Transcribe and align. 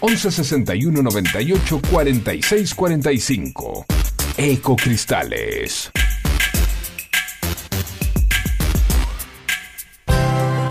11 0.00 0.30
61 0.30 1.02
98 1.02 1.80
46 1.90 2.74
45. 2.74 3.86
Ecocristales. 4.36 5.90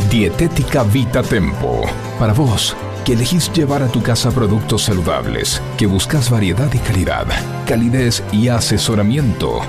Dietética 0.09 0.83
Vita 0.83 1.21
Tempo. 1.21 1.83
Para 2.17 2.33
vos, 2.33 2.75
que 3.05 3.13
elegís 3.13 3.51
llevar 3.53 3.83
a 3.83 3.87
tu 3.87 4.01
casa 4.01 4.31
productos 4.31 4.83
saludables, 4.83 5.61
que 5.77 5.85
buscas 5.85 6.31
variedad 6.31 6.73
y 6.73 6.79
calidad, 6.79 7.27
calidez 7.67 8.23
y 8.31 8.47
asesoramiento. 8.47 9.61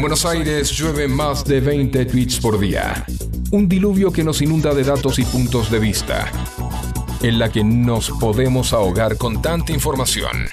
En 0.00 0.02
Buenos 0.02 0.24
Aires 0.24 0.70
llueve 0.70 1.08
más 1.08 1.44
de 1.44 1.60
20 1.60 2.06
tweets 2.06 2.40
por 2.40 2.58
día. 2.58 3.04
Un 3.50 3.68
diluvio 3.68 4.10
que 4.10 4.24
nos 4.24 4.40
inunda 4.40 4.72
de 4.72 4.82
datos 4.82 5.18
y 5.18 5.26
puntos 5.26 5.70
de 5.70 5.78
vista. 5.78 6.32
En 7.20 7.38
la 7.38 7.52
que 7.52 7.62
nos 7.62 8.08
podemos 8.12 8.72
ahogar 8.72 9.18
con 9.18 9.42
tanta 9.42 9.72
información. 9.74 10.48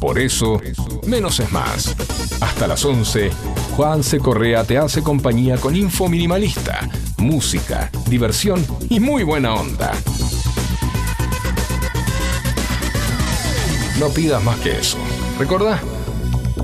Por 0.00 0.20
eso, 0.20 0.60
menos 1.04 1.40
es 1.40 1.50
más. 1.50 1.96
Hasta 2.40 2.68
las 2.68 2.84
11, 2.84 3.32
Juan 3.76 4.04
C. 4.04 4.20
Correa 4.20 4.62
te 4.62 4.78
hace 4.78 5.02
compañía 5.02 5.56
con 5.56 5.74
info 5.74 6.08
minimalista, 6.08 6.88
música, 7.18 7.90
diversión 8.06 8.64
y 8.88 9.00
muy 9.00 9.24
buena 9.24 9.54
onda. 9.54 9.90
No 13.98 14.10
pidas 14.10 14.44
más 14.44 14.60
que 14.60 14.78
eso. 14.78 14.98
¿Recordá? 15.40 15.82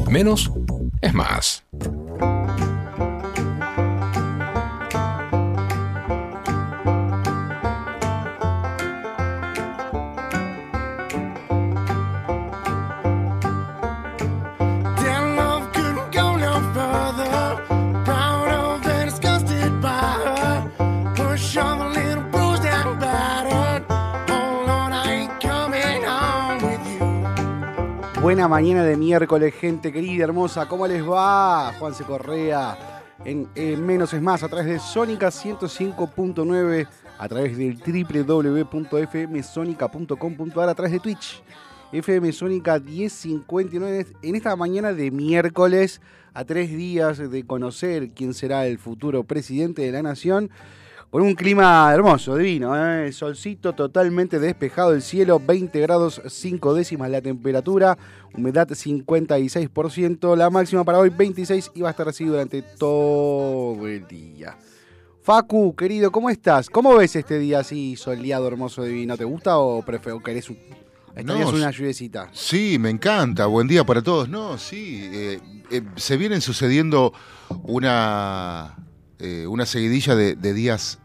Menos 0.08 0.52
es 1.02 1.12
más. 1.12 1.64
Buena 28.28 28.44
mañana 28.46 28.84
de 28.84 28.94
miércoles, 28.94 29.54
gente 29.54 29.90
querida, 29.90 30.24
hermosa. 30.24 30.68
¿Cómo 30.68 30.86
les 30.86 31.02
va? 31.02 31.72
Juanse 31.78 32.04
Correa 32.04 32.76
en 33.24 33.48
Menos 33.86 34.12
es 34.12 34.20
Más 34.20 34.42
a 34.42 34.48
través 34.48 34.66
de 34.66 34.78
Sónica 34.78 35.28
105.9, 35.28 36.86
a 37.18 37.26
través 37.26 37.56
del 37.56 37.78
www.fmsonica.com.ar, 37.78 40.68
a 40.68 40.74
través 40.74 40.92
de 40.92 41.00
Twitch. 41.00 41.42
FM 41.90 42.30
Sónica 42.32 42.78
1059 42.78 44.08
en 44.20 44.34
esta 44.34 44.54
mañana 44.56 44.92
de 44.92 45.10
miércoles 45.10 46.02
a 46.34 46.44
tres 46.44 46.68
días 46.68 47.30
de 47.30 47.46
conocer 47.46 48.10
quién 48.10 48.34
será 48.34 48.66
el 48.66 48.76
futuro 48.76 49.24
presidente 49.24 49.80
de 49.80 49.92
la 49.92 50.02
nación 50.02 50.50
con 51.10 51.22
un 51.22 51.34
clima 51.34 51.90
hermoso, 51.92 52.36
divino, 52.36 52.76
¿eh? 52.76 53.10
solcito 53.12 53.74
totalmente 53.74 54.38
despejado 54.38 54.92
el 54.92 55.00
cielo, 55.00 55.40
20 55.40 55.80
grados 55.80 56.20
5 56.26 56.74
décimas 56.74 57.10
la 57.10 57.22
temperatura, 57.22 57.96
humedad 58.34 58.68
56%, 58.68 60.36
la 60.36 60.50
máxima 60.50 60.84
para 60.84 60.98
hoy 60.98 61.08
26 61.08 61.72
y 61.74 61.80
va 61.80 61.88
a 61.88 61.90
estar 61.92 62.08
así 62.08 62.24
durante 62.24 62.60
todo 62.62 63.86
el 63.88 64.06
día. 64.06 64.58
Facu, 65.22 65.74
querido, 65.74 66.10
¿cómo 66.12 66.30
estás? 66.30 66.68
¿Cómo 66.68 66.94
ves 66.96 67.16
este 67.16 67.38
día 67.38 67.60
así 67.60 67.96
soleado, 67.96 68.46
hermoso, 68.46 68.82
divino? 68.82 69.16
¿Te 69.16 69.24
gusta 69.24 69.58
o 69.58 69.82
prefieres 69.82 70.22
querés 70.22 70.50
un, 70.50 70.58
una 71.16 71.70
lluviecita? 71.70 72.28
Sí, 72.32 72.78
me 72.78 72.88
encanta. 72.88 73.44
Buen 73.46 73.68
día 73.68 73.84
para 73.84 74.00
todos. 74.00 74.28
No, 74.28 74.56
sí. 74.56 75.06
Eh, 75.12 75.40
eh, 75.70 75.82
se 75.96 76.16
vienen 76.16 76.40
sucediendo 76.40 77.12
una 77.64 78.87
eh, 79.18 79.46
una 79.46 79.66
seguidilla 79.66 80.14
de, 80.14 80.52
días 80.52 80.98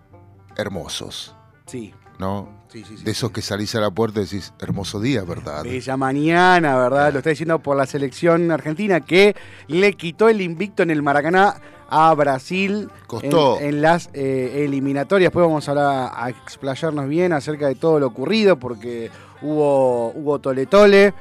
hermosos. 0.55 1.35
Sí. 1.65 1.93
¿No? 2.19 2.63
Sí, 2.67 2.83
sí, 2.87 2.97
sí, 2.97 3.03
de 3.03 3.11
esos 3.11 3.31
que 3.31 3.41
salís 3.41 3.75
a 3.75 3.79
la 3.79 3.91
puerta 3.91 4.19
y 4.19 4.23
decís, 4.23 4.53
hermoso 4.59 4.99
día, 4.99 5.23
¿verdad? 5.23 5.63
Bella 5.63 5.97
mañana, 5.97 6.75
¿verdad? 6.75 7.11
Lo 7.11 7.19
está 7.19 7.31
diciendo 7.31 7.59
por 7.59 7.77
la 7.77 7.85
selección 7.85 8.49
argentina 8.51 9.01
que 9.01 9.35
le 9.67 9.93
quitó 9.93 10.29
el 10.29 10.41
invicto 10.41 10.83
en 10.83 10.89
el 10.89 11.01
Maracaná 11.01 11.55
a 11.89 12.13
Brasil 12.15 12.89
Costó. 13.05 13.59
En, 13.59 13.81
las 13.81 14.09
eh, 14.13 14.63
eliminatorias. 14.65 15.27
Después 15.27 15.45
vamos 15.45 15.69
a, 15.69 16.23
a 16.23 16.29
explayarnos 16.29 17.07
bien 17.07 17.33
acerca 17.33 17.67
de 17.67 17.75
todo 17.75 17.99
lo 17.99 18.07
ocurrido 18.07 18.57
porque 18.57 19.11
hubo, 19.43 20.11
hubo 20.11 20.39
tole 20.39 20.65
tole. 20.65 21.13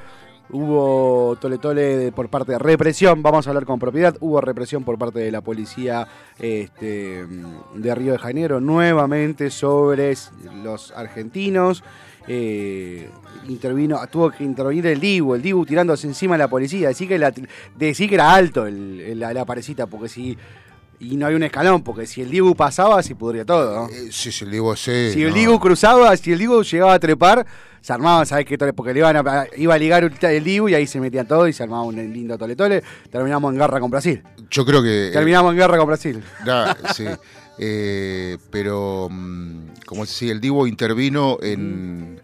Hubo 0.53 1.37
tole 1.41 1.57
tole 1.57 2.13
por 2.13 2.29
parte 2.29 2.53
de 2.53 2.59
represión, 2.59 3.23
vamos 3.23 3.47
a 3.47 3.51
hablar 3.51 3.65
con 3.65 3.79
propiedad, 3.79 4.15
hubo 4.21 4.39
represión 4.41 4.85
por 4.85 4.99
parte 4.99 5.19
de 5.19 5.33
la 5.33 5.41
policía 5.41 6.07
este, 6.39 7.27
de 7.75 7.95
Río 7.95 8.13
de 8.13 8.19
Janeiro 8.19 8.61
nuevamente 8.61 9.51
sobre 9.51 10.15
los 10.63 10.93
argentinos. 10.93 11.83
Eh, 12.29 13.09
intervino, 13.49 13.99
tuvo 14.11 14.31
que 14.31 14.45
intervenir 14.45 14.87
el 14.87 15.01
Dibu, 15.01 15.35
el 15.35 15.43
Dibu 15.43 15.67
tirándose 15.67 16.07
encima 16.07 16.35
de 16.35 16.41
la 16.41 16.49
policía, 16.49 16.89
decir 16.89 17.09
que, 17.09 17.19
la, 17.19 17.33
que 17.33 18.15
era 18.15 18.35
alto 18.35 18.67
la, 18.69 19.45
parecita, 19.45 19.87
porque 19.87 20.09
si 20.09 20.37
y 21.03 21.17
no 21.17 21.27
hay 21.27 21.35
un 21.35 21.43
escalón, 21.43 21.83
porque 21.83 22.07
si 22.07 22.23
el 22.23 22.31
Dibu 22.31 22.55
pasaba, 22.55 23.03
se 23.03 23.17
pudría 23.17 23.45
todo. 23.45 23.89
Eh, 23.89 24.09
sí, 24.13 24.31
si 24.31 24.45
el 24.45 24.53
Dibu 24.53 24.77
sí. 24.77 25.11
Si 25.13 25.23
el 25.23 25.35
Dibu 25.35 25.59
cruzaba, 25.59 26.17
si 26.17 26.33
el 26.33 26.39
Dibu 26.39 26.63
llegaba 26.63 26.95
a 26.95 26.99
trepar, 27.01 27.45
se 27.81 27.93
armaban, 27.93 28.25
¿sabes 28.25 28.47
qué? 28.47 28.57
Porque 28.73 28.95
le 28.95 29.01
iban 29.01 29.17
a, 29.17 29.47
iba 29.57 29.75
a 29.75 29.79
ligar 29.79 30.05
el 30.23 30.45
Dibu 30.45 30.69
y 30.69 30.75
ahí 30.75 30.87
se 30.87 31.01
metían 31.01 31.27
todos 31.27 31.49
y 31.49 31.53
se 31.53 31.65
armaba 31.65 31.83
un 31.83 31.97
lindo 31.97 32.39
tole-tole. 32.39 32.85
Terminamos 33.11 33.53
en 33.53 33.59
guerra 33.59 33.81
con 33.81 33.91
Brasil. 33.91 34.23
Yo 34.49 34.65
creo 34.65 34.81
que. 34.81 35.09
Eh, 35.09 35.11
Terminamos 35.11 35.51
en 35.51 35.59
guerra 35.59 35.77
con 35.77 35.87
Brasil. 35.89 36.23
sí. 36.95 37.05
Eh, 37.59 38.39
pero, 38.51 39.09
mm, 39.11 39.85
como 39.85 40.07
si 40.07 40.31
el 40.31 40.41
Dibu 40.41 40.67
intervino 40.67 41.37
en, 41.43 42.21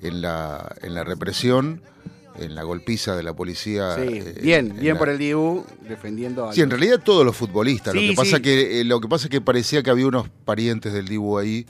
en, 0.00 0.22
la, 0.22 0.74
en 0.80 0.94
la 0.94 1.04
represión 1.04 1.82
en 2.38 2.54
la 2.54 2.62
golpiza 2.62 3.16
de 3.16 3.22
la 3.22 3.34
policía. 3.34 3.96
Sí, 3.96 4.18
eh, 4.18 4.38
bien, 4.42 4.74
bien 4.78 4.96
por 4.96 5.08
el 5.08 5.18
Dibu 5.18 5.64
defendiendo 5.88 6.48
a. 6.48 6.52
Sí, 6.52 6.60
en 6.60 6.70
realidad 6.70 7.00
todos 7.02 7.24
los 7.24 7.36
futbolistas. 7.36 7.94
lo, 7.94 8.00
que 8.00 8.14
pasa 8.14 8.40
que, 8.40 8.84
lo 8.84 9.00
que 9.00 9.08
pasa 9.08 9.26
es 9.26 9.30
que 9.30 9.40
parecía 9.40 9.82
que 9.82 9.90
había 9.90 10.06
unos 10.06 10.28
parientes 10.44 10.92
del 10.92 11.06
Dibu 11.06 11.38
ahí 11.38 11.66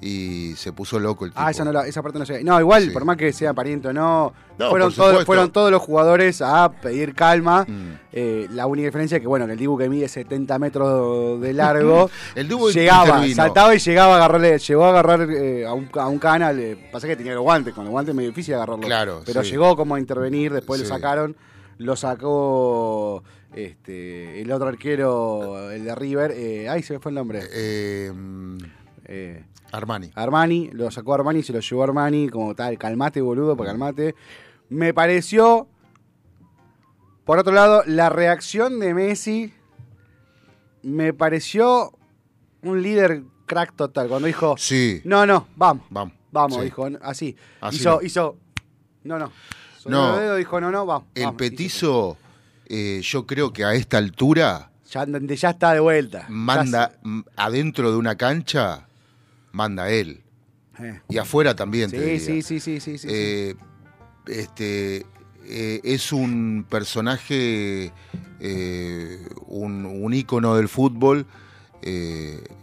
y 0.00 0.54
se 0.56 0.72
puso 0.72 0.98
loco 1.00 1.24
el 1.24 1.32
tipo. 1.32 1.40
Ah, 1.42 1.50
esa, 1.50 1.64
no 1.64 1.72
la- 1.72 1.86
esa 1.86 2.02
parte 2.02 2.18
no 2.20 2.24
sé. 2.26 2.44
No, 2.44 2.58
igual, 2.60 2.84
Sí. 2.84 2.90
por 2.90 3.04
más 3.04 3.16
que 3.16 3.32
sea 3.32 3.52
pariente 3.52 3.88
o 3.88 3.92
no, 3.92 4.32
No, 4.58 4.70
fueron, 4.70 4.92
todos, 4.94 5.24
fueron 5.24 5.50
todos 5.50 5.70
los 5.72 5.82
jugadores 5.82 6.40
a 6.40 6.70
pedir 6.70 7.14
calma. 7.14 7.64
Mm. 7.68 7.98
Eh, 8.12 8.46
la 8.52 8.66
única 8.66 8.86
diferencia 8.86 9.16
es 9.16 9.20
que, 9.20 9.26
bueno, 9.26 9.46
que 9.46 9.52
el 9.52 9.58
Dibu 9.58 9.76
que 9.76 9.88
mide 9.88 10.08
70 10.08 10.58
metros 10.60 11.40
de 11.40 11.52
largo, 11.52 12.10
El 12.36 12.46
Dibu 12.48 12.70
llegaba, 12.70 13.06
intervino. 13.06 13.34
saltaba 13.36 13.74
y 13.74 13.78
llegaba 13.78 14.14
a 14.14 14.16
agarrarle, 14.18 14.58
llegó 14.58 14.84
a 14.84 14.88
agarrar 14.90 15.28
eh, 15.30 15.66
a, 15.66 15.72
un, 15.74 15.88
a 15.94 16.06
un 16.08 16.18
cana, 16.18 16.52
le, 16.52 16.76
pasa 16.92 17.06
que 17.08 17.16
tenía 17.16 17.34
los 17.34 17.42
guantes, 17.42 17.74
con 17.74 17.84
los 17.84 17.90
guantes 17.90 18.10
es 18.12 18.16
medio 18.16 18.28
difícil 18.30 18.54
agarrarlo. 18.54 18.82
Claro, 18.86 19.22
Pero 19.26 19.42
sí. 19.42 19.50
llegó 19.50 19.76
como 19.76 19.94
a 19.96 19.98
intervenir, 19.98 20.52
después 20.52 20.80
Sí. 20.80 20.86
lo 20.86 20.94
sacaron, 20.94 21.36
lo 21.78 21.96
sacó 21.96 23.22
este, 23.54 24.40
el 24.40 24.52
otro 24.52 24.68
arquero, 24.68 25.70
el 25.70 25.84
de 25.84 25.94
River, 25.94 26.32
eh, 26.36 26.68
ay, 26.68 26.82
se 26.82 26.92
me 26.94 26.98
fue 27.00 27.10
el 27.10 27.16
nombre. 27.16 27.40
Eh, 27.52 28.12
mm, 28.14 28.58
Eh, 29.10 29.42
Armani. 29.72 30.10
Armani, 30.14 30.70
lo 30.72 30.90
sacó 30.90 31.14
Armani, 31.14 31.42
se 31.42 31.52
lo 31.52 31.60
llevó 31.60 31.82
Armani, 31.84 32.28
como 32.28 32.54
tal, 32.54 32.78
calmate, 32.78 33.20
boludo, 33.20 33.56
para 33.56 33.70
calmate. 33.70 34.14
Me 34.70 34.92
pareció, 34.94 35.68
por 37.24 37.38
otro 37.38 37.52
lado, 37.52 37.82
la 37.86 38.08
reacción 38.08 38.78
de 38.80 38.94
Messi 38.94 39.52
me 40.82 41.12
pareció 41.12 41.92
un 42.62 42.82
líder 42.82 43.22
crack 43.46 43.74
total. 43.76 44.08
Cuando 44.08 44.26
dijo, 44.26 44.54
Sí, 44.58 45.00
no, 45.04 45.26
no, 45.26 45.46
vamos, 45.56 45.84
vamos. 45.90 46.14
vamos, 46.32 46.58
sí. 46.58 46.64
dijo, 46.64 46.88
así. 47.02 47.36
Así 47.60 47.76
hizo, 47.76 47.90
no. 47.96 48.02
hizo, 48.02 48.36
no, 49.04 49.18
no. 49.18 49.32
Sobre 49.78 49.96
No. 49.96 50.08
los 50.10 50.20
dedos 50.20 50.38
dijo, 50.38 50.60
no, 50.60 50.70
no, 50.70 50.86
vamos. 50.86 51.08
El 51.14 51.24
vamos. 51.24 51.38
petizo, 51.38 52.16
eh, 52.66 53.00
yo 53.02 53.26
creo 53.26 53.52
que 53.52 53.64
a 53.64 53.74
esta 53.74 53.98
altura 53.98 54.70
Ya, 54.90 55.04
ya 55.06 55.50
está 55.50 55.72
de 55.74 55.80
vuelta. 55.80 56.26
manda 56.28 56.92
adentro 57.36 57.90
de 57.90 57.96
una 57.96 58.16
cancha, 58.16 58.87
manda 59.52 59.90
él. 59.90 60.22
Eh. 60.80 61.00
Y 61.08 61.18
afuera 61.18 61.54
también, 61.56 61.90
te 61.90 61.96
Sí, 61.98 62.02
diría. 62.04 62.20
sí, 62.20 62.42
sí, 62.42 62.60
sí, 62.60 62.80
sí, 62.80 62.98
sí. 62.98 63.08
Eh, 63.10 63.54
este 64.26 65.06
eh, 65.50 65.80
es 65.82 66.12
un 66.12 66.66
personaje, 66.68 67.90
un, 69.46 69.86
un 69.86 70.14
ícono 70.14 70.54
del 70.56 70.68
fútbol 70.68 71.26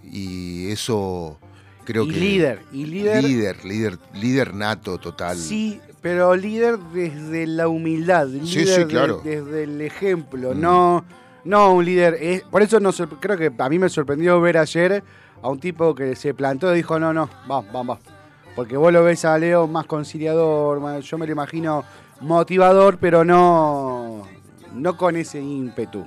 y 0.04 0.70
eso 0.70 1.40
creo 1.84 2.04
y 2.06 2.12
que 2.14 2.20
líder, 2.20 2.62
y 2.72 2.86
líder. 2.86 3.24
líder, 3.24 3.66
líder, 3.66 4.00
líder 4.14 4.54
nato 4.54 4.98
total. 4.98 5.38
Sí, 5.38 5.80
pero 6.02 6.36
líder 6.36 6.78
desde 6.94 7.48
la 7.48 7.68
humildad, 7.68 8.28
líder 8.28 8.48
Sí, 8.48 8.66
sí, 8.66 8.80
de- 8.82 8.88
claro. 8.88 9.22
desde 9.24 9.64
el 9.64 9.82
ejemplo, 9.82 10.54
Mm. 10.54 10.60
no, 10.62 11.06
no 11.44 11.74
un 11.74 11.86
líder. 11.86 12.18
es- 12.22 12.44
por 12.44 12.62
eso 12.62 12.80
no 12.80 12.92
creo 13.20 13.38
que 13.38 13.52
a 13.58 13.70
mí 13.70 13.80
me 13.80 13.90
sorprendió 13.90 14.40
ver 14.42 14.58
ayer 14.58 15.04
a 15.46 15.50
un 15.50 15.60
tipo 15.60 15.94
que 15.94 16.16
se 16.16 16.34
plantó 16.34 16.74
y 16.74 16.78
dijo, 16.78 16.98
no, 17.00 17.14
no, 17.14 17.30
vamos, 17.48 17.72
vamos, 17.72 18.00
vamos. 18.00 18.00
Porque 18.56 18.78
vos 18.78 18.92
lo 18.92 19.04
ves 19.04 19.26
a 19.26 19.38
Leo 19.38 19.68
más 19.68 19.86
conciliador, 19.86 20.80
más- 20.80 21.04
yo 21.06 21.20
me 21.20 21.28
lo 21.28 21.34
imagino 21.34 21.84
motivador, 22.20 22.98
pero 22.98 23.24
no, 23.24 24.24
no 24.74 24.98
con 24.98 25.16
ese 25.18 25.40
ímpetu. 25.40 26.04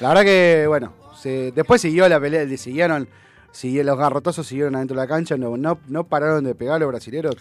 La 0.00 0.08
verdad 0.08 0.24
que, 0.24 0.64
bueno, 0.68 0.92
se- 1.18 1.52
después 1.52 1.80
siguió 1.80 2.06
la 2.06 2.20
pelea, 2.20 2.44
le 2.44 2.58
siguieron, 2.58 3.08
siguieron 3.50 3.86
los 3.86 3.98
garrotazos 3.98 4.46
siguieron 4.46 4.76
adentro 4.76 4.94
de 4.96 5.02
la 5.04 5.08
cancha, 5.08 5.38
no, 5.38 5.56
no, 5.56 5.78
no 5.88 6.04
pararon 6.04 6.44
de 6.44 6.54
pegar 6.54 6.76
a 6.76 6.78
los 6.80 6.88
brasileros. 6.88 7.36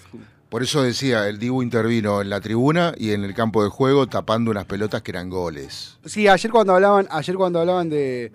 Por 0.47 0.63
eso 0.63 0.83
decía, 0.83 1.27
el 1.27 1.37
Dibu 1.37 1.61
intervino 1.63 2.21
en 2.21 2.29
la 2.29 2.39
tribuna 2.39 2.93
y 2.97 3.11
en 3.11 3.25
el 3.25 3.33
campo 3.33 3.61
de 3.61 3.69
juego 3.69 4.07
tapando 4.07 4.51
unas 4.51 4.63
pelotas 4.65 5.01
que 5.01 5.11
eran 5.11 5.29
goles. 5.29 5.97
Sí, 6.05 6.29
ayer 6.29 6.49
cuando 6.49 6.73
hablaban, 6.75 7.07
ayer 7.09 7.35
cuando 7.35 7.59
hablaban 7.59 7.89
de, 7.89 8.31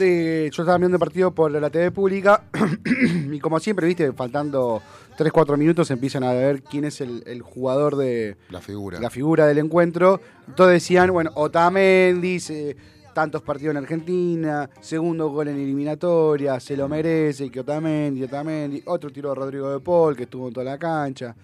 de 0.00 0.50
yo 0.52 0.62
estaba 0.64 0.78
viendo 0.78 0.96
el 0.96 1.00
partido 1.00 1.30
por 1.32 1.50
la 1.52 1.70
TV 1.70 1.92
pública 1.92 2.42
y 3.32 3.38
como 3.38 3.60
siempre, 3.60 3.86
viste, 3.86 4.12
faltando 4.12 4.82
3 5.16 5.30
4 5.32 5.56
minutos 5.56 5.90
empiezan 5.90 6.24
a 6.24 6.32
ver 6.32 6.62
quién 6.62 6.84
es 6.86 7.00
el, 7.00 7.22
el 7.26 7.42
jugador 7.42 7.94
de 7.96 8.36
La 8.48 8.60
figura. 8.60 8.98
la 9.00 9.10
figura 9.10 9.46
del 9.46 9.58
encuentro. 9.58 10.20
Todos 10.56 10.70
decían, 10.72 11.12
bueno, 11.12 11.30
Otamendi, 11.34 12.40
se- 12.40 12.76
tantos 13.14 13.42
partidos 13.42 13.72
en 13.72 13.76
Argentina, 13.78 14.70
segundo 14.80 15.28
gol 15.30 15.48
en 15.48 15.56
eliminatoria, 15.56 16.58
se 16.60 16.76
lo 16.76 16.88
merece, 16.88 17.50
que 17.50 17.60
Otamendi, 17.60 18.22
Otamendi, 18.24 18.82
otro 18.86 19.10
tiro 19.10 19.28
de 19.30 19.34
Rodrigo 19.34 19.70
de 19.70 19.80
Paul, 19.80 20.16
que 20.16 20.22
estuvo 20.24 20.48
en 20.48 20.54
toda 20.54 20.64
la 20.64 20.78
cancha. 20.78 21.34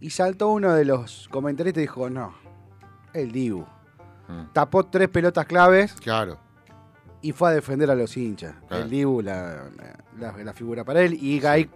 Y 0.00 0.10
saltó 0.10 0.48
uno 0.48 0.72
de 0.72 0.84
los 0.84 1.28
comentaristas 1.30 1.78
y 1.82 1.82
dijo, 1.82 2.08
no, 2.08 2.32
el 3.12 3.30
Dibu. 3.32 3.66
Mm. 4.28 4.52
Tapó 4.52 4.84
tres 4.86 5.08
pelotas 5.08 5.44
claves 5.46 5.92
Claro. 5.94 6.38
Y 7.22 7.32
fue 7.32 7.50
a 7.50 7.52
defender 7.52 7.90
a 7.90 7.94
los 7.94 8.16
hinchas. 8.16 8.54
Claro. 8.68 8.84
El 8.84 8.90
Dibu, 8.90 9.22
la, 9.22 9.64
la- 10.18 10.36
la 10.42 10.52
figura 10.52 10.84
para 10.84 11.00
él. 11.02 11.14
Y 11.14 11.44
ahí 11.46 11.68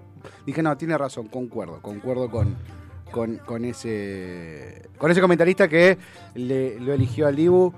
dije, 0.46 0.62
no, 0.62 0.76
tiene 0.76 0.96
razón, 0.98 1.28
concuerdo, 1.28 1.80
concuerdo 1.80 2.30
con, 2.30 2.54
con, 3.10 3.36
con 3.38 3.64
ese 3.64 4.88
con 4.98 5.10
ese 5.10 5.20
comentarista 5.20 5.68
que 5.68 5.98
le, 6.34 6.78
lo 6.80 6.92
eligió 6.92 7.26
al 7.26 7.36
Dibu. 7.36 7.72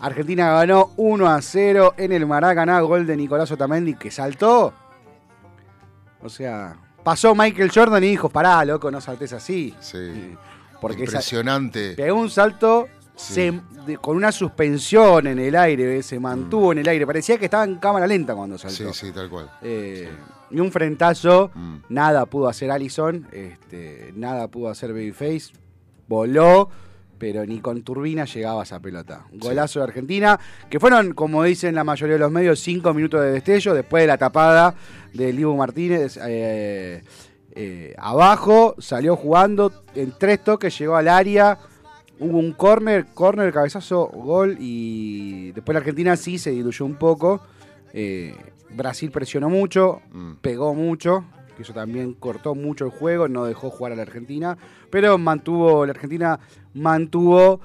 Argentina 0.00 0.50
ganó 0.52 0.92
1 0.96 1.26
a 1.28 1.42
0 1.42 1.94
en 1.96 2.12
el 2.12 2.24
Maracaná, 2.26 2.80
gol 2.80 3.06
de 3.06 3.16
Nicolás 3.16 3.50
Otamendi 3.50 3.94
que 3.94 4.10
saltó. 4.12 4.72
O 6.22 6.28
sea, 6.28 6.76
pasó 7.04 7.34
Michael 7.34 7.70
Jordan 7.74 8.02
y 8.04 8.08
dijo, 8.10 8.28
pará, 8.28 8.64
loco, 8.64 8.90
no 8.90 9.00
saltes 9.00 9.32
así. 9.32 9.74
Sí. 9.80 10.36
Porque 10.80 11.02
Impresionante. 11.04 11.94
pegó 11.96 12.20
un 12.20 12.30
salto 12.30 12.88
Sí. 13.18 13.34
se- 13.34 13.60
de- 13.86 13.96
con 13.98 14.16
una 14.16 14.30
suspensión 14.32 15.26
en 15.26 15.38
el 15.40 15.56
aire, 15.56 16.02
se 16.02 16.18
mantuvo 16.20 16.72
en 16.72 16.78
el 16.78 16.88
aire. 16.88 17.04
Parecía 17.06 17.36
que 17.36 17.46
estaba 17.46 17.64
en 17.64 17.76
cámara 17.76 18.06
lenta 18.06 18.34
cuando 18.34 18.56
Sí, 18.58 18.68
saltó. 18.70 18.94
sí, 18.94 19.12
tal 19.12 19.28
cual. 19.28 19.50
Eh, 19.62 20.08
Y 20.50 20.60
un 20.60 20.72
frentazo, 20.72 21.50
Mm. 21.54 21.76
nada 21.90 22.24
pudo 22.24 22.48
hacer 22.48 22.70
Allison, 22.70 23.26
este, 23.32 24.12
nada 24.16 24.48
pudo 24.48 24.70
hacer 24.70 24.94
Babyface. 24.94 25.52
Voló, 26.08 26.70
pero 27.18 27.44
ni 27.44 27.60
con 27.60 27.82
turbina 27.82 28.24
llegaba 28.24 28.62
esa 28.62 28.80
pelota. 28.80 29.26
Un 29.30 29.40
Golazo 29.40 29.80
de 29.80 29.84
Argentina, 29.84 30.40
que 30.70 30.80
fueron, 30.80 31.12
como 31.12 31.42
dicen 31.42 31.74
la 31.74 31.84
mayoría 31.84 32.14
de 32.14 32.20
los 32.20 32.30
medios, 32.32 32.60
cinco 32.60 32.94
minutos 32.94 33.20
de 33.20 33.32
destello 33.32 33.74
después 33.74 34.04
de 34.04 34.06
la 34.06 34.16
tapada 34.16 34.74
de 35.12 35.32
Livo 35.34 35.54
Martínez. 35.54 36.18
eh, 36.22 37.02
eh, 37.52 37.94
abajo, 37.98 38.74
salió 38.78 39.16
jugando 39.16 39.84
en 39.94 40.12
tres 40.18 40.42
toques, 40.44 40.78
llegó 40.78 40.96
al 40.96 41.08
área. 41.08 41.58
Hubo 42.20 42.38
un 42.38 42.52
córner, 42.52 43.06
córner, 43.14 43.52
cabezazo, 43.52 44.06
gol 44.06 44.56
y 44.58 45.52
después 45.52 45.74
la 45.74 45.80
Argentina 45.80 46.16
sí 46.16 46.38
se 46.38 46.50
diluyó 46.50 46.84
un 46.84 46.96
poco. 46.96 47.40
Eh, 47.92 48.34
Brasil 48.70 49.10
presionó 49.10 49.48
mucho, 49.48 50.00
Mm. 50.12 50.32
pegó 50.40 50.74
mucho, 50.74 51.24
que 51.56 51.62
eso 51.62 51.72
también 51.72 52.14
cortó 52.14 52.54
mucho 52.54 52.84
el 52.84 52.90
juego, 52.90 53.28
no 53.28 53.44
dejó 53.44 53.70
jugar 53.70 53.92
a 53.92 53.96
la 53.96 54.02
Argentina, 54.02 54.58
pero 54.90 55.16
mantuvo, 55.18 55.86
la 55.86 55.92
Argentina 55.92 56.38
mantuvo 56.74 57.60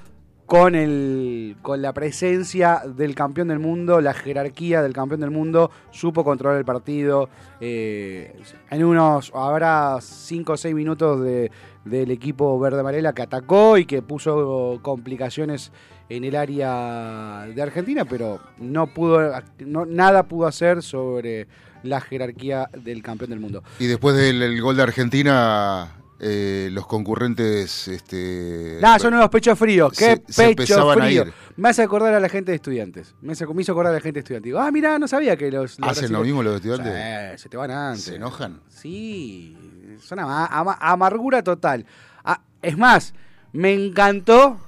con 0.45 0.75
el 0.75 1.55
con 1.61 1.81
la 1.81 1.93
presencia 1.93 2.81
del 2.85 3.15
campeón 3.15 3.47
del 3.47 3.59
mundo, 3.59 4.01
la 4.01 4.13
jerarquía 4.13 4.81
del 4.81 4.93
campeón 4.93 5.21
del 5.21 5.31
mundo, 5.31 5.71
supo 5.91 6.23
controlar 6.23 6.57
el 6.59 6.65
partido. 6.65 7.29
eh, 7.61 8.35
en 8.69 8.83
unos, 8.83 9.31
habrá 9.33 9.97
5 10.01 10.53
o 10.53 10.57
6 10.57 10.75
minutos 10.75 11.21
de, 11.23 11.49
del 11.85 12.11
equipo 12.11 12.57
verde 12.59 12.79
amarela 12.79 13.13
que 13.13 13.21
atacó 13.21 13.77
y 13.77 13.85
que 13.85 14.01
puso 14.01 14.79
complicaciones 14.81 15.71
en 16.09 16.23
el 16.23 16.35
área 16.35 17.45
de 17.53 17.61
Argentina, 17.61 18.05
pero 18.05 18.39
no 18.59 18.87
pudo, 18.87 19.31
no, 19.59 19.85
nada 19.85 20.23
pudo 20.23 20.47
hacer 20.47 20.81
sobre 20.83 21.47
la 21.83 21.99
jerarquía 22.01 22.69
del 22.77 23.01
campeón 23.03 23.29
del 23.31 23.39
mundo. 23.39 23.63
Y 23.79 23.87
después 23.87 24.15
del 24.15 24.41
el 24.41 24.61
gol 24.61 24.77
de 24.77 24.83
Argentina, 24.83 25.91
eh, 26.19 26.69
los 26.71 26.85
concurrentes. 26.87 27.87
Este, 27.89 28.79
son 28.99 29.13
unos 29.15 29.27
pechos 29.29 29.59
fríos. 29.59 29.91
¿Qué 29.97 30.21
se- 30.27 30.33
se 30.33 30.55
pecho 30.55 30.89
a 30.89 30.93
frío? 30.95 31.25
Me 31.57 31.69
hace 31.69 31.81
acordar 31.83 32.13
a 32.13 32.19
la 32.21 32.29
gente 32.29 32.51
de 32.51 32.55
estudiantes. 32.55 33.13
Me, 33.21 33.33
hace- 33.33 33.45
me 33.47 33.61
hizo 33.61 33.73
acordar 33.73 33.91
a 33.91 33.95
la 33.95 34.01
gente 34.01 34.19
de 34.19 34.19
estudiantes. 34.21 34.45
Digo, 34.47 34.59
ah, 34.59 34.71
mira, 34.71 34.97
no 34.99 35.07
sabía 35.07 35.35
que 35.35 35.51
los. 35.51 35.77
los 35.79 35.89
¿Hacen 35.89 36.13
lo 36.13 36.21
mismo 36.21 36.41
los 36.41 36.55
estudiantes? 36.55 36.93
Sí, 37.37 37.43
se 37.43 37.49
te 37.49 37.57
van 37.57 37.71
antes. 37.71 38.03
¿Se 38.03 38.15
enojan? 38.15 38.61
Sí, 38.69 39.57
son 39.99 40.19
ama- 40.19 40.45
ama- 40.47 40.77
amargura 40.79 41.43
total. 41.43 41.85
Ah, 42.23 42.41
es 42.61 42.77
más, 42.77 43.13
me 43.51 43.73
encantó 43.73 44.59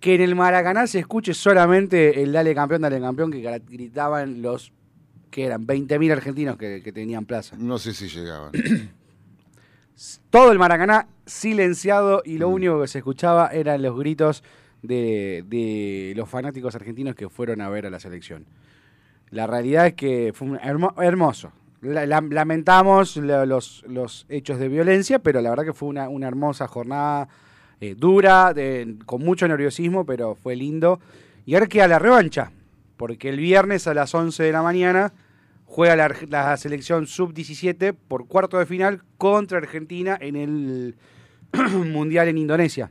que 0.00 0.14
en 0.14 0.20
el 0.20 0.34
Maracaná 0.34 0.86
se 0.86 0.98
escuche 1.00 1.34
solamente 1.34 2.22
el 2.22 2.32
Dale 2.32 2.54
campeón, 2.54 2.82
dale 2.82 3.00
campeón, 3.00 3.30
que 3.32 3.40
gritaban 3.68 4.42
los 4.42 4.72
que 5.30 5.44
eran 5.44 5.66
20.000 5.66 6.12
argentinos 6.12 6.56
que, 6.56 6.82
que 6.82 6.92
tenían 6.92 7.24
plaza. 7.26 7.56
No 7.58 7.78
sé 7.78 7.92
si 7.92 8.08
llegaban. 8.08 8.52
Todo 10.30 10.52
el 10.52 10.58
Maracaná 10.58 11.08
silenciado 11.24 12.22
y 12.24 12.34
Mm. 12.36 12.38
lo 12.40 12.48
único 12.50 12.80
que 12.82 12.88
se 12.88 12.98
escuchaba 12.98 13.48
eran 13.48 13.82
los 13.82 13.96
gritos 13.98 14.42
de, 14.82 15.44
de 15.48 16.12
los 16.16 16.28
fanáticos 16.28 16.74
argentinos 16.74 17.14
que 17.14 17.28
fueron 17.28 17.60
a 17.60 17.68
ver 17.70 17.86
a 17.86 17.90
la 17.90 17.98
selección. 17.98 18.44
La 19.30 19.46
realidad 19.46 19.86
es 19.88 19.94
que 19.94 20.32
fue 20.34 20.48
hermo- 20.62 20.94
hermoso. 21.02 21.50
La- 21.86 22.06
la- 22.06 22.20
lamentamos 22.20 23.16
la- 23.16 23.46
los, 23.46 23.84
los 23.88 24.26
hechos 24.28 24.58
de 24.58 24.68
violencia, 24.68 25.18
pero 25.18 25.40
la 25.40 25.50
verdad 25.50 25.64
que 25.64 25.72
fue 25.72 25.88
una, 25.88 26.08
una 26.08 26.28
hermosa 26.28 26.66
jornada 26.68 27.28
eh, 27.80 27.94
dura, 27.96 28.52
de- 28.54 28.96
con 29.06 29.22
mucho 29.22 29.46
nerviosismo, 29.48 30.04
pero 30.06 30.34
fue 30.34 30.56
lindo. 30.56 31.00
Y 31.44 31.54
ahora 31.54 31.66
queda 31.66 31.86
la 31.88 31.98
revancha, 31.98 32.50
porque 32.96 33.28
el 33.28 33.38
viernes 33.38 33.86
a 33.86 33.94
las 33.94 34.14
11 34.14 34.42
de 34.42 34.52
la 34.52 34.62
mañana 34.62 35.12
juega 35.66 35.96
la, 35.96 36.14
la 36.28 36.56
selección 36.56 37.06
sub-17 37.06 37.94
por 38.08 38.26
cuarto 38.26 38.58
de 38.58 38.66
final 38.66 39.02
contra 39.18 39.58
Argentina 39.58 40.16
en 40.20 40.36
el 40.36 40.94
Mundial 41.92 42.28
en 42.28 42.38
Indonesia. 42.38 42.90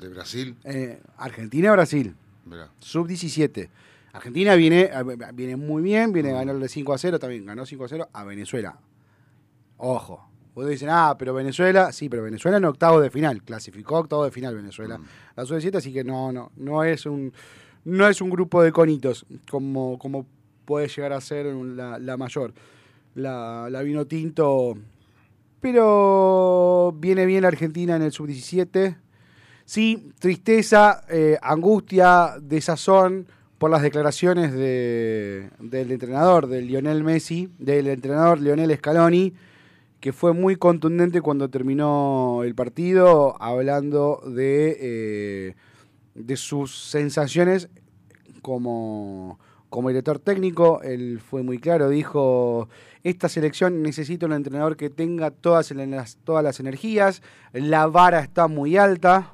¿De 0.00 0.08
Brasil? 0.08 0.54
Eh, 0.64 1.00
Argentina-Brasil, 1.16 2.14
Mirá. 2.44 2.68
sub-17. 2.80 3.68
Argentina 4.16 4.54
viene, 4.54 4.90
viene 5.34 5.56
muy 5.56 5.82
bien, 5.82 6.12
viene 6.12 6.30
a 6.30 6.34
ganarle 6.34 6.68
5 6.68 6.92
a 6.92 6.98
0, 6.98 7.18
también 7.18 7.44
ganó 7.44 7.66
5 7.66 7.84
a 7.84 7.88
0 7.88 8.08
a 8.12 8.24
Venezuela. 8.24 8.78
Ojo. 9.76 10.28
Ustedes 10.54 10.80
dicen, 10.80 10.88
ah, 10.90 11.16
pero 11.18 11.34
Venezuela, 11.34 11.92
sí, 11.92 12.08
pero 12.08 12.22
Venezuela 12.22 12.56
en 12.56 12.64
octavo 12.64 12.98
de 12.98 13.10
final, 13.10 13.42
clasificó 13.42 13.98
octavo 13.98 14.24
de 14.24 14.30
final 14.30 14.54
Venezuela. 14.54 14.98
La 15.36 15.44
sub-17, 15.44 15.76
así 15.76 15.92
que 15.92 16.02
no, 16.02 16.32
no, 16.32 16.50
no 16.56 16.82
es 16.82 17.04
un, 17.04 17.30
no 17.84 18.08
es 18.08 18.22
un 18.22 18.30
grupo 18.30 18.62
de 18.62 18.72
conitos 18.72 19.26
como, 19.50 19.98
como 19.98 20.26
puede 20.64 20.88
llegar 20.88 21.12
a 21.12 21.20
ser 21.20 21.44
la, 21.44 21.98
la 21.98 22.16
mayor. 22.16 22.54
La, 23.14 23.68
la 23.70 23.82
vino 23.82 24.06
tinto, 24.06 24.78
pero 25.60 26.94
viene 26.96 27.26
bien 27.26 27.42
la 27.42 27.48
Argentina 27.48 27.96
en 27.96 28.02
el 28.02 28.12
sub-17. 28.12 28.96
Sí, 29.66 30.10
tristeza, 30.18 31.04
eh, 31.10 31.36
angustia, 31.42 32.36
desazón 32.40 33.26
por 33.58 33.70
las 33.70 33.82
declaraciones 33.82 34.52
de, 34.52 35.50
del 35.58 35.90
entrenador, 35.90 36.46
del 36.46 36.66
Lionel 36.66 37.04
Messi, 37.04 37.48
del 37.58 37.86
entrenador 37.86 38.40
Lionel 38.40 38.76
Scaloni, 38.76 39.32
que 40.00 40.12
fue 40.12 40.34
muy 40.34 40.56
contundente 40.56 41.22
cuando 41.22 41.48
terminó 41.48 42.42
el 42.44 42.54
partido, 42.54 43.40
hablando 43.42 44.22
de, 44.26 44.76
eh, 44.78 45.54
de 46.14 46.36
sus 46.36 46.76
sensaciones 46.90 47.68
como, 48.42 49.38
como 49.70 49.88
director 49.88 50.18
técnico. 50.18 50.82
Él 50.82 51.18
fue 51.20 51.42
muy 51.42 51.58
claro, 51.58 51.88
dijo, 51.88 52.68
esta 53.04 53.30
selección 53.30 53.82
necesita 53.82 54.26
un 54.26 54.34
entrenador 54.34 54.76
que 54.76 54.90
tenga 54.90 55.30
todas 55.30 55.70
las, 55.70 56.16
todas 56.24 56.44
las 56.44 56.60
energías, 56.60 57.22
la 57.52 57.86
vara 57.86 58.20
está 58.20 58.48
muy 58.48 58.76
alta. 58.76 59.32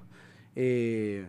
Eh, 0.55 1.27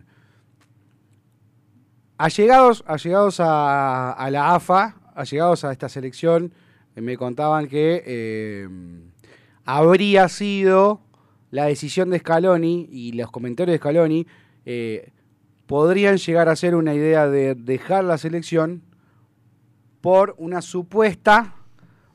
allegados, 2.16 2.84
allegados 2.86 3.40
a, 3.40 4.12
a, 4.12 4.30
la 4.30 4.54
AFA, 4.54 4.96
allegados 5.14 5.64
a 5.64 5.72
esta 5.72 5.88
selección, 5.88 6.52
eh, 6.94 7.00
me 7.00 7.16
contaban 7.16 7.66
que 7.66 8.02
eh, 8.06 8.68
habría 9.64 10.28
sido 10.28 11.00
la 11.50 11.66
decisión 11.66 12.10
de 12.10 12.18
Scaloni 12.18 12.88
y 12.90 13.12
los 13.12 13.30
comentarios 13.30 13.74
de 13.74 13.78
Scaloni 13.78 14.26
eh, 14.64 15.12
podrían 15.66 16.16
llegar 16.16 16.48
a 16.48 16.56
ser 16.56 16.74
una 16.74 16.94
idea 16.94 17.28
de 17.28 17.54
dejar 17.54 18.04
la 18.04 18.18
selección 18.18 18.82
por 20.00 20.34
una 20.38 20.60
supuesta, 20.60 21.54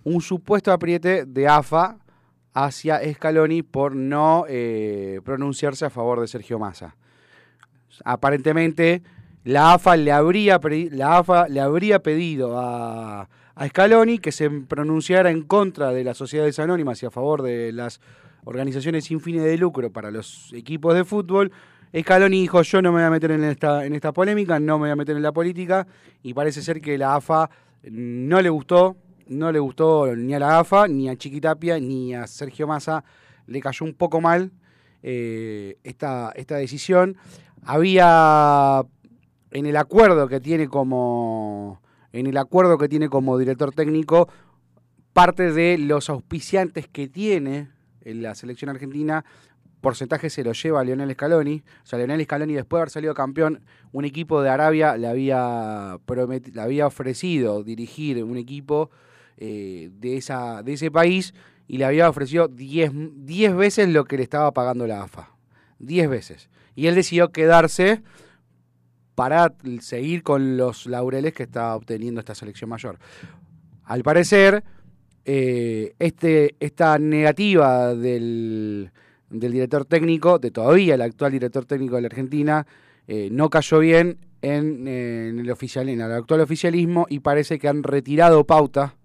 un 0.03 0.21
supuesto 0.21 0.71
apriete 0.71 1.25
de 1.25 1.47
AFA 1.47 1.97
hacia 2.53 3.01
Scaloni 3.13 3.63
por 3.63 3.95
no 3.95 4.45
pronunciarse 5.23 5.85
a 5.85 5.89
favor 5.89 6.19
de 6.19 6.27
Sergio 6.27 6.59
Massa. 6.59 6.95
Aparentemente, 8.03 9.01
la 9.43 9.73
AFA 9.73 9.95
le 9.95 10.11
habría, 10.11 10.59
la 10.91 11.17
AFA 11.17 11.47
le 11.47 11.59
habría 11.59 11.99
pedido 11.99 12.59
a, 12.59 13.29
a 13.55 13.67
Scaloni 13.67 14.19
que 14.19 14.31
se 14.31 14.49
pronunciara 14.49 15.31
en 15.31 15.43
contra 15.43 15.91
de 15.91 16.03
las 16.03 16.17
sociedades 16.17 16.59
anónimas 16.59 17.01
y 17.03 17.05
a 17.05 17.11
favor 17.11 17.41
de 17.41 17.71
las 17.71 17.99
organizaciones 18.45 19.05
sin 19.05 19.19
fines 19.19 19.43
de 19.43 19.57
lucro 19.57 19.91
para 19.91 20.11
los 20.11 20.51
equipos 20.53 20.95
de 20.95 21.03
fútbol. 21.03 21.51
Scaloni 21.97 22.41
dijo, 22.41 22.61
yo 22.61 22.81
no 22.81 22.91
me 22.91 22.99
voy 22.99 23.07
a 23.07 23.09
meter 23.09 23.31
en 23.31 23.43
esta, 23.43 23.85
en 23.85 23.93
esta 23.95 24.11
polémica, 24.13 24.59
no 24.59 24.77
me 24.77 24.83
voy 24.83 24.91
a 24.91 24.95
meter 24.95 25.15
en 25.15 25.23
la 25.23 25.31
política, 25.31 25.87
y 26.21 26.33
parece 26.33 26.61
ser 26.61 26.81
que 26.81 26.97
la 26.97 27.15
AFA 27.15 27.49
no 27.83 28.41
le 28.41 28.49
gustó, 28.49 28.95
no 29.27 29.51
le 29.51 29.59
gustó 29.59 30.15
ni 30.15 30.33
a 30.33 30.39
la 30.39 30.59
AFA, 30.59 30.87
ni 30.87 31.09
a 31.09 31.15
Chiquitapia, 31.15 31.79
ni 31.79 32.13
a 32.13 32.27
Sergio 32.27 32.67
Massa, 32.67 33.03
le 33.47 33.59
cayó 33.59 33.85
un 33.85 33.93
poco 33.93 34.21
mal 34.21 34.51
eh, 35.01 35.77
esta, 35.83 36.31
esta 36.35 36.57
decisión. 36.57 37.17
Había 37.63 38.83
en 39.51 39.65
el 39.65 39.77
acuerdo 39.77 40.27
que 40.27 40.39
tiene 40.39 40.67
como 40.67 41.81
en 42.11 42.27
el 42.27 42.37
acuerdo 42.37 42.77
que 42.77 42.89
tiene 42.89 43.09
como 43.09 43.37
director 43.37 43.71
técnico 43.71 44.29
parte 45.13 45.51
de 45.51 45.77
los 45.77 46.09
auspiciantes 46.09 46.87
que 46.87 47.07
tiene 47.07 47.69
en 48.01 48.21
la 48.21 48.35
selección 48.35 48.69
argentina 48.69 49.25
porcentaje 49.79 50.29
se 50.29 50.43
lo 50.43 50.51
lleva 50.53 50.81
a 50.81 50.83
Lionel 50.83 51.11
Scaloni. 51.13 51.63
O 51.83 51.85
sea, 51.85 51.99
Lionel 51.99 52.23
Scaloni, 52.23 52.53
después 52.53 52.79
de 52.79 52.81
haber 52.81 52.89
salido 52.89 53.13
campeón, 53.13 53.61
un 53.91 54.05
equipo 54.05 54.41
de 54.41 54.49
Arabia 54.49 54.97
le 54.97 55.07
había, 55.07 55.97
le 56.07 56.61
había 56.61 56.87
ofrecido 56.87 57.63
dirigir 57.63 58.23
un 58.23 58.37
equipo 58.37 58.89
eh, 59.37 59.89
de, 59.93 60.17
esa, 60.17 60.63
de 60.63 60.73
ese 60.73 60.91
país 60.91 61.33
y 61.67 61.77
le 61.77 61.85
había 61.85 62.09
ofrecido 62.09 62.47
10 62.47 63.55
veces 63.55 63.89
lo 63.89 64.05
que 64.05 64.17
le 64.17 64.23
estaba 64.23 64.51
pagando 64.51 64.87
la 64.87 65.03
AFA. 65.03 65.31
10 65.79 66.09
veces. 66.09 66.49
Y 66.75 66.87
él 66.87 66.95
decidió 66.95 67.31
quedarse 67.31 68.01
para 69.19 69.53
seguir 69.81 70.23
con 70.23 70.55
los 70.55 70.85
laureles 70.85 71.33
que 71.33 71.43
está 71.43 71.75
obteniendo 71.75 72.21
esta 72.21 72.33
selección 72.33 72.69
mayor. 72.69 72.97
Al 73.83 74.01
parecer, 74.01 74.63
eh, 75.25 75.93
este, 75.99 76.55
esta 76.61 76.97
negativa 76.97 77.93
del, 77.95 78.91
del, 79.29 79.51
director 79.51 79.83
técnico, 79.83 80.39
de 80.39 80.51
todavía 80.51 80.95
el 80.95 81.01
actual 81.01 81.33
director 81.33 81.65
técnico 81.65 81.97
de 81.97 82.03
la 82.03 82.05
Argentina, 82.05 82.65
eh, 83.09 83.27
no 83.29 83.49
cayó 83.49 83.79
bien 83.79 84.19
en, 84.41 84.87
en, 84.87 85.39
el 85.39 85.49
el 85.49 86.01
actual 86.01 86.39
oficialismo 86.39 87.05
y 87.09 87.19
parece 87.19 87.59
que 87.59 87.67
han 87.67 87.83
retirado 87.83 88.45
pauta, 88.45 88.95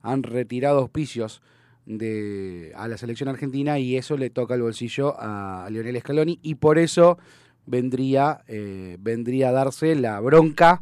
han 0.00 0.22
retirado 0.22 0.78
auspicios 0.78 1.42
de, 1.86 2.72
a 2.76 2.86
la 2.86 2.98
selección 2.98 3.28
argentina 3.28 3.80
y 3.80 3.96
eso 3.96 4.16
le 4.16 4.30
toca 4.30 4.54
el 4.54 4.62
bolsillo 4.62 5.16
a 5.18 5.66
Lionel 5.72 5.98
Scaloni 5.98 6.38
y 6.40 6.54
por 6.54 6.78
eso 6.78 7.18
vendría, 7.66 8.42
eh, 8.48 8.96
vendría 9.00 9.50
a 9.50 9.52
darse 9.52 9.94
la 9.94 10.18
bronca 10.20 10.80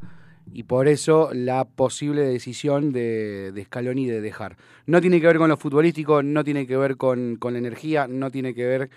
y 0.52 0.64
por 0.64 0.88
eso 0.88 1.30
la 1.32 1.64
posible 1.64 2.22
decisión 2.22 2.92
de, 2.92 3.52
de, 3.52 3.64
Scaloni 3.64 4.06
de 4.06 4.20
dejar. 4.20 4.56
No 4.86 5.00
tiene 5.00 5.20
que 5.20 5.26
ver 5.26 5.38
con 5.38 5.48
lo 5.48 5.56
futbolístico, 5.56 6.22
no 6.22 6.44
tiene 6.44 6.66
que 6.66 6.76
ver 6.76 6.96
con, 6.96 7.36
con 7.36 7.54
la 7.54 7.58
energía, 7.58 8.06
no 8.06 8.30
tiene 8.30 8.54
que 8.54 8.66
ver 8.66 8.90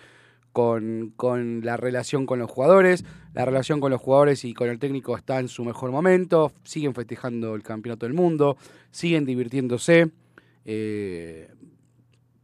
con, 0.52 1.14
con, 1.16 1.62
la 1.64 1.78
relación 1.78 2.26
con 2.26 2.40
los 2.40 2.50
jugadores. 2.50 3.06
La 3.34 3.46
relación 3.46 3.80
con 3.80 3.92
los 3.92 4.02
jugadores 4.02 4.44
y 4.44 4.54
con 4.54 4.70
el 4.70 4.80
técnico 4.80 5.16
está 5.16 5.40
en 5.40 5.48
su 5.48 5.64
mejor 5.64 5.92
momento, 5.92 6.52
siguen 6.64 6.94
festejando 6.94 7.56
el 7.56 7.64
campeonato 7.64 8.06
del 8.06 8.14
mundo, 8.14 8.58
siguen 8.92 9.26
divirtiéndose, 9.26 10.10
eh, 10.66 11.50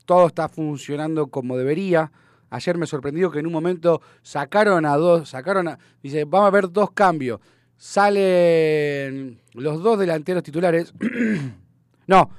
todo 0.05 0.27
está 0.27 0.47
funcionando 0.47 1.27
como 1.27 1.57
debería. 1.57 2.11
Ayer 2.53 2.77
me 2.77 2.85
sorprendió 2.85 3.31
que 3.31 3.39
en 3.39 3.47
un 3.47 3.51
momento 3.51 3.99
sacaron 4.21 4.85
a 4.85 4.95
dos, 4.95 5.29
sacaron 5.29 5.69
a, 5.69 5.79
dice, 6.03 6.23
vamos 6.25 6.49
a 6.49 6.51
ver 6.51 6.71
dos 6.71 6.91
cambios. 6.91 7.39
Salen 7.77 9.41
los 9.53 9.81
dos 9.81 9.97
delanteros 9.97 10.43
titulares. 10.43 10.93
no, 12.07 12.29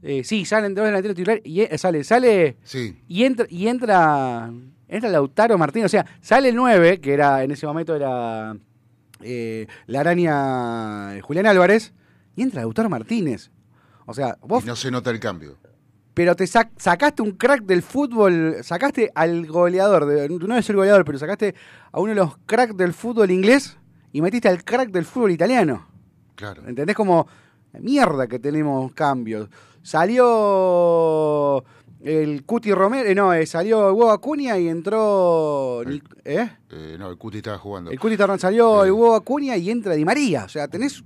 eh, 0.00 0.22
sí, 0.22 0.44
salen 0.44 0.76
dos 0.76 0.84
delanteros 0.84 1.16
titulares 1.16 1.42
y 1.44 1.62
eh, 1.62 1.76
sale, 1.76 2.04
sale 2.04 2.56
sí. 2.62 3.02
y 3.08 3.24
entra, 3.24 3.46
y 3.50 3.66
entra, 3.66 4.48
entra 4.86 5.10
Lautaro 5.10 5.58
Martínez, 5.58 5.86
o 5.86 5.88
sea, 5.88 6.06
sale 6.20 6.50
el 6.50 6.54
9, 6.54 7.00
que 7.00 7.12
era, 7.12 7.42
en 7.42 7.50
ese 7.50 7.66
momento 7.66 7.96
era 7.96 8.56
eh, 9.22 9.66
la 9.88 10.00
araña 10.00 11.20
Julián 11.20 11.46
Álvarez, 11.46 11.92
y 12.36 12.42
entra 12.42 12.60
Lautaro 12.60 12.88
Martínez. 12.88 13.50
O 14.06 14.14
sea, 14.14 14.38
vos. 14.40 14.62
Y 14.62 14.68
no 14.68 14.76
se 14.76 14.92
nota 14.92 15.10
el 15.10 15.18
cambio 15.18 15.58
pero 16.14 16.36
te 16.36 16.46
sac 16.46 16.70
sacaste 16.76 17.22
un 17.22 17.32
crack 17.32 17.62
del 17.62 17.82
fútbol, 17.82 18.56
sacaste 18.62 19.10
al 19.14 19.46
goleador, 19.46 20.06
de, 20.06 20.28
no 20.28 20.56
es 20.56 20.68
el 20.68 20.76
goleador, 20.76 21.04
pero 21.04 21.18
sacaste 21.18 21.54
a 21.90 22.00
uno 22.00 22.10
de 22.10 22.16
los 22.16 22.36
cracks 22.46 22.76
del 22.76 22.92
fútbol 22.92 23.30
inglés 23.30 23.78
y 24.12 24.20
metiste 24.20 24.48
al 24.48 24.62
crack 24.62 24.90
del 24.90 25.04
fútbol 25.04 25.30
italiano. 25.30 25.86
Claro. 26.34 26.62
¿Entendés? 26.66 26.96
Como 26.96 27.26
mierda 27.80 28.26
que 28.26 28.38
tenemos 28.38 28.92
cambios. 28.92 29.48
Salió 29.82 31.64
el 32.02 32.44
Cuti 32.44 32.72
Romero, 32.72 33.08
eh, 33.08 33.14
no, 33.14 33.32
eh, 33.32 33.46
salió 33.46 33.88
el 33.88 33.94
Hugo 33.94 34.10
Acuña 34.10 34.58
y 34.58 34.68
entró. 34.68 35.82
El, 35.82 36.02
¿Eh? 36.24 36.50
¿Eh? 36.70 36.96
No, 36.98 37.10
el 37.10 37.16
Cuti 37.16 37.38
estaba 37.38 37.58
jugando. 37.58 37.90
El 37.90 37.98
Cuti 37.98 38.16
salió 38.38 38.84
el 38.84 38.90
Hugo 38.90 39.14
Acuña 39.14 39.56
y 39.56 39.70
entra 39.70 39.94
Di 39.94 40.04
María. 40.04 40.44
O 40.44 40.48
sea, 40.48 40.68
tenés. 40.68 41.02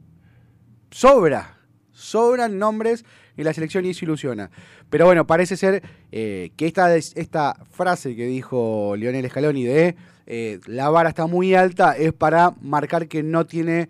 Sobra. 0.91 1.59
Sobran 1.93 2.59
nombres 2.59 3.05
y 3.37 3.43
la 3.43 3.53
selección 3.53 3.85
y 3.85 3.91
eso 3.91 4.05
ilusiona. 4.05 4.51
Pero 4.91 5.07
bueno, 5.07 5.27
parece 5.27 5.57
ser 5.57 5.83
eh, 6.13 6.51
que 6.57 6.67
esta, 6.67 6.95
esta 6.97 7.55
frase 7.71 8.15
que 8.15 8.27
dijo 8.27 8.95
Lionel 8.97 9.29
Scaloni 9.29 9.65
de 9.65 9.97
eh, 10.27 10.61
la 10.67 10.91
vara 10.91 11.09
está 11.09 11.27
muy 11.27 11.55
alta 11.55 11.97
es 11.97 12.13
para 12.13 12.53
marcar 12.61 13.09
que 13.09 13.23
no 13.23 13.47
tiene, 13.47 13.89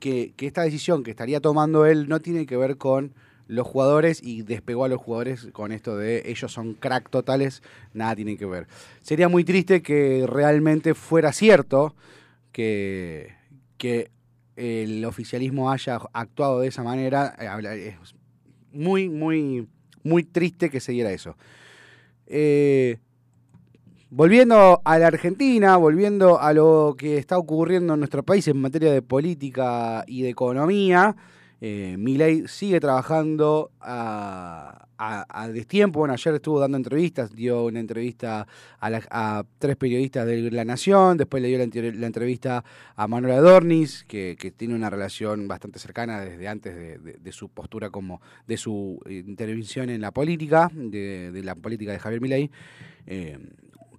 que, 0.00 0.34
esta 0.38 0.62
decisión 0.62 1.02
que 1.02 1.10
estaría 1.10 1.40
tomando 1.40 1.86
él 1.86 2.08
no 2.08 2.20
tiene 2.20 2.46
que 2.46 2.56
ver 2.56 2.76
con 2.76 3.12
los 3.46 3.66
jugadores 3.66 4.22
y 4.22 4.42
despegó 4.42 4.84
a 4.84 4.88
los 4.88 5.00
jugadores 5.00 5.48
con 5.52 5.72
esto 5.72 5.96
de 5.98 6.22
ellos 6.24 6.50
son 6.50 6.72
crack 6.74 7.10
totales, 7.10 7.62
nada 7.92 8.16
tiene 8.16 8.38
que 8.38 8.46
ver. 8.46 8.66
Sería 9.02 9.28
muy 9.28 9.44
triste 9.44 9.82
que 9.82 10.26
realmente 10.26 10.94
fuera 10.94 11.32
cierto 11.32 11.94
que, 12.52 13.34
que 13.76 14.10
el 14.56 15.04
oficialismo 15.04 15.70
haya 15.70 16.00
actuado 16.12 16.60
de 16.60 16.68
esa 16.68 16.82
manera. 16.82 17.34
Eh, 17.38 17.96
muy, 18.72 19.08
muy, 19.08 19.68
muy 20.04 20.22
triste 20.22 20.70
que 20.70 20.80
se 20.80 20.92
diera 20.92 21.10
eso. 21.10 21.36
Eh, 22.26 22.98
volviendo 24.10 24.80
a 24.84 24.98
la 24.98 25.08
Argentina, 25.08 25.76
volviendo 25.76 26.40
a 26.40 26.52
lo 26.52 26.94
que 26.96 27.18
está 27.18 27.36
ocurriendo 27.36 27.94
en 27.94 28.00
nuestro 28.00 28.22
país 28.22 28.46
en 28.46 28.60
materia 28.60 28.92
de 28.92 29.02
política 29.02 30.04
y 30.06 30.22
de 30.22 30.28
economía, 30.28 31.16
eh, 31.60 32.44
sigue 32.46 32.78
trabajando 32.78 33.72
a, 33.80 34.83
a, 34.98 35.48
destiempo. 35.48 36.00
Bueno, 36.00 36.14
ayer 36.14 36.34
estuvo 36.34 36.60
dando 36.60 36.76
entrevistas, 36.76 37.34
dio 37.34 37.64
una 37.64 37.80
entrevista 37.80 38.46
a, 38.80 39.44
tres 39.58 39.76
periodistas 39.76 40.26
de 40.26 40.50
La 40.50 40.64
Nación, 40.64 41.16
después 41.16 41.42
le 41.42 41.48
dio 41.48 41.58
la, 41.58 42.06
entrevista 42.06 42.64
a 42.96 43.08
Manuel 43.08 43.34
Adornis, 43.34 44.04
que, 44.04 44.36
tiene 44.56 44.74
una 44.74 44.90
relación 44.90 45.48
bastante 45.48 45.78
cercana 45.78 46.20
desde 46.20 46.48
antes 46.48 47.02
de, 47.02 47.32
su 47.32 47.48
postura 47.48 47.90
como 47.90 48.20
de 48.46 48.56
su 48.56 49.00
intervención 49.08 49.90
en 49.90 50.00
la 50.00 50.10
política, 50.12 50.70
de, 50.72 51.40
la 51.42 51.54
política 51.54 51.92
de 51.92 51.98
Javier 51.98 52.20
Milei. 52.20 52.50
Eh, 53.06 53.38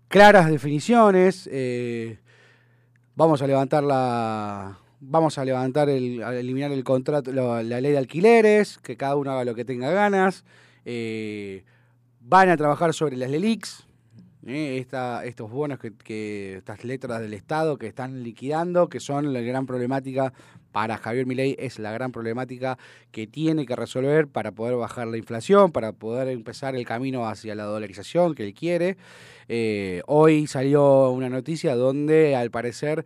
claras 0.08 0.50
definiciones. 0.50 1.50
Eh, 1.52 2.20
vamos 3.16 3.42
a 3.42 3.48
levantar 3.48 3.84
la 3.84 4.80
vamos 5.08 5.38
a 5.38 5.46
levantar 5.46 5.90
el, 5.90 6.24
a 6.24 6.36
eliminar 6.36 6.72
el 6.72 6.84
contrato, 6.84 7.32
la, 7.32 7.62
ley 7.64 7.92
de 7.92 7.98
alquileres, 7.98 8.78
que 8.80 8.98
cada 8.98 9.16
uno 9.16 9.32
haga 9.32 9.46
lo 9.46 9.56
que 9.56 9.66
tenga 9.66 9.92
ganas. 9.92 10.44
Eh, 10.86 11.64
van 12.22 12.50
a 12.50 12.58
trabajar 12.58 12.94
sobre 12.94 13.18
las 13.18 13.30
LELIX, 13.30 13.88
eh, 14.48 14.86
estos 15.24 15.50
bonos, 15.50 15.80
que, 15.80 16.58
estas 16.58 16.84
letras 16.84 17.20
del 17.20 17.34
Estado 17.34 17.78
que 17.78 17.88
están 17.88 18.22
liquidando, 18.22 18.88
que 18.90 19.00
son 19.00 19.34
la 19.34 19.42
gran 19.42 19.66
problemática 19.66 20.32
para 20.72 20.98
Javier 20.98 21.26
Milei, 21.26 21.56
es 21.58 21.80
la 21.80 21.92
gran 21.92 22.12
problemática 22.12 22.78
que 23.12 23.26
tiene 23.26 23.66
que 23.66 23.76
resolver 23.76 24.28
para 24.28 24.52
poder 24.52 24.76
bajar 24.76 25.08
la 25.08 25.18
inflación, 25.18 25.72
para 25.72 25.94
poder 25.94 26.28
empezar 26.28 26.76
el 26.76 26.86
camino 26.86 27.28
hacia 27.28 27.56
la 27.56 27.64
dolarización 27.64 28.36
que 28.36 28.44
él 28.44 28.54
quiere. 28.54 28.98
Eh, 29.48 30.04
hoy 30.06 30.46
salió 30.48 31.10
una 31.10 31.30
noticia 31.30 31.76
donde 31.76 32.36
al 32.36 32.52
parecer 32.52 33.06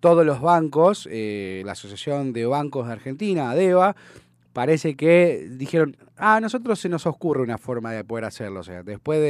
todos 0.00 0.24
los 0.24 0.40
bancos, 0.40 1.06
la 1.06 1.72
Asociación 1.72 2.32
de 2.32 2.46
Bancos 2.46 2.86
de 2.86 2.92
Argentina, 2.92 3.50
ADEVA, 3.50 3.94
parece 4.52 4.96
que 4.96 5.48
dijeron, 5.50 5.96
a 6.20 6.40
nosotros 6.40 6.78
se 6.78 6.88
nos 6.88 7.06
ocurre 7.06 7.42
una 7.42 7.58
forma 7.58 7.92
de 7.92 8.04
poder 8.04 8.26
hacerlo. 8.26 8.60
O 8.60 8.62
sea, 8.62 8.82
después 8.82 9.20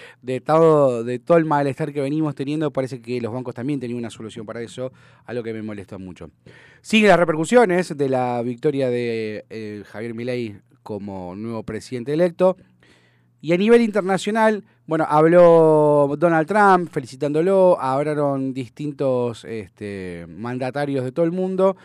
de, 0.22 0.40
todo, 0.40 1.04
de 1.04 1.18
todo 1.18 1.38
el 1.38 1.44
malestar 1.44 1.92
que 1.92 2.00
venimos 2.00 2.34
teniendo, 2.34 2.72
parece 2.72 3.00
que 3.00 3.20
los 3.20 3.32
bancos 3.32 3.54
también 3.54 3.80
tenían 3.80 3.98
una 3.98 4.10
solución 4.10 4.44
para 4.44 4.60
eso, 4.60 4.92
algo 5.26 5.42
que 5.42 5.52
me 5.52 5.62
molestó 5.62 5.98
mucho. 5.98 6.30
Sigue 6.82 7.08
las 7.08 7.18
repercusiones 7.18 7.96
de 7.96 8.08
la 8.08 8.42
victoria 8.42 8.90
de 8.90 9.44
eh, 9.48 9.84
Javier 9.86 10.14
Milei 10.14 10.60
como 10.82 11.34
nuevo 11.36 11.62
presidente 11.62 12.12
electo. 12.12 12.56
Y 13.42 13.52
a 13.52 13.56
nivel 13.56 13.80
internacional, 13.80 14.64
bueno, 14.86 15.06
habló 15.08 16.14
Donald 16.18 16.46
Trump 16.46 16.90
felicitándolo, 16.90 17.80
hablaron 17.80 18.52
distintos 18.52 19.44
este, 19.44 20.26
mandatarios 20.28 21.04
de 21.04 21.12
todo 21.12 21.24
el 21.24 21.32
mundo. 21.32 21.76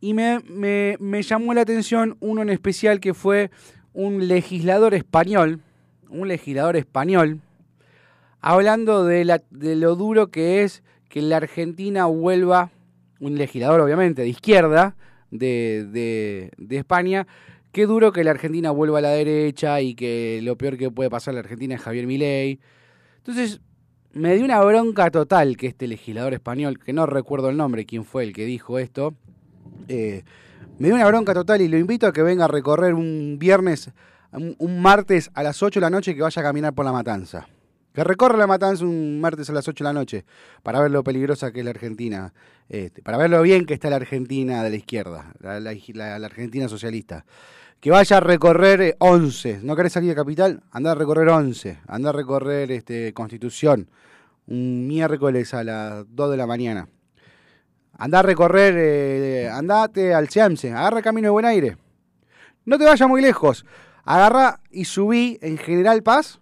Y 0.00 0.14
me, 0.14 1.22
llamó 1.22 1.54
la 1.54 1.60
atención 1.60 2.16
uno 2.20 2.42
en 2.42 2.48
especial 2.48 3.00
que 3.00 3.12
fue 3.12 3.50
un 3.92 4.28
legislador 4.28 4.94
español, 4.94 5.60
un 6.08 6.28
legislador 6.28 6.76
español, 6.76 7.40
hablando 8.40 9.04
de, 9.04 9.24
la, 9.24 9.42
de 9.50 9.76
lo 9.76 9.96
duro 9.96 10.28
que 10.28 10.62
es 10.62 10.82
que 11.08 11.22
la 11.22 11.38
Argentina 11.38 12.06
vuelva, 12.06 12.70
un 13.18 13.36
legislador 13.36 13.80
obviamente 13.80 14.22
de 14.22 14.28
izquierda 14.28 14.96
de, 15.30 16.50
de, 16.56 16.76
España, 16.76 17.26
qué 17.72 17.86
duro 17.86 18.12
que 18.12 18.24
la 18.24 18.30
Argentina 18.30 18.70
vuelva 18.70 18.98
a 18.98 19.02
la 19.02 19.10
derecha 19.10 19.80
y 19.80 19.94
que 19.94 20.40
lo 20.42 20.56
peor 20.56 20.76
que 20.76 20.90
puede 20.90 21.10
pasar 21.10 21.32
a 21.32 21.34
la 21.34 21.40
Argentina 21.40 21.74
es 21.74 21.80
Javier 21.80 22.06
Milei. 22.06 22.60
Entonces, 23.18 23.60
me 24.12 24.34
dio 24.34 24.44
una 24.44 24.60
bronca 24.62 25.10
total 25.10 25.56
que 25.56 25.68
este 25.68 25.86
legislador 25.86 26.32
español, 26.34 26.78
que 26.78 26.92
no 26.92 27.06
recuerdo 27.06 27.50
el 27.50 27.56
nombre, 27.56 27.86
quién 27.86 28.04
fue 28.04 28.24
el 28.24 28.32
que 28.32 28.44
dijo 28.44 28.78
esto, 28.78 29.14
eh, 29.88 30.24
me 30.80 30.88
dio 30.88 30.94
una 30.94 31.06
bronca 31.08 31.34
total 31.34 31.60
y 31.60 31.68
lo 31.68 31.76
invito 31.76 32.06
a 32.06 32.12
que 32.12 32.22
venga 32.22 32.46
a 32.46 32.48
recorrer 32.48 32.94
un 32.94 33.36
viernes, 33.38 33.90
un, 34.32 34.80
martes 34.80 35.30
a 35.34 35.42
las 35.42 35.62
8 35.62 35.78
de 35.78 35.82
la 35.82 35.90
noche 35.90 36.14
que 36.14 36.22
vaya 36.22 36.40
a 36.40 36.42
caminar 36.42 36.72
por 36.72 36.86
la 36.86 36.92
matanza. 36.92 37.46
Que 37.92 38.02
recorra 38.02 38.38
la 38.38 38.46
matanza 38.46 38.86
un 38.86 39.20
martes 39.20 39.50
a 39.50 39.52
las 39.52 39.68
8 39.68 39.84
de 39.84 39.88
la 39.90 39.92
noche 39.92 40.24
para 40.62 40.80
ver 40.80 40.90
lo 40.90 41.04
peligrosa 41.04 41.52
que 41.52 41.58
es 41.58 41.64
la 41.66 41.72
Argentina, 41.72 42.32
este, 42.70 43.02
para 43.02 43.18
ver 43.18 43.28
lo 43.28 43.42
bien 43.42 43.66
que 43.66 43.74
está 43.74 43.90
la 43.90 43.96
Argentina 43.96 44.64
de 44.64 44.70
la 44.70 44.76
izquierda, 44.76 45.34
la, 45.40 46.24
Argentina 46.24 46.66
socialista. 46.66 47.26
Que 47.78 47.90
vaya 47.90 48.16
a 48.16 48.20
recorrer 48.20 48.96
11, 49.00 49.50
eh, 49.50 49.60
¿no 49.62 49.76
querés 49.76 49.92
salir 49.92 50.08
de 50.08 50.16
Capital? 50.16 50.62
Anda 50.70 50.92
a 50.92 50.94
recorrer 50.94 51.28
11, 51.28 51.78
anda 51.88 52.08
a 52.08 52.12
recorrer 52.14 52.72
este, 52.72 53.12
Constitución, 53.12 53.90
un 54.46 54.86
miércoles 54.88 55.52
a 55.52 55.62
las 55.62 56.06
2 56.08 56.30
de 56.30 56.36
la 56.38 56.46
mañana. 56.46 56.88
Anda 58.00 58.20
a 58.20 58.22
recorrer, 58.22 58.74
eh, 58.78 59.50
andate 59.50 60.14
al 60.14 60.30
Ciamse, 60.30 60.72
agarra 60.72 61.02
camino 61.02 61.26
de 61.26 61.30
buen 61.32 61.44
aire. 61.44 61.76
No 62.64 62.78
te 62.78 62.86
vayas 62.86 63.06
muy 63.06 63.20
lejos. 63.20 63.66
Agarra 64.04 64.60
y 64.70 64.86
subí 64.86 65.38
en 65.42 65.58
General 65.58 66.02
Paz. 66.02 66.40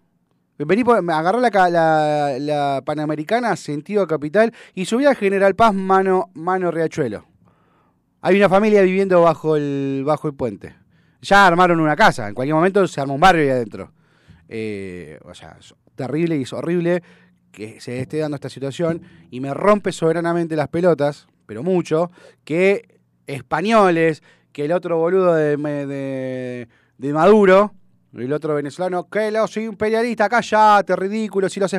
Vení 0.57 0.85
agarrá 1.13 1.41
la, 1.41 2.39
la, 2.39 2.83
Panamericana, 2.87 3.57
sentido 3.57 4.07
capital, 4.07 4.55
y 4.73 4.85
subí 4.85 5.07
a 5.07 5.17
General 5.17 5.57
Paz, 5.57 5.75
mano, 5.75 6.31
mano 6.35 6.71
Riachuelo. 6.71 7.27
Hay 8.21 8.37
una 8.37 8.49
familia 8.49 8.83
viviendo 8.83 9.23
bajo 9.23 9.57
el, 9.57 10.05
bajo 10.07 10.29
el 10.29 10.35
puente. 10.35 10.77
Ya 11.23 11.45
armaron 11.45 11.81
una 11.81 11.97
casa, 11.97 12.29
en 12.29 12.35
cualquier 12.35 12.55
momento 12.55 12.87
se 12.87 13.01
arma 13.01 13.15
un 13.15 13.21
barrio 13.21 13.43
ahí 13.43 13.51
adentro. 13.51 13.91
Eh, 14.49 15.19
o 15.25 15.35
sea, 15.35 15.57
es 15.59 15.75
terrible 15.97 16.37
y 16.37 16.43
es 16.43 16.53
horrible 16.53 17.03
que 17.51 17.81
se 17.81 17.99
esté 17.99 18.19
dando 18.19 18.37
esta 18.37 18.49
situación 18.49 19.03
y 19.33 19.41
me 19.41 19.53
rompe 19.53 19.91
soberanamente 19.91 20.55
las 20.55 20.69
pelotas 20.69 21.27
pero 21.49 21.63
mucho, 21.63 22.11
que 22.45 23.01
españoles, 23.27 24.23
que 24.53 24.67
el 24.67 24.73
otro 24.73 24.99
boludo 24.99 25.35
de, 25.35 25.57
de, 25.57 26.69
de 26.99 27.13
Maduro, 27.15 27.73
el 28.17 28.33
otro 28.33 28.55
venezolano, 28.55 29.09
que 29.09 29.31
los 29.31 29.55
imperialistas, 29.57 30.29
cállate, 30.29 30.97
ridículo, 30.97 31.49
si 31.49 31.61
los 31.61 31.75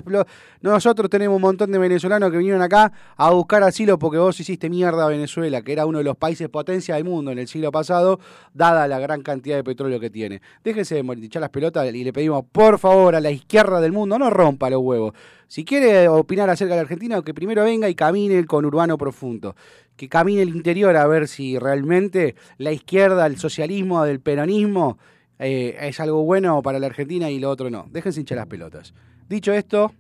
Nosotros 0.62 1.10
tenemos 1.10 1.36
un 1.36 1.42
montón 1.42 1.72
de 1.72 1.80
venezolanos 1.80 2.32
que 2.32 2.38
vinieron 2.38 2.62
acá 2.62 2.92
a 3.18 3.32
buscar 3.32 3.64
asilo 3.64 3.98
porque 3.98 4.20
vos 4.20 4.40
hiciste 4.40 4.70
mierda 4.70 5.06
a 5.06 5.10
Venezuela, 5.10 5.62
que 5.62 5.74
era 5.74 5.86
uno 5.86 5.98
de 5.98 6.04
los 6.04 6.16
países 6.18 6.48
potencia 6.50 6.96
del 6.96 7.04
mundo 7.04 7.32
en 7.32 7.40
el 7.40 7.48
siglo 7.48 7.72
pasado, 7.72 8.20
dada 8.54 8.88
la 8.88 9.00
gran 9.00 9.24
cantidad 9.24 9.56
de 9.56 9.64
petróleo 9.64 10.00
que 10.00 10.10
tiene. 10.10 10.42
Déjense 10.64 11.02
de 11.02 11.26
echar 11.26 11.42
las 11.42 11.50
pelotas 11.50 11.92
y 11.94 12.04
le 12.04 12.14
pedimos, 12.14 12.46
por 12.52 12.78
favor, 12.78 13.16
a 13.16 13.20
la 13.20 13.32
izquierda 13.32 13.82
del 13.82 13.92
mundo, 13.92 14.20
no 14.20 14.30
rompa 14.30 14.70
los 14.70 14.82
huevos. 14.82 15.14
Si 15.48 15.66
quiere 15.66 16.08
opinar 16.08 16.48
acerca 16.52 16.76
de 16.76 16.78
la 16.78 16.84
Argentina, 16.84 17.20
que 17.24 17.34
primero 17.34 17.64
venga 17.64 17.90
y 17.90 17.96
camine 17.96 18.46
con 18.46 18.66
Urbano 18.66 19.00
Profundo. 19.00 19.56
Que 19.96 20.08
camine 20.08 20.44
el 20.44 20.50
interior 20.50 20.96
a 20.96 21.08
ver 21.08 21.28
si 21.28 21.58
realmente 21.58 22.36
la 22.58 22.72
izquierda, 22.72 23.26
el 23.26 23.40
socialismo, 23.40 24.06
el 24.06 24.20
peronismo 24.20 25.00
eh, 25.40 25.78
es 25.80 26.00
algo 26.02 26.24
bueno 26.24 26.62
para 26.62 26.80
la 26.80 26.88
Argentina 26.88 27.32
y 27.32 27.40
lo 27.40 27.50
otro 27.50 27.70
no. 27.70 27.88
Déjense 27.90 28.20
hinchar 28.20 28.38
las 28.38 28.48
pelotas. 28.48 28.94
Dicho 29.30 29.54
esto, 29.54 29.94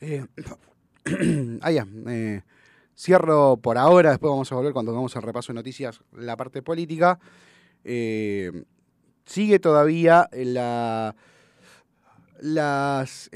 eh, 0.00 0.26
ah, 1.62 1.70
eh, 1.72 2.42
cierro 2.96 3.56
por 3.56 3.78
ahora, 3.78 4.10
después 4.10 4.30
vamos 4.30 4.50
a 4.50 4.56
volver 4.56 4.72
cuando 4.72 4.92
vamos 4.92 5.16
al 5.16 5.22
repaso 5.22 5.52
de 5.52 5.54
noticias 5.54 6.00
la 6.12 6.36
parte 6.36 6.60
política. 6.60 7.20
sigue 7.84 9.58
todavía 9.60 10.28
la, 10.32 11.14
las 12.40 13.30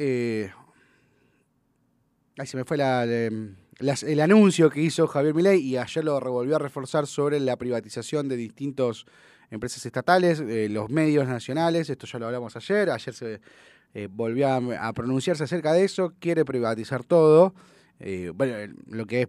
Ahí 2.38 2.46
se 2.46 2.56
me 2.56 2.64
fue 2.64 2.78
el 2.78 4.20
anuncio 4.20 4.70
que 4.70 4.80
hizo 4.80 5.06
Javier 5.06 5.34
Milei 5.34 5.60
y 5.60 5.76
ayer 5.76 6.02
lo 6.02 6.18
revolvió 6.18 6.56
a 6.56 6.58
reforzar 6.58 7.06
sobre 7.06 7.38
la 7.38 7.56
privatización 7.56 8.28
de 8.28 8.36
distintas 8.36 9.04
empresas 9.50 9.84
estatales, 9.84 10.40
eh, 10.40 10.68
los 10.70 10.88
medios 10.90 11.26
nacionales, 11.26 11.90
esto 11.90 12.06
ya 12.06 12.18
lo 12.18 12.26
hablamos 12.26 12.56
ayer, 12.56 12.90
ayer 12.90 13.14
se 13.14 13.40
eh, 13.94 14.08
volvió 14.10 14.48
a, 14.48 14.92
pronunciarse 14.92 15.44
acerca 15.44 15.72
de 15.72 15.84
eso, 15.84 16.14
quiere 16.18 16.44
privatizar 16.44 17.04
todo, 17.04 17.54
eh, 17.98 18.30
bueno, 18.34 18.72
lo 18.86 19.06
que 19.06 19.22
es 19.22 19.28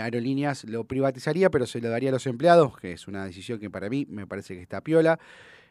aerolíneas 0.00 0.64
lo 0.64 0.84
privatizaría, 0.84 1.50
pero 1.50 1.66
se 1.66 1.80
lo 1.80 1.90
daría 1.90 2.10
a 2.10 2.12
los 2.12 2.26
empleados, 2.26 2.76
que 2.78 2.92
es 2.92 3.08
una 3.08 3.24
decisión 3.24 3.58
que 3.58 3.70
para 3.70 3.88
mí 3.90 4.06
me 4.08 4.26
parece 4.26 4.54
que 4.54 4.62
está 4.62 4.80
piola. 4.80 5.18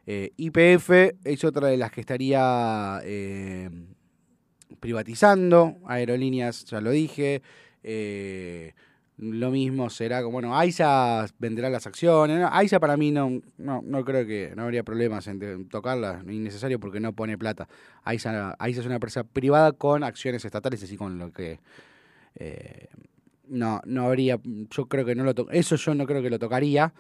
IPF 0.06 0.90
es 1.24 1.44
otra 1.44 1.68
de 1.68 1.78
las 1.78 1.92
que 1.92 2.02
estaría 2.02 3.00
privatizando 4.80 5.78
aerolíneas, 5.86 6.66
ya 6.66 6.82
lo 6.82 6.92
dije. 6.92 7.42
Lo 9.22 9.52
mismo 9.52 9.90
será 9.90 10.22
como, 10.22 10.34
bueno, 10.34 10.58
AISA 10.58 11.26
venderá 11.40 11.70
las 11.70 11.86
acciones. 11.86 12.48
AISA 12.50 12.80
para 12.80 12.96
mí 12.96 13.12
no, 13.12 13.42
no, 13.58 13.82
no 13.84 14.06
creo 14.06 14.26
que 14.26 14.54
no 14.56 14.64
habría 14.64 14.84
problemas 14.84 15.28
en 15.28 15.68
tocarla, 15.68 16.24
innecesario 16.26 16.80
porque 16.80 17.02
no 17.02 17.12
pone 17.12 17.38
plata. 17.38 17.68
AISA, 18.06 18.56
AISA 18.58 18.80
es 18.80 18.86
una 18.86 18.96
empresa 18.96 19.26
privada 19.26 19.74
con 19.74 20.06
acciones 20.06 20.46
estatales, 20.46 20.82
así 20.84 20.96
con 20.96 21.20
lo 21.20 21.34
que 21.34 21.60
eh, 22.36 22.88
no, 23.50 23.82
no 23.86 24.06
habría, 24.06 24.40
yo 24.70 24.86
creo 24.88 25.04
que 25.04 25.16
no 25.16 25.26
lo 25.26 25.34
eso 25.52 25.76
yo 25.76 25.94
no 25.96 26.06
creo 26.06 26.22
que 26.22 26.30
lo 26.30 26.40
tocaría. 26.40 26.94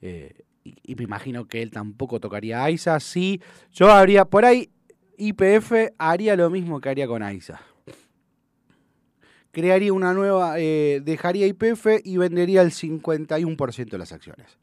Eh, 0.00 0.42
y, 0.64 0.94
me 0.96 1.04
imagino 1.04 1.46
que 1.46 1.62
él 1.62 1.70
tampoco 1.70 2.18
tocaría 2.18 2.64
AISA. 2.64 2.98
Sí, 2.98 3.40
yo 3.70 3.88
habría, 3.88 4.24
por 4.24 4.44
ahí, 4.44 4.68
IPF 5.16 5.92
haría 5.96 6.34
lo 6.34 6.50
mismo 6.50 6.80
que 6.80 6.88
haría 6.88 7.06
con 7.06 7.22
AISA. 7.22 7.60
Crearía 9.52 9.92
una 9.92 10.14
nueva, 10.14 10.58
eh, 10.58 11.02
dejaría 11.04 11.46
IPF 11.46 12.00
y 12.04 12.16
vendería 12.16 12.62
el 12.62 12.70
51% 12.70 13.90
de 13.90 13.98
las 13.98 14.12
acciones. 14.12 14.58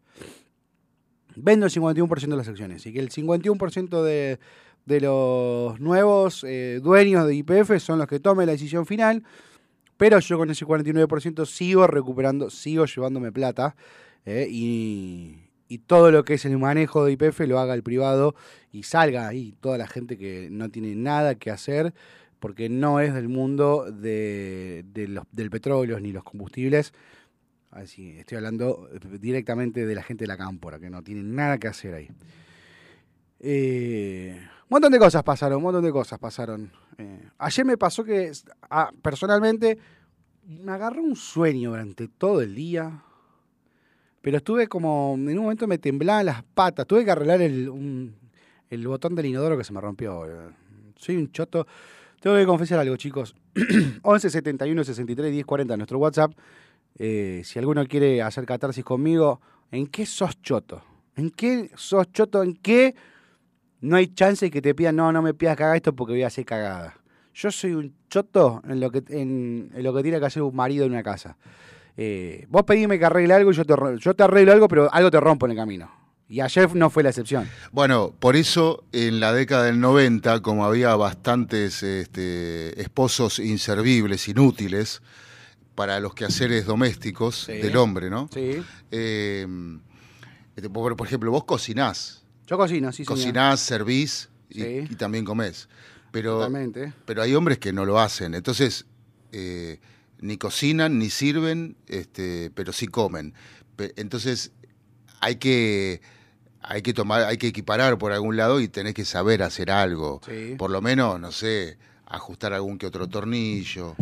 Vendo 1.36 1.68
el 1.68 1.72
51% 1.72 2.28
de 2.28 2.36
las 2.36 2.48
acciones 2.48 2.86
y 2.88 2.92
que 2.92 3.00
el 3.00 3.12
51% 3.12 4.02
de, 4.02 4.40
de 4.86 5.02
los 5.02 5.80
nuevos 5.80 6.44
eh, 6.44 6.80
dueños 6.82 7.28
de 7.28 7.36
IPF 7.36 7.80
son 7.80 8.00
los 8.00 8.08
que 8.08 8.20
tomen 8.20 8.48
la 8.48 8.54
decisión 8.54 8.88
final, 8.88 9.24
pero 9.96 10.18
yo 10.20 10.40
con 10.40 10.50
ese 10.50 10.66
49% 10.66 11.46
sigo 11.46 11.86
recuperando, 11.86 12.50
sigo 12.50 12.86
llevándome 12.86 13.32
plata 13.32 13.76
eh, 14.26 14.48
y, 14.50 15.38
y 15.68 15.78
todo 15.78 16.10
lo 16.10 16.26
que 16.26 16.34
es 16.34 16.46
el 16.46 16.58
manejo 16.58 17.06
de 17.06 17.12
IPF 17.12 17.42
lo 17.42 17.60
haga 17.60 17.76
el 17.76 17.84
privado 17.84 18.34
y 18.72 18.84
salga 18.84 19.28
ahí 19.28 19.54
toda 19.62 19.78
la 19.78 19.88
gente 19.88 20.18
que 20.18 20.48
no 20.50 20.70
tiene 20.70 20.96
nada 20.96 21.36
que 21.36 21.52
hacer 21.52 21.94
porque 22.40 22.70
no 22.70 23.00
es 23.00 23.14
del 23.14 23.28
mundo 23.28 23.92
de, 23.92 24.86
de 24.94 25.08
los, 25.08 25.26
del 25.32 25.50
petróleo 25.50 26.00
ni 26.00 26.12
los 26.12 26.24
combustibles. 26.24 26.94
Así, 27.72 28.18
estoy 28.18 28.38
hablando 28.38 28.90
directamente 29.20 29.86
de 29.86 29.94
la 29.94 30.02
gente 30.02 30.24
de 30.24 30.28
la 30.28 30.38
cámpora, 30.38 30.80
que 30.80 30.90
no 30.90 31.04
tiene 31.04 31.22
nada 31.22 31.60
que 31.60 31.68
hacer 31.68 31.94
ahí. 31.94 32.10
Eh, 33.40 34.36
un 34.40 34.68
montón 34.70 34.92
de 34.92 35.00
cosas 35.00 35.24
pasaron, 35.24 35.58
un 35.58 35.64
montón 35.64 35.84
de 35.84 35.92
cosas 35.92 36.18
pasaron. 36.18 36.72
Eh, 36.98 37.30
ayer 37.38 37.66
me 37.66 37.78
pasó 37.78 38.04
que, 38.04 38.32
ah, 38.70 38.92
personalmente, 39.02 39.78
me 40.46 40.72
agarró 40.72 41.04
un 41.04 41.16
sueño 41.16 41.72
durante 41.72 42.08
todo 42.08 42.42
el 42.42 42.56
día. 42.56 43.04
Pero 44.22 44.38
estuve 44.38 44.68
como, 44.68 45.14
en 45.16 45.38
un 45.38 45.44
momento 45.44 45.68
me 45.68 45.78
temblaban 45.78 46.26
las 46.26 46.44
patas. 46.44 46.88
Tuve 46.88 47.06
que 47.06 47.12
arreglar 47.12 47.42
el, 47.42 48.14
el 48.70 48.88
botón 48.88 49.16
del 49.16 49.28
inodoro 49.28 49.58
que 49.58 49.64
se 49.64 49.74
me 49.74 49.80
rompió. 49.80 50.26
Soy 50.98 51.16
un 51.18 51.32
choto. 51.32 51.68
Tengo 52.20 52.36
que 52.36 52.46
confesar 52.46 52.80
algo, 52.80 52.98
chicos. 52.98 53.36
11 54.02 54.30
71 54.30 54.84
63 54.84 55.32
10 55.32 55.46
40, 55.46 55.78
nuestro 55.78 56.00
WhatsApp. 56.00 56.32
Eh, 56.98 57.42
si 57.46 57.60
alguno 57.60 57.86
quiere 57.86 58.22
hacer 58.22 58.46
catarsis 58.46 58.84
conmigo, 58.84 59.40
¿en 59.72 59.88
qué 59.88 60.06
sos 60.06 60.42
choto? 60.42 60.84
¿En 61.16 61.30
qué 61.32 61.72
sos 61.76 62.12
choto? 62.12 62.44
¿En 62.44 62.56
qué 62.56 62.96
no 63.82 63.96
hay 63.96 64.08
chance 64.08 64.52
que 64.52 64.62
te 64.62 64.76
pidan, 64.76 64.98
no, 64.98 65.12
no 65.12 65.22
me 65.22 65.34
pidas 65.34 65.60
haga 65.60 65.76
esto 65.76 65.94
porque 65.94 66.14
voy 66.14 66.24
a 66.24 66.28
hacer 66.28 66.46
cagada? 66.46 66.98
Yo 67.34 67.52
soy 67.52 67.74
un 67.74 67.94
choto 68.10 68.62
en 68.68 68.82
lo 68.82 68.92
que, 68.92 69.04
en, 69.08 69.72
lo 69.78 69.94
que 69.94 70.04
tiene 70.04 70.20
que 70.20 70.26
hacer 70.26 70.44
un 70.44 70.56
marido 70.56 70.86
en 70.86 70.92
una 70.92 71.04
casa. 71.04 71.38
Eh, 71.96 72.46
vos 72.50 72.64
pedime 72.64 73.00
que 73.00 73.06
arregle 73.06 73.34
algo 73.34 73.52
y 73.52 73.54
yo 73.54 73.66
te 73.66 74.24
arreglo 74.24 74.52
algo, 74.52 74.68
pero 74.68 74.94
algo 74.94 75.10
te 75.10 75.20
rompo 75.20 75.46
en 75.46 75.52
el 75.52 75.58
camino. 75.58 75.99
Y 76.32 76.42
ayer 76.42 76.76
no 76.76 76.90
fue 76.92 77.02
la 77.02 77.10
excepción. 77.10 77.50
Bueno, 77.72 78.14
por 78.20 78.36
eso 78.36 78.84
en 78.92 79.20
la 79.20 79.34
década 79.34 79.64
del 79.66 79.80
90, 79.80 80.42
como 80.42 80.64
había 80.64 80.96
bastantes 80.96 81.82
este, 81.82 82.80
esposos 82.80 83.40
inservibles, 83.40 84.28
inútiles, 84.28 85.02
para 85.74 86.00
los 86.00 86.14
quehaceres 86.14 86.66
domésticos 86.66 87.46
Sí. 87.46 87.54
del 87.54 87.76
hombre, 87.78 88.10
¿no? 88.12 88.30
Sí. 88.34 88.62
Eh, 88.92 89.48
este, 90.56 90.70
por, 90.70 90.96
por 90.96 91.08
ejemplo, 91.08 91.32
vos 91.32 91.46
cocinás, 91.46 92.24
Yo 92.46 92.58
cocino, 92.58 92.92
sí, 92.92 93.06
señor. 93.06 93.18
cocinás, 93.18 93.60
servís 93.62 94.30
y, 94.50 94.62
Sí. 94.62 94.88
y 94.90 94.96
también 94.96 95.26
comés. 95.26 95.68
Pero, 96.12 96.36
Totalmente. 96.38 96.94
pero 97.06 97.22
hay 97.22 97.34
hombres 97.34 97.60
que 97.60 97.72
no 97.74 97.86
lo 97.86 98.00
hacen. 98.00 98.34
Entonces, 98.36 98.86
eh, 99.32 99.80
ni 100.22 100.38
cocinan, 100.38 101.00
ni 101.00 101.10
sirven, 101.10 101.76
este, 101.88 102.52
pero 102.54 102.74
sí 102.74 102.88
comen. 102.88 103.34
Entonces, 103.96 104.52
hay 105.22 105.38
que, 105.38 106.02
hay 106.62 106.82
que 106.82 106.94
tomar, 106.94 107.24
hay 107.24 107.38
que 107.38 107.48
equiparar 107.48 107.98
por 107.98 108.12
algún 108.12 108.36
lado 108.38 108.60
y 108.60 108.68
tenés 108.68 108.94
que 108.94 109.06
saber 109.06 109.44
hacer 109.44 109.72
algo. 109.72 110.22
Sí. 110.26 110.56
Por 110.58 110.72
lo 110.72 110.82
menos, 110.82 111.20
no 111.20 111.32
sé, 111.32 111.78
ajustar 112.06 112.54
algún 112.54 112.78
que 112.78 112.86
otro 112.88 113.08
tornillo. 113.08 113.96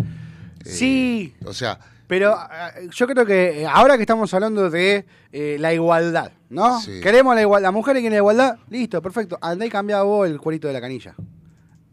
Eh, 0.65 0.69
Sí. 0.69 1.35
O 1.45 1.53
sea, 1.53 1.79
Pero 2.07 2.33
ah, 2.35 2.71
yo 2.93 3.07
creo 3.07 3.25
que 3.25 3.61
eh, 3.61 3.67
ahora 3.67 3.95
que 3.95 4.03
estamos 4.03 4.33
hablando 4.33 4.69
de 4.69 5.05
eh, 5.31 5.57
la 5.59 5.73
igualdad, 5.73 6.31
¿no? 6.49 6.79
Sí. 6.81 6.99
Queremos 7.01 7.35
la 7.35 7.41
igualdad. 7.41 7.67
La 7.67 7.71
mujer 7.71 7.95
quiere 7.95 8.09
la 8.11 8.17
igualdad, 8.17 8.57
listo, 8.69 9.01
perfecto. 9.01 9.37
Andá 9.41 9.65
y 9.65 9.69
cambia 9.69 10.01
vos 10.03 10.27
el 10.27 10.39
cuerito 10.39 10.67
de 10.67 10.73
la 10.73 10.81
canilla. 10.81 11.15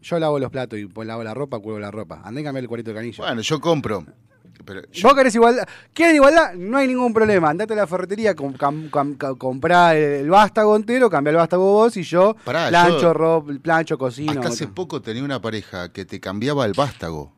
Yo 0.01 0.19
lavo 0.19 0.37
los 0.39 0.51
platos 0.51 0.77
y 0.77 0.85
pues 0.85 1.07
lavo 1.07 1.23
la 1.23 1.33
ropa, 1.33 1.59
cuelgo 1.59 1.79
la 1.79 1.91
ropa. 1.91 2.21
Andá 2.23 2.41
y 2.41 2.43
cambia 2.43 2.59
el 2.59 2.67
cuerito 2.67 2.91
de 2.91 2.95
canilla. 2.95 3.23
bueno, 3.23 3.41
yo 3.41 3.59
compro. 3.59 4.05
Pero 4.65 4.81
yo- 4.91 5.07
¿Vos 5.07 5.15
querés 5.15 5.35
igualdad? 5.35 5.67
¿Quieren 5.93 6.15
igualdad? 6.15 6.53
No 6.55 6.77
hay 6.77 6.87
ningún 6.87 7.13
problema. 7.13 7.49
Andate 7.49 7.73
a 7.73 7.75
la 7.77 7.87
ferretería, 7.87 8.35
com, 8.35 8.53
comprá 9.37 9.95
el, 9.95 10.29
vástago 10.29 10.75
entero, 10.75 11.09
cambia 11.09 11.31
el 11.31 11.37
vástago 11.37 11.71
vos 11.71 11.95
y 11.97 12.03
yo 12.03 12.35
Pará, 12.43 12.69
plancho, 12.69 13.01
yo- 13.01 13.13
ro- 13.13 13.45
plancho, 13.61 13.97
cocino. 13.97 14.31
hasta 14.31 14.47
hace 14.49 14.67
poco 14.67 15.01
tenía 15.01 15.23
una 15.23 15.41
pareja 15.41 15.91
que 15.91 16.05
te 16.05 16.19
cambiaba 16.19 16.65
el 16.65 16.73
vástago. 16.73 17.31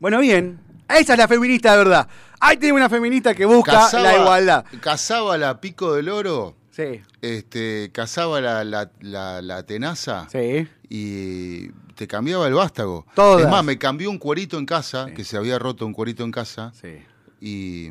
Bueno, 0.00 0.18
bien. 0.20 0.60
Esa 0.88 1.14
es 1.14 1.18
la 1.18 1.26
feminista 1.28 1.72
de 1.72 1.78
verdad. 1.78 2.08
Ahí 2.38 2.56
tiene 2.58 2.74
una 2.76 2.88
feminista 2.88 3.34
que 3.34 3.44
busca 3.46 3.72
Cazaba- 3.72 4.02
la 4.02 4.16
igualdad. 4.18 4.64
Cazaba 4.80 5.36
la 5.38 5.60
pico 5.60 5.94
del 5.94 6.08
oro, 6.08 6.54
Sí, 6.70 7.00
este, 7.22 7.90
cazaba 7.92 8.40
la, 8.40 8.62
la, 8.62 8.90
la- 9.00 9.40
la 9.42 9.62
tenaza 9.64 10.28
sí. 10.30 10.68
y 10.90 11.70
te 11.96 12.06
cambiaba 12.06 12.46
el 12.46 12.54
vástago. 12.54 13.06
Todas. 13.14 13.44
Es 13.44 13.50
más, 13.50 13.64
me 13.64 13.76
cambió 13.78 14.10
un 14.10 14.18
cuerito 14.18 14.58
en 14.58 14.66
casa, 14.66 15.06
que 15.14 15.24
se 15.24 15.36
había 15.36 15.58
roto 15.58 15.84
un 15.86 15.92
cuerito 15.92 16.22
en 16.22 16.30
casa, 16.30 16.72
Sí. 16.80 16.98
y 17.40 17.90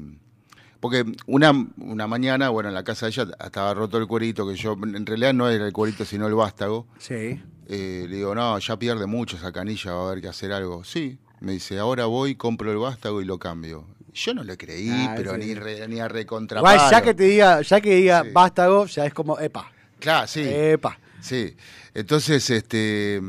porque 0.80 1.04
una, 1.26 1.52
una 1.78 2.06
mañana, 2.08 2.50
bueno, 2.50 2.70
en 2.70 2.76
la 2.76 2.84
casa 2.84 3.08
de 3.08 3.12
ella 3.12 3.28
estaba 3.44 3.74
roto 3.74 3.98
el 3.98 4.06
cuerito, 4.08 4.48
que 4.48 4.56
yo, 4.56 4.74
en 4.74 5.06
realidad 5.06 5.34
no 5.34 5.50
era 5.50 5.66
el 5.66 5.74
cuerito, 5.74 6.06
sino 6.06 6.28
el 6.28 6.36
vástago. 6.36 6.86
Sí. 7.00 7.42
Eh, 7.68 8.06
le 8.08 8.18
digo, 8.18 8.36
no, 8.36 8.60
ya 8.60 8.78
pierde 8.78 9.08
mucho 9.08 9.38
esa 9.38 9.52
canilla, 9.52 9.94
va 9.94 10.04
a 10.04 10.08
haber 10.12 10.22
que 10.22 10.28
hacer 10.28 10.52
algo. 10.54 10.84
Sí, 10.84 11.18
me 11.40 11.54
dice, 11.54 11.80
ahora 11.80 12.06
voy, 12.06 12.36
compro 12.36 12.72
el 12.72 12.78
vástago 12.78 13.20
y 13.22 13.26
lo 13.26 13.40
cambio. 13.40 13.88
Yo 14.14 14.34
no 14.36 14.44
le 14.44 14.56
creí, 14.58 14.90
Ah, 14.92 15.14
pero 15.18 15.34
sí. 15.34 15.40
ni, 15.40 15.56
re- 15.56 15.88
ni 15.88 16.00
a 16.00 16.08
recontra 16.08 16.60
Igual, 16.60 16.80
ya 16.92 17.02
que 17.02 17.14
te 17.16 17.24
diga, 17.24 17.62
ya 17.64 17.82
que 17.82 17.96
diga 17.96 18.24
Sí. 18.24 18.30
vástago, 18.32 18.86
ya 18.86 19.06
es 19.08 19.14
como, 19.14 19.40
epa, 19.40 19.72
Claro, 20.00 20.28
sí. 20.28 20.42
epa. 20.46 21.00
Sí, 21.20 21.56
entonces, 21.96 22.48
este, 22.52 23.20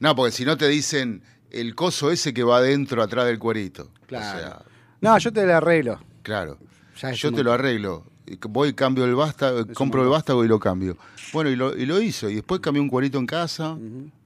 no, 0.00 0.14
porque 0.16 0.32
si 0.32 0.44
no 0.44 0.56
te 0.56 0.68
dicen 0.68 1.22
el 1.50 1.74
coso 1.74 2.10
ese 2.10 2.32
que 2.34 2.42
va 2.42 2.58
adentro, 2.58 3.02
atrás 3.02 3.26
del 3.26 3.38
cuerito. 3.38 3.90
Claro. 4.06 4.38
O 4.38 4.40
sea, 4.40 4.62
No, 5.00 5.18
yo 5.18 5.32
te 5.32 5.46
lo 5.46 5.54
arreglo. 5.56 6.00
claro. 6.22 6.58
Ya 7.00 7.10
Yo 7.10 7.32
te 7.32 7.42
lo 7.42 7.52
arreglo. 7.52 8.04
Voy, 8.48 8.72
cambio 8.72 9.04
el 9.04 9.14
vástago, 9.16 9.66
compro 9.74 10.02
el 10.04 10.08
vástago 10.08 10.44
y 10.44 10.48
lo 10.48 10.60
cambio. 10.60 10.96
Bueno, 11.32 11.50
y 11.50 11.56
lo, 11.56 11.76
y 11.76 11.84
lo 11.86 12.00
hizo. 12.00 12.30
Y 12.30 12.36
después 12.36 12.60
cambié 12.60 12.80
un 12.80 12.88
cuerito 12.88 13.18
en 13.18 13.26
casa. 13.26 13.76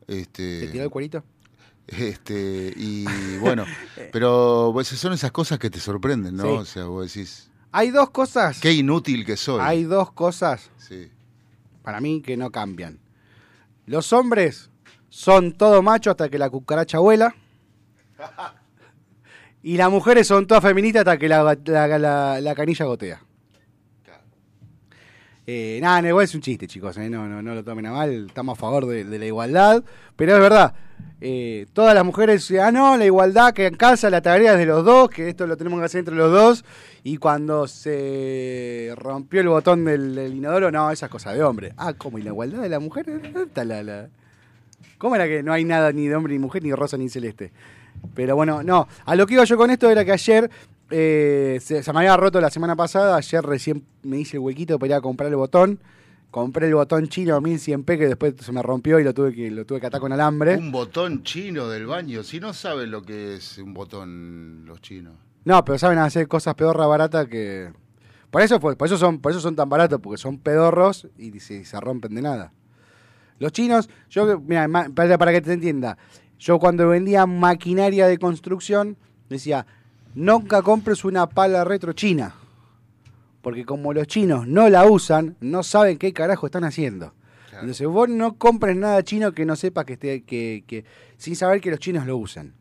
este, 0.06 0.60
¿Te 0.60 0.68
tiró 0.68 0.84
el 0.84 0.90
cuerito? 0.90 1.24
este, 1.86 2.72
y 2.76 3.06
bueno, 3.38 3.64
pero 4.12 4.70
pues, 4.74 4.88
son 4.88 5.14
esas 5.14 5.32
cosas 5.32 5.58
que 5.58 5.70
te 5.70 5.80
sorprenden, 5.80 6.36
¿no? 6.36 6.42
Sí. 6.44 6.48
O 6.50 6.64
sea, 6.66 6.84
vos 6.84 7.12
decís, 7.12 7.50
Hay 7.72 7.90
dos 7.90 8.10
cosas. 8.10 8.60
qué 8.60 8.72
inútil 8.72 9.24
que 9.24 9.36
soy. 9.38 9.60
Hay 9.62 9.84
dos 9.84 10.12
cosas 10.12 10.70
Sí. 10.76 11.08
para 11.82 12.00
mí 12.00 12.20
que 12.20 12.36
no 12.36 12.50
cambian. 12.50 12.98
Los 13.86 14.12
hombres 14.12 14.67
son 15.08 15.52
todo 15.52 15.82
macho 15.82 16.10
hasta 16.10 16.28
que 16.28 16.38
la 16.38 16.50
cucaracha 16.50 16.98
vuela. 16.98 17.34
Y 19.62 19.76
las 19.76 19.90
mujeres 19.90 20.26
son 20.26 20.46
todas 20.46 20.62
feministas 20.62 21.00
hasta 21.00 21.18
que 21.18 21.28
la, 21.28 21.42
la- 21.64 21.98
la- 21.98 22.40
la 22.40 22.54
canilla 22.54 22.84
gotea. 22.84 23.20
Eh, 25.50 25.78
nada, 25.80 26.02
no, 26.02 26.08
igual 26.08 26.24
es 26.24 26.34
un 26.34 26.42
chiste, 26.42 26.66
chicos. 26.66 26.96
eh, 26.98 27.08
No, 27.08 27.26
no, 27.26 27.40
no 27.40 27.54
lo 27.54 27.64
tomen 27.64 27.86
a 27.86 27.92
mal. 27.92 28.26
Estamos 28.28 28.58
a 28.58 28.60
favor 28.60 28.86
de, 28.86 29.04
de 29.04 29.18
la 29.18 29.24
igualdad. 29.26 29.82
Pero 30.14 30.34
es 30.34 30.40
verdad. 30.40 30.74
eh, 31.22 31.66
todas 31.72 31.94
las 31.94 32.04
mujeres 32.04 32.46
dicen, 32.46 32.60
ah, 32.64 32.70
no, 32.70 32.96
la 32.98 33.06
igualdad 33.06 33.54
que 33.54 33.66
en 33.66 33.74
casa, 33.74 34.10
la 34.10 34.20
tarea 34.20 34.52
es 34.52 34.58
de 34.58 34.66
los 34.66 34.84
dos, 34.84 35.08
que 35.08 35.28
esto 35.30 35.46
lo 35.46 35.56
tenemos 35.56 35.78
que 35.80 35.86
hacer 35.86 36.00
entre 36.00 36.14
los 36.14 36.30
dos. 36.30 36.64
Y 37.02 37.16
cuando 37.16 37.66
se 37.66 38.92
rompió 38.96 39.40
el 39.40 39.48
botón 39.48 39.84
del, 39.86 40.14
del 40.14 40.34
inodoro, 40.34 40.70
no, 40.70 40.90
esa 40.90 41.06
es 41.06 41.12
cosa 41.12 41.32
de 41.32 41.42
hombre. 41.42 41.72
Ah, 41.78 41.94
¿cómo? 41.94 42.18
¿Y 42.18 42.22
la 42.22 42.28
igualdad 42.30 42.60
de 42.60 42.68
la 42.68 42.78
mujer? 42.78 43.06
¿Dónde 43.06 43.42
está 43.44 43.64
la, 43.64 43.82
la- 43.82 44.08
¿Cómo 44.98 45.14
era 45.14 45.26
que 45.26 45.42
no 45.42 45.52
hay 45.52 45.64
nada 45.64 45.92
ni 45.92 46.08
de 46.08 46.16
hombre 46.16 46.32
ni 46.32 46.38
mujer, 46.38 46.62
ni 46.62 46.72
rosa 46.72 46.96
ni 46.96 47.08
celeste? 47.08 47.52
Pero 48.14 48.36
bueno, 48.36 48.62
no. 48.62 48.88
A 49.04 49.14
lo 49.14 49.26
que 49.26 49.34
iba 49.34 49.44
yo 49.44 49.56
con 49.56 49.70
esto 49.70 49.88
era 49.90 50.04
que 50.04 50.12
ayer 50.12 50.50
eh, 50.90 51.58
se, 51.62 51.82
se 51.82 51.92
me 51.92 52.00
había 52.00 52.16
roto 52.16 52.40
la 52.40 52.50
semana 52.50 52.76
pasada. 52.76 53.16
Ayer 53.16 53.42
recién 53.42 53.84
me 54.02 54.18
hice 54.18 54.36
el 54.36 54.40
huequito 54.40 54.78
para 54.78 54.88
ir 54.88 54.94
a 54.94 55.00
comprar 55.00 55.30
el 55.30 55.36
botón. 55.36 55.80
Compré 56.30 56.66
el 56.66 56.74
botón 56.74 57.08
chino 57.08 57.40
1100p 57.40 57.84
que 57.86 58.06
después 58.06 58.34
se 58.38 58.52
me 58.52 58.62
rompió 58.62 59.00
y 59.00 59.04
lo 59.04 59.14
tuve 59.14 59.34
que, 59.34 59.50
lo 59.50 59.64
tuve 59.64 59.80
que 59.80 59.86
atar 59.86 60.00
con 60.00 60.12
alambre. 60.12 60.56
Un 60.56 60.70
botón 60.70 61.22
chino 61.22 61.68
del 61.68 61.86
baño. 61.86 62.22
Si 62.22 62.38
no 62.38 62.52
saben 62.52 62.90
lo 62.90 63.02
que 63.02 63.36
es 63.36 63.56
un 63.58 63.72
botón 63.72 64.66
los 64.66 64.82
chinos. 64.82 65.14
No, 65.44 65.64
pero 65.64 65.78
saben 65.78 65.98
hacer 65.98 66.28
cosas 66.28 66.54
pedorra 66.54 66.86
baratas 66.86 67.26
que. 67.28 67.72
Por 68.30 68.42
eso 68.42 68.60
por 68.60 68.76
eso 68.84 68.98
son, 68.98 69.20
por 69.20 69.32
eso 69.32 69.40
son 69.40 69.56
tan 69.56 69.70
baratos, 69.70 70.00
porque 70.02 70.18
son 70.18 70.36
pedorros 70.38 71.08
y 71.16 71.40
se, 71.40 71.64
se 71.64 71.80
rompen 71.80 72.14
de 72.14 72.20
nada. 72.20 72.52
Los 73.38 73.52
chinos, 73.52 73.88
yo, 74.10 74.40
mira, 74.40 74.68
para, 74.94 75.18
para 75.18 75.32
que 75.32 75.40
te 75.40 75.52
entienda, 75.52 75.96
yo 76.38 76.58
cuando 76.58 76.88
vendía 76.88 77.26
maquinaria 77.26 78.06
de 78.06 78.18
construcción 78.18 78.96
decía, 79.28 79.66
nunca 80.14 80.62
compres 80.62 81.04
una 81.04 81.28
pala 81.28 81.64
retro 81.64 81.92
china. 81.92 82.34
Porque 83.42 83.64
como 83.64 83.92
los 83.92 84.06
chinos 84.06 84.46
no 84.46 84.68
la 84.68 84.84
usan, 84.86 85.36
no 85.40 85.62
saben 85.62 85.98
qué 85.98 86.12
carajo 86.12 86.46
están 86.46 86.64
haciendo. 86.64 87.14
Claro. 87.48 87.64
Entonces 87.64 87.86
vos 87.86 88.08
no 88.08 88.36
compres 88.36 88.76
nada 88.76 89.02
chino 89.02 89.32
que 89.32 89.46
no 89.46 89.56
sepas 89.56 89.84
que 89.84 89.94
esté, 89.94 90.22
que, 90.22 90.64
que, 90.66 90.84
sin 91.16 91.36
saber 91.36 91.60
que 91.60 91.70
los 91.70 91.78
chinos 91.78 92.06
lo 92.06 92.16
usan. 92.16 92.52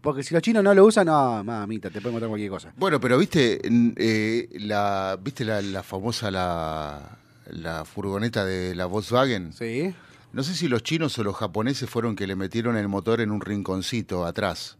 Porque 0.00 0.22
si 0.22 0.34
los 0.34 0.42
chinos 0.42 0.62
no 0.62 0.74
lo 0.74 0.84
usan, 0.84 1.06
no, 1.06 1.42
mamita, 1.42 1.88
te 1.88 2.00
pueden 2.00 2.10
encontrar 2.10 2.28
cualquier 2.28 2.50
cosa. 2.50 2.72
Bueno, 2.76 3.00
pero 3.00 3.18
viste, 3.18 3.60
eh, 3.64 4.48
la, 4.60 5.18
viste 5.20 5.44
la, 5.44 5.62
la 5.62 5.82
famosa 5.82 6.30
la, 6.30 7.18
la 7.50 7.84
furgoneta 7.84 8.44
de 8.44 8.74
la 8.74 8.86
Volkswagen. 8.86 9.52
Sí. 9.52 9.94
No 10.36 10.42
sé 10.42 10.54
si 10.54 10.68
los 10.68 10.82
chinos 10.82 11.18
o 11.18 11.24
los 11.24 11.34
japoneses 11.34 11.88
fueron 11.88 12.14
que 12.14 12.26
le 12.26 12.36
metieron 12.36 12.76
el 12.76 12.88
motor 12.88 13.22
en 13.22 13.30
un 13.30 13.40
rinconcito 13.40 14.26
atrás. 14.26 14.76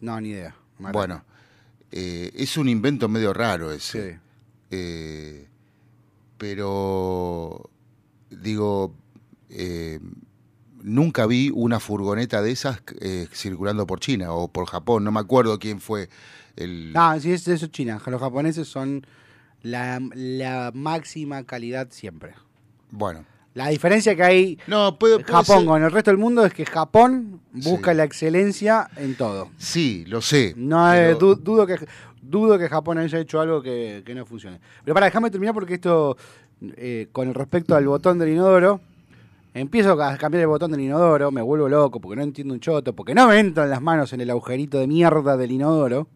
No, 0.00 0.18
ni 0.22 0.30
idea. 0.30 0.56
Bueno, 0.78 1.22
eh, 1.92 2.30
es 2.34 2.56
un 2.56 2.70
invento 2.70 3.10
medio 3.10 3.34
raro 3.34 3.70
ese. 3.72 4.12
Sí. 4.12 4.18
Eh, 4.70 5.48
pero, 6.38 7.68
digo, 8.30 8.94
eh, 9.50 10.00
nunca 10.82 11.26
vi 11.26 11.50
una 11.54 11.78
furgoneta 11.78 12.40
de 12.40 12.50
esas 12.50 12.80
eh, 13.02 13.28
circulando 13.30 13.86
por 13.86 14.00
China 14.00 14.32
o 14.32 14.48
por 14.48 14.64
Japón. 14.64 15.04
No 15.04 15.12
me 15.12 15.20
acuerdo 15.20 15.58
quién 15.58 15.78
fue 15.78 16.08
el... 16.56 16.94
No, 16.94 17.20
sí, 17.20 17.32
es 17.32 17.46
eso 17.46 17.66
es 17.66 17.70
China. 17.70 18.00
Los 18.06 18.18
japoneses 18.18 18.66
son 18.66 19.06
la, 19.60 20.00
la 20.14 20.70
máxima 20.74 21.44
calidad 21.44 21.88
siempre. 21.90 22.32
Bueno. 22.90 23.26
La 23.54 23.68
diferencia 23.68 24.14
que 24.14 24.22
hay 24.22 24.58
No, 24.66 24.98
puede, 24.98 25.14
puede 25.18 25.32
Japón 25.32 25.58
ser- 25.58 25.66
con 25.66 25.82
el 25.82 25.90
resto 25.90 26.10
del 26.10 26.18
mundo 26.18 26.44
es 26.44 26.54
que 26.54 26.64
Japón 26.64 27.40
busca 27.52 27.90
Sí. 27.92 27.96
la 27.96 28.04
excelencia 28.04 28.88
en 28.96 29.16
todo. 29.16 29.50
Sí, 29.56 30.04
lo 30.06 30.20
sé. 30.20 30.54
No 30.56 30.92
eh, 30.94 31.14
du- 31.14 31.34
dudo 31.34 31.66
que 31.66 31.76
dudo 32.22 32.58
que 32.58 32.68
Japón 32.68 32.98
haya 32.98 33.18
hecho 33.18 33.40
algo 33.40 33.62
que, 33.62 34.02
que 34.04 34.14
no 34.14 34.24
funcione. 34.26 34.60
Pero 34.84 34.94
para 34.94 35.06
déjame 35.06 35.30
terminar 35.30 35.54
porque 35.54 35.74
esto 35.74 36.16
eh, 36.76 37.08
con 37.12 37.32
respecto 37.34 37.74
al 37.74 37.86
botón 37.86 38.18
del 38.18 38.28
inodoro 38.30 38.80
empiezo 39.54 39.92
a 40.00 40.16
cambiar 40.18 40.42
el 40.42 40.48
botón 40.48 40.70
del 40.70 40.80
inodoro, 40.82 41.30
me 41.32 41.40
vuelvo 41.42 41.68
loco 41.68 42.00
porque 42.00 42.16
no 42.16 42.22
entiendo 42.22 42.54
un 42.54 42.60
choto, 42.60 42.92
porque 42.94 43.14
no 43.14 43.26
me 43.28 43.38
entran 43.40 43.70
las 43.70 43.80
manos 43.80 44.12
en 44.12 44.20
el 44.20 44.30
agujerito 44.30 44.78
de 44.78 44.86
mierda 44.86 45.36
del 45.36 45.50
inodoro, 45.50 46.06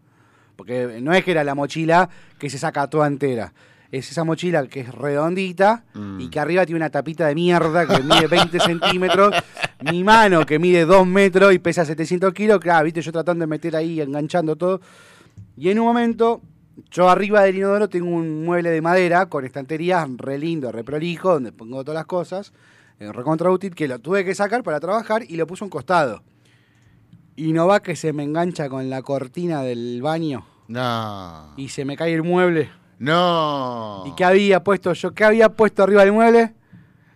porque 0.55 1.01
no 1.03 1.13
es 1.15 1.25
que 1.25 1.31
era 1.33 1.43
la 1.43 1.55
mochila 1.55 2.09
que 2.39 2.51
se 2.51 2.59
saca 2.59 2.89
toda 2.89 3.07
entera. 3.09 3.53
Es 3.93 4.11
esa 4.11 4.25
mochila 4.25 4.67
que 4.67 4.81
es 4.81 4.93
redondita 4.93 5.85
Mm. 5.95 6.21
y 6.23 6.29
que 6.31 6.41
arriba 6.41 6.65
tiene 6.67 6.79
una 6.79 6.91
tapita 6.91 7.27
de 7.29 7.35
mierda 7.37 7.87
que 7.87 8.03
mide 8.03 8.27
20 8.27 8.59
centímetros. 8.61 9.35
Mi 9.93 10.03
mano 10.03 10.45
que 10.47 10.59
mide 10.59 10.85
2 10.87 11.07
metros 11.07 11.53
y 11.55 11.59
pesa 11.61 11.85
700 11.85 12.33
kilos. 12.33 12.59
Claro, 12.59 12.85
viste, 12.87 13.03
yo 13.03 13.13
tratando 13.13 13.43
de 13.43 13.47
meter 13.49 13.77
ahí, 13.77 14.01
enganchando 14.01 14.57
todo. 14.57 14.81
Y 15.57 15.69
en 15.69 15.79
un 15.79 15.87
momento, 15.87 16.41
yo 16.91 17.11
arriba 17.11 17.43
del 17.43 17.57
inodoro 17.57 17.89
tengo 17.89 18.09
un 18.09 18.45
mueble 18.45 18.71
de 18.71 18.81
madera 18.81 19.27
con 19.27 19.45
estanterías 19.45 20.09
re 20.17 20.39
lindo, 20.39 20.73
re 20.73 20.83
prolijo, 20.85 21.35
donde 21.35 21.53
pongo 21.53 21.85
todas 21.85 21.99
las 21.99 22.07
cosas. 22.07 22.53
En 22.99 23.13
recontra 23.13 23.51
útil, 23.51 23.75
que 23.75 23.89
lo 23.89 23.99
tuve 23.99 24.25
que 24.25 24.35
sacar 24.35 24.63
para 24.63 24.81
trabajar 24.81 25.23
y 25.29 25.37
lo 25.37 25.47
puse 25.47 25.65
a 25.65 25.67
un 25.67 25.71
costado. 25.71 26.23
Y 27.37 27.53
no 27.53 27.67
va 27.67 27.81
que 27.83 27.95
se 27.97 28.13
me 28.13 28.23
engancha 28.23 28.69
con 28.71 28.89
la 28.89 29.03
cortina 29.03 29.63
del 29.63 30.01
baño 30.03 30.47
No. 30.69 31.53
y 31.57 31.69
se 31.69 31.85
me 31.85 31.97
cae 31.97 32.15
el 32.15 32.23
mueble. 32.23 32.71
No. 33.03 34.05
¿Y 34.07 34.15
qué 34.15 34.25
había 34.25 34.63
puesto 34.63 34.93
yo? 34.93 35.13
¿Qué 35.13 35.25
había 35.25 35.49
puesto 35.51 35.83
arriba 35.83 36.05
del 36.05 36.13
mueble? 36.13 36.55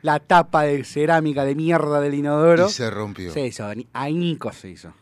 La 0.02 0.18
tapa 0.18 0.62
de 0.62 0.82
cerámica 0.84 1.44
de 1.44 1.54
mierda 1.54 2.00
del 2.00 2.14
inodoro. 2.14 2.66
Y 2.68 2.72
se 2.72 2.90
rompió. 2.90 3.32
Se 3.32 3.46
hizo, 3.46 3.64
añicos 3.92 4.56
se 4.56 4.70
hizo. 4.70 4.92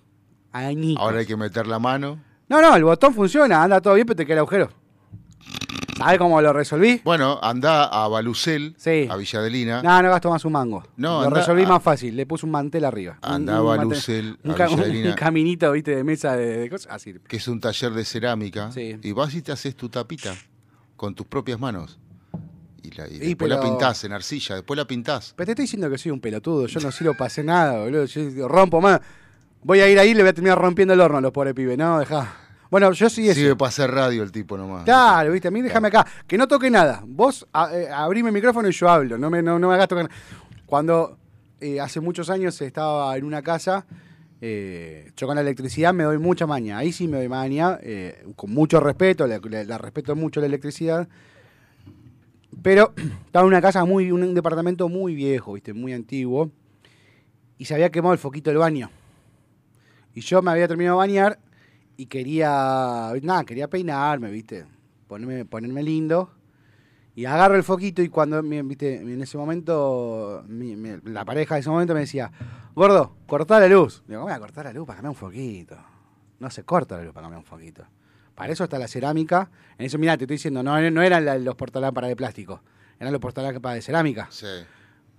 Añicos. 0.52 1.02
Ahora 1.02 1.20
hay 1.20 1.26
que 1.26 1.36
meter 1.36 1.66
la 1.66 1.78
mano. 1.78 2.20
No, 2.48 2.60
no, 2.60 2.76
el 2.76 2.84
botón 2.84 3.14
funciona, 3.14 3.62
anda 3.62 3.80
todo 3.80 3.94
bien, 3.94 4.06
pero 4.06 4.16
te 4.16 4.24
queda 4.26 4.34
el 4.34 4.38
agujero. 4.40 4.70
¿Sabes 5.96 6.18
cómo 6.18 6.40
lo 6.42 6.52
resolví? 6.52 7.00
Bueno, 7.04 7.38
anda 7.42 7.84
a 7.84 8.06
Balucel, 8.08 8.74
Sí. 8.76 9.06
a 9.10 9.16
Villadelina. 9.16 9.80
No, 9.82 10.02
no 10.02 10.10
gasto 10.10 10.28
más 10.28 10.44
un 10.44 10.52
mango. 10.52 10.82
No, 10.96 11.20
lo 11.20 11.26
anda 11.28 11.40
resolví 11.40 11.62
a- 11.62 11.68
más 11.68 11.82
fácil, 11.82 12.16
le 12.16 12.26
puse 12.26 12.44
un 12.46 12.52
mantel 12.52 12.84
arriba. 12.84 13.18
Un- 13.22 13.30
Andaba 13.32 13.62
un 13.74 13.80
a 13.80 13.82
mantel- 13.84 13.88
Lucel, 13.88 14.38
un, 14.42 14.50
a 14.50 14.54
un- 14.68 14.76
Villadelina. 14.76 15.10
un 15.10 15.16
caminito, 15.16 15.72
viste, 15.72 15.94
de 15.96 16.04
mesa 16.04 16.36
de, 16.36 16.58
de 16.58 16.68
cosas. 16.70 16.92
Así. 16.92 17.14
que 17.26 17.36
es 17.36 17.48
un 17.48 17.60
taller 17.60 17.92
de 17.92 18.04
cerámica, 18.04 18.70
Sí. 18.72 18.96
y 19.02 19.12
vas 19.12 19.34
y 19.34 19.40
te 19.42 19.52
haces 19.52 19.76
tu 19.76 19.88
tapita 19.88 20.34
con 21.04 21.14
tus 21.14 21.26
propias 21.26 21.58
manos. 21.60 21.98
Y, 22.82 22.90
la, 22.90 23.08
y 23.08 23.14
Y 23.14 23.18
después 23.18 23.50
la 23.50 23.60
pintás 23.60 24.04
en 24.04 24.12
arcilla, 24.12 24.56
después 24.56 24.76
la 24.76 24.86
pintás. 24.86 25.32
Pero 25.36 25.46
te 25.46 25.52
estoy 25.52 25.62
diciendo 25.64 25.88
que 25.90 25.96
soy 25.98 26.12
un 26.12 26.20
pelotudo, 26.20 26.66
yo 26.66 26.80
no 26.80 26.90
sirvo 26.92 27.12
para 27.14 27.26
hacer 27.26 27.44
nada, 27.44 27.78
boludo. 27.80 28.04
Yo 28.06 28.48
rompo 28.48 28.80
más. 28.80 29.00
Voy 29.62 29.80
a 29.80 29.88
ir 29.88 29.98
ahí 29.98 30.10
y 30.10 30.14
le 30.14 30.22
voy 30.22 30.30
a 30.30 30.32
terminar 30.34 30.58
rompiendo 30.58 30.92
el 30.94 31.00
horno 31.00 31.18
a 31.18 31.20
los 31.20 31.32
pobres 31.32 31.54
pibes. 31.54 31.78
No, 31.78 31.98
deja. 31.98 32.34
Bueno, 32.70 32.90
yo 32.92 33.08
sí 33.08 33.26
eso. 33.28 33.38
Sirve 33.40 33.56
para 33.56 33.68
hacer 33.70 33.90
radio 33.90 34.22
el 34.22 34.32
tipo 34.32 34.58
nomás. 34.58 34.84
Claro, 34.84 35.32
viste, 35.32 35.48
a 35.48 35.50
mí 35.50 35.62
déjame 35.62 35.88
acá. 35.88 36.06
Que 36.26 36.36
no 36.36 36.46
toque 36.48 36.70
nada. 36.70 37.02
Vos 37.06 37.46
a- 37.52 37.72
eh, 37.74 37.88
abrime 37.90 38.28
el 38.30 38.34
micrófono 38.34 38.68
y 38.68 38.72
yo 38.72 38.88
hablo. 38.88 39.16
No 39.16 39.30
me, 39.30 39.42
no, 39.42 39.58
no 39.58 39.68
me 39.68 39.74
hagas 39.74 39.88
tocar. 39.88 40.10
Cuando 40.66 41.16
eh, 41.60 41.80
hace 41.80 42.00
muchos 42.00 42.28
años 42.30 42.60
estaba 42.60 43.16
en 43.16 43.24
una 43.24 43.40
casa, 43.42 43.86
eh, 44.46 45.10
yo 45.16 45.26
con 45.26 45.36
la 45.36 45.40
electricidad 45.40 45.94
me 45.94 46.04
doy 46.04 46.18
mucha 46.18 46.46
maña. 46.46 46.76
Ahí 46.76 46.92
sí 46.92 47.08
me 47.08 47.16
doy 47.16 47.28
maña, 47.30 47.78
eh, 47.82 48.26
con 48.36 48.50
mucho 48.52 48.78
respeto, 48.78 49.26
le, 49.26 49.40
le- 49.40 49.64
la 49.64 49.78
respeto 49.78 50.14
mucho 50.14 50.40
la 50.40 50.46
electricidad. 50.46 51.08
Pero 52.62 52.92
estaba 53.26 53.44
en 53.44 53.48
una 53.48 53.62
casa 53.62 53.84
muy, 53.86 54.12
un, 54.12 54.22
un 54.22 54.34
departamento 54.34 54.88
muy 54.90 55.14
viejo, 55.14 55.54
viste, 55.54 55.72
muy 55.72 55.94
antiguo. 55.94 56.50
Y 57.56 57.64
se 57.64 57.72
había 57.74 57.90
quemado 57.90 58.12
el 58.12 58.18
foquito 58.18 58.50
del 58.50 58.58
baño. 58.58 58.90
Y 60.14 60.20
yo 60.20 60.42
me 60.42 60.50
había 60.50 60.68
terminado 60.68 60.96
de 61.00 61.06
bañar 61.06 61.38
y 61.96 62.04
quería, 62.06 63.12
nada, 63.22 63.44
quería 63.44 63.68
peinarme, 63.68 64.30
viste, 64.30 64.66
ponerme, 65.08 65.46
ponerme 65.46 65.82
lindo. 65.82 66.30
Y 67.16 67.26
agarro 67.26 67.54
el 67.54 67.62
foquito 67.62 68.02
y 68.02 68.08
cuando, 68.08 68.42
viste, 68.42 68.96
en 68.96 69.22
ese 69.22 69.38
momento, 69.38 70.42
mi- 70.48 70.74
mi- 70.74 70.98
la 71.04 71.24
pareja 71.24 71.54
de 71.54 71.60
ese 71.60 71.70
momento 71.70 71.94
me 71.94 72.00
decía, 72.00 72.32
gordo, 72.74 73.14
cortá 73.26 73.60
la 73.60 73.68
luz. 73.68 74.02
Digo, 74.08 74.20
¿cómo 74.22 74.24
voy 74.32 74.36
a 74.36 74.40
cortar 74.40 74.64
la 74.64 74.72
luz 74.72 74.86
para 74.86 74.96
cambiar 74.96 75.10
un 75.10 75.16
foquito? 75.16 75.76
No 76.40 76.50
se 76.50 76.64
corta 76.64 76.96
la 76.96 77.04
luz 77.04 77.12
para 77.14 77.24
cambiar 77.26 77.38
un 77.38 77.44
foquito. 77.44 77.84
Para 78.34 78.52
eso 78.52 78.64
está 78.64 78.80
la 78.80 78.88
cerámica. 78.88 79.48
En 79.78 79.86
eso, 79.86 79.96
mirá, 79.96 80.16
te 80.18 80.24
estoy 80.24 80.34
diciendo, 80.36 80.62
no, 80.64 80.90
no 80.90 81.02
eran 81.02 81.24
la- 81.24 81.38
los 81.38 81.54
portalámparas 81.54 82.08
de 82.10 82.16
plástico, 82.16 82.62
eran 82.98 83.12
los 83.12 83.20
portalámparas 83.20 83.76
de 83.76 83.82
cerámica. 83.82 84.26
Sí. 84.30 84.46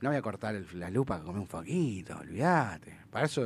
No 0.02 0.10
voy 0.10 0.18
a 0.18 0.22
cortar 0.22 0.54
el- 0.54 0.68
la 0.78 0.90
luz 0.90 1.06
para 1.06 1.24
comer 1.24 1.40
un 1.42 1.48
foquito, 1.48 2.18
olvídate. 2.18 2.94
Para 3.10 3.26
eso, 3.26 3.42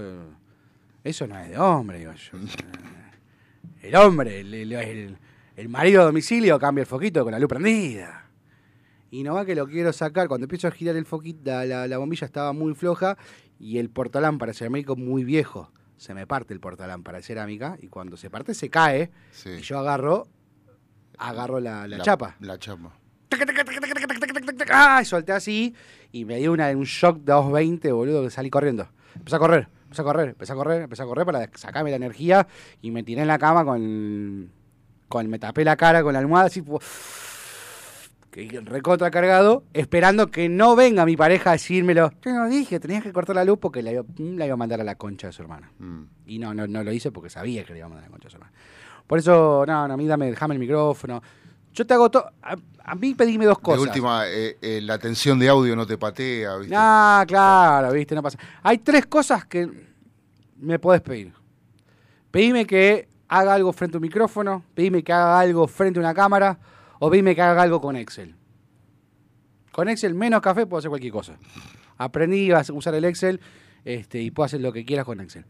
eso 1.04 1.28
no 1.28 1.38
es 1.38 1.50
de 1.50 1.58
hombre, 1.60 2.00
digo 2.00 2.14
yo. 2.14 2.32
El 3.82 3.96
hombre, 3.96 4.42
el, 4.42 4.54
el- 4.54 4.74
el- 4.74 5.18
el 5.56 5.70
marido 5.70 6.02
a 6.02 6.06
domicilio 6.06 6.58
cambia 6.60 6.82
el 6.82 6.88
foquito 6.88 7.24
con 7.24 7.32
la 7.32 7.40
luz 7.40 7.48
prendida. 7.48 8.26
Y 9.12 9.24
no 9.24 9.34
va 9.34 9.46
que 9.46 9.56
lo 9.56 9.68
quiero 9.68 9.92
sacar. 9.94 10.28
Cuando 10.28 10.46
empiezo 10.46 10.68
a 10.68 10.72
girar 10.72 10.96
el 10.96 11.06
foquito, 11.06 11.40
la, 11.46 11.66
la- 11.66 11.88
la 11.88 11.98
bombilla 11.98 12.26
estaba 12.26 12.54
muy 12.54 12.74
floja 12.76 13.18
y 13.60 13.78
el 13.80 13.90
portalámpara 13.90 14.54
cerámico 14.54 14.96
muy 14.96 15.24
viejo. 15.24 15.72
Se 15.98 16.14
me 16.14 16.26
parte 16.28 16.54
el 16.54 16.60
portalámpara 16.60 17.18
de 17.18 17.24
cerámica 17.24 17.78
y 17.82 17.88
cuando 17.88 18.16
se 18.18 18.30
parte 18.30 18.54
se 18.54 18.70
cae 18.70 19.12
sí. 19.32 19.50
y 19.50 19.62
yo 19.62 19.80
agarro, 19.80 20.28
agarro 21.18 21.60
la, 21.60 21.88
la 21.88 21.98
chapa. 22.04 22.36
La 22.40 22.58
chapa. 22.58 22.94
¡Ah! 24.72 25.00
Y 25.02 25.06
solté 25.06 25.32
así 25.34 25.76
y 26.12 26.26
me 26.26 26.38
dio 26.38 26.52
una, 26.54 26.70
un 26.70 26.84
shock 26.86 27.18
de 27.18 27.32
220, 27.34 27.92
boludo, 27.92 28.24
que 28.24 28.30
salí 28.30 28.50
corriendo. 28.50 28.88
Empecé 29.16 29.36
a 29.36 29.40
correr, 29.40 29.68
empecé 29.84 30.02
a 30.02 30.06
correr, 30.06 30.30
empecé 30.30 30.52
a 30.54 30.56
correr, 30.56 30.82
empecé 30.84 31.02
a 31.04 31.06
correr 31.06 31.26
para 31.26 31.50
sacarme 31.56 31.90
la 31.90 31.98
energía 31.98 32.48
y 32.82 32.92
me 32.92 33.04
tiré 33.04 33.22
en 33.22 33.28
la 33.28 33.38
cama 33.38 33.66
con. 33.66 34.52
con 35.10 35.28
me 35.30 35.38
tapé 35.40 35.64
la 35.66 35.76
cara 35.76 36.02
con 36.04 36.14
la 36.14 36.20
almohada 36.20 36.46
así. 36.48 36.64
Que 38.48 38.62
recontra 38.62 39.12
cargado, 39.12 39.64
esperando 39.74 40.28
que 40.28 40.50
no 40.50 40.76
venga 40.76 41.06
mi 41.06 41.18
pareja 41.18 41.52
a 41.52 41.54
decírmelo. 41.54 42.12
Yo 42.24 42.32
no 42.32 42.48
dije, 42.48 42.80
tenías 42.80 43.04
que 43.04 43.12
cortar 43.12 43.36
la 43.36 43.44
luz 43.44 43.60
porque 43.60 43.82
la 43.82 43.92
iba, 43.92 44.04
la 44.18 44.46
iba 44.46 44.54
a 44.54 44.58
mandar 44.58 44.82
a 44.82 44.84
la 44.84 44.96
concha 44.96 45.28
de 45.28 45.34
su 45.34 45.42
hermana. 45.42 45.72
Mm. 45.80 46.04
Y 46.28 46.40
no, 46.40 46.54
no, 46.54 46.68
no 46.68 46.84
lo 46.84 46.92
hice 46.92 47.12
porque 47.12 47.30
sabía 47.30 47.64
que 47.64 47.74
le 47.74 47.80
iba 47.80 47.88
a 47.88 47.90
mandar 47.90 48.06
a 48.06 48.08
la 48.08 48.12
concha 48.12 48.28
de 48.28 48.32
su 48.32 48.38
hermana. 48.38 48.54
Por 49.08 49.20
eso, 49.20 49.64
no, 49.66 49.88
no, 49.88 49.94
a 49.94 49.98
mí 49.98 50.08
dame, 50.08 50.30
déjame 50.30 50.54
el 50.54 50.60
micrófono. 50.60 51.22
Yo 51.74 51.86
te 51.86 51.94
hago 51.94 52.10
todo. 52.10 52.32
A, 52.42 52.56
a 52.84 52.96
mí 52.96 53.14
pedime 53.14 53.46
dos 53.46 53.60
cosas. 53.60 53.82
última, 53.82 54.28
eh, 54.28 54.58
eh, 54.62 54.82
la 54.82 54.98
tensión 54.98 55.38
de 55.38 55.48
audio 55.50 55.76
no 55.76 55.86
te 55.86 55.98
patea, 55.98 56.58
¿viste? 56.58 56.76
Ah, 56.78 57.24
claro, 57.28 57.92
viste, 57.92 58.16
no 58.16 58.24
pasa. 58.24 58.40
Hay 58.64 58.80
tres 58.80 59.06
cosas 59.06 59.46
que 59.46 59.70
me 60.58 60.80
podés 60.80 61.02
pedir. 61.02 61.34
Pedime 62.32 62.66
que 62.66 63.08
haga 63.28 63.54
algo 63.54 63.72
frente 63.74 63.98
a 63.98 64.00
un 64.00 64.02
micrófono, 64.02 64.64
pedime 64.74 65.04
que 65.04 65.14
haga 65.14 65.40
algo 65.40 65.68
frente 65.68 66.00
a 66.00 66.02
una 66.02 66.14
cámara, 66.14 66.58
o 67.00 67.10
pedime 67.10 67.36
que 67.36 67.42
haga 67.42 67.62
algo 67.62 67.82
con 67.82 67.96
Excel. 67.96 68.36
Con 69.72 69.90
Excel 69.90 70.14
menos 70.14 70.42
café 70.42 70.66
puedo 70.66 70.80
hacer 70.80 70.90
cualquier 70.90 71.14
cosa. 71.14 71.38
Aprendí 71.98 72.52
a 72.52 72.64
usar 72.74 72.94
el 72.96 73.06
Excel 73.06 73.40
este, 73.86 74.22
y 74.22 74.32
puedo 74.32 74.46
hacer 74.46 74.62
lo 74.62 74.72
que 74.72 74.86
quieras 74.86 75.06
con 75.06 75.20
Excel. 75.20 75.46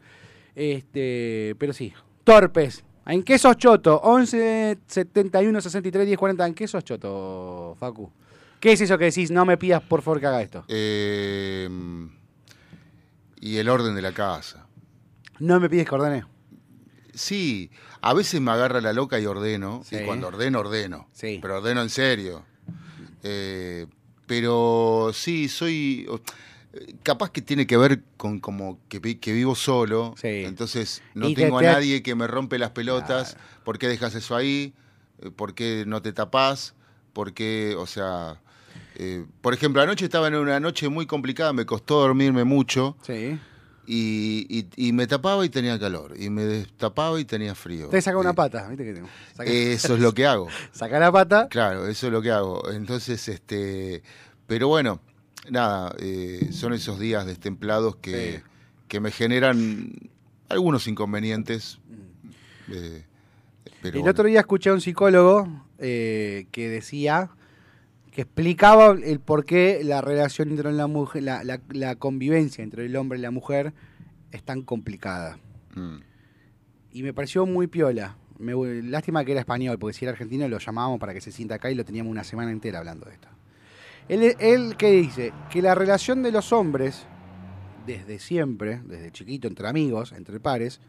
Este, 0.54 1.54
pero 1.58 1.72
sí, 1.72 1.92
torpes. 2.24 2.84
¿En 3.06 3.22
qué 3.22 3.38
sos 3.38 3.56
choto? 3.56 4.00
11 4.02 4.78
71 4.86 5.60
63 5.60 6.06
10 6.06 6.18
40. 6.18 6.46
¿En 6.46 6.54
qué 6.54 6.68
sos 6.68 6.84
choto, 6.84 7.76
Facu? 7.78 8.10
¿Qué 8.60 8.72
es 8.72 8.80
eso 8.82 8.98
que 8.98 9.06
decís? 9.06 9.30
No 9.30 9.44
me 9.44 9.56
pidas 9.56 9.82
por 9.82 10.02
favor 10.02 10.20
que 10.20 10.26
haga 10.26 10.42
esto. 10.42 10.64
Eh, 10.68 11.68
y 13.40 13.56
el 13.56 13.68
orden 13.68 13.94
de 13.94 14.02
la 14.02 14.12
casa. 14.12 14.66
No 15.38 15.58
me 15.58 15.70
pides 15.70 15.88
que 15.88 15.94
ordene. 15.94 16.24
sí, 17.14 17.70
a 18.02 18.14
veces 18.14 18.40
me 18.40 18.50
agarra 18.50 18.80
la 18.80 18.92
loca 18.92 19.18
y 19.18 19.26
ordeno, 19.26 19.82
Sí. 19.84 19.96
y 19.96 20.04
cuando 20.04 20.28
ordeno, 20.28 20.60
ordeno. 20.60 21.08
Sí. 21.12 21.38
Pero 21.42 21.58
ordeno 21.58 21.82
en 21.82 21.90
serio. 21.90 22.44
Eh, 23.22 23.86
pero 24.26 25.10
sí, 25.12 25.48
soy... 25.48 26.08
Capaz 27.02 27.30
que 27.32 27.42
tiene 27.42 27.66
que 27.66 27.76
ver 27.76 28.00
con 28.16 28.38
como 28.38 28.78
que, 28.88 29.00
que 29.18 29.32
vivo 29.32 29.56
solo, 29.56 30.14
Sí. 30.16 30.28
entonces 30.44 31.02
no 31.14 31.28
Y 31.28 31.34
tengo 31.34 31.58
te- 31.58 31.66
a 31.66 31.72
nadie 31.72 32.00
que 32.00 32.14
me 32.14 32.28
rompe 32.28 32.58
las 32.60 32.70
pelotas. 32.70 33.36
¿Por 33.64 33.76
qué 33.78 33.88
dejas 33.88 34.14
eso 34.14 34.36
ahí? 34.36 34.72
Eh, 35.20 35.30
¿Por 35.34 35.54
qué 35.54 35.82
no 35.86 36.00
te 36.00 36.12
tapás? 36.12 36.74
¿Por 37.12 37.34
qué, 37.34 37.74
o 37.76 37.86
sea... 37.86 38.40
eh, 38.94 39.24
por 39.40 39.52
ejemplo, 39.52 39.82
anoche 39.82 40.04
estaba 40.04 40.28
en 40.28 40.36
una 40.36 40.60
noche 40.60 40.88
muy 40.88 41.06
complicada, 41.06 41.52
me 41.52 41.66
costó 41.66 42.00
dormirme 42.00 42.44
mucho 42.44 42.96
Sí. 43.02 43.36
Y, 43.86 44.46
y- 44.48 44.88
y 44.88 44.92
me 44.92 45.06
tapaba 45.06 45.44
y 45.44 45.48
tenía 45.48 45.78
calor, 45.78 46.14
y 46.18 46.30
me 46.30 46.44
destapaba 46.44 47.18
y 47.20 47.24
tenía 47.24 47.54
frío. 47.54 47.88
Te 47.88 48.00
saca 48.00 48.18
una 48.18 48.30
Y- 48.30 48.34
pata, 48.34 48.68
¿viste 48.68 48.84
que 48.84 48.92
tengo? 48.94 49.08
Saca, 49.34 49.50
Eso 49.50 49.94
es 49.94 50.00
lo 50.00 50.12
que 50.14 50.26
hago. 50.26 50.48
saca 50.72 50.98
la 50.98 51.10
pata. 51.10 51.48
Claro, 51.48 51.86
eso 51.88 52.06
es 52.06 52.12
lo 52.12 52.22
que 52.22 52.30
hago. 52.30 52.70
Entonces, 52.70 53.26
este, 53.28 54.02
pero 54.46 54.68
bueno, 54.68 55.00
nada, 55.50 55.94
eh, 55.98 56.48
son 56.52 56.72
esos 56.74 56.98
días 57.00 57.26
destemplados 57.26 57.96
que, 57.96 58.38
Sí. 58.38 58.42
que 58.88 59.00
me 59.00 59.10
generan 59.10 59.92
algunos 60.48 60.86
inconvenientes. 60.86 61.78
eh, 62.72 63.04
pero 63.82 63.96
el 63.96 64.02
bueno. 64.02 64.10
otro 64.12 64.24
día 64.28 64.40
escuché 64.40 64.70
a 64.70 64.74
un 64.74 64.80
psicólogo 64.80 65.48
eh, 65.78 66.46
que 66.52 66.68
decía 66.68 67.30
que 68.10 68.22
explicaba 68.22 68.90
el 69.02 69.20
por 69.20 69.44
qué 69.44 69.82
la 69.84 70.00
relación 70.00 70.50
entre 70.50 70.72
la 70.72 70.86
mujer, 70.86 71.22
la, 71.22 71.44
la- 71.44 71.60
la 71.70 71.94
convivencia 71.96 72.64
entre 72.64 72.86
el 72.86 72.96
hombre 72.96 73.18
y 73.18 73.22
la 73.22 73.30
mujer 73.30 73.72
es 74.32 74.42
tan 74.42 74.62
complicada. 74.62 75.38
Mm, 75.74 75.96
Y 76.92 77.02
me 77.04 77.14
pareció 77.14 77.46
muy 77.46 77.66
piola. 77.68 78.16
Me, 78.38 78.52
lástima 78.82 79.24
que 79.24 79.32
era 79.32 79.40
español, 79.40 79.78
porque 79.78 79.96
si 79.96 80.04
era 80.04 80.12
argentino 80.12 80.48
lo 80.48 80.58
llamábamos 80.58 80.98
para 80.98 81.12
que 81.14 81.20
se 81.20 81.30
sienta 81.30 81.56
acá 81.56 81.70
y 81.70 81.74
lo 81.74 81.84
teníamos 81.84 82.10
una 82.10 82.24
semana 82.24 82.50
entera 82.50 82.78
hablando 82.78 83.06
de 83.06 83.12
esto. 83.12 83.28
Él, 84.08 84.34
él 84.40 84.76
¿qué 84.76 84.90
dice? 84.90 85.32
Que 85.50 85.62
la 85.62 85.74
relación 85.76 86.22
de 86.24 86.32
los 86.32 86.52
hombres, 86.52 87.06
desde 87.86 88.18
siempre, 88.18 88.80
desde 88.86 89.12
chiquito, 89.12 89.46
entre 89.46 89.68
amigos, 89.68 90.10
entre 90.12 90.40
pares, 90.40 90.80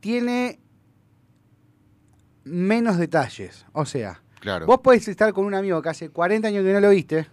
tiene 0.00 0.58
menos 2.44 2.98
detalles. 2.98 3.64
O 3.72 3.84
sea, 3.86 4.22
claro. 4.40 4.66
Vos 4.66 4.80
podés 4.80 5.06
estar 5.08 5.32
con 5.32 5.44
un 5.44 5.54
amigo 5.54 5.80
que 5.82 5.88
hace 5.88 6.08
40 6.10 6.48
años 6.48 6.64
que 6.64 6.72
no 6.72 6.80
lo 6.80 6.90
viste 6.90 7.26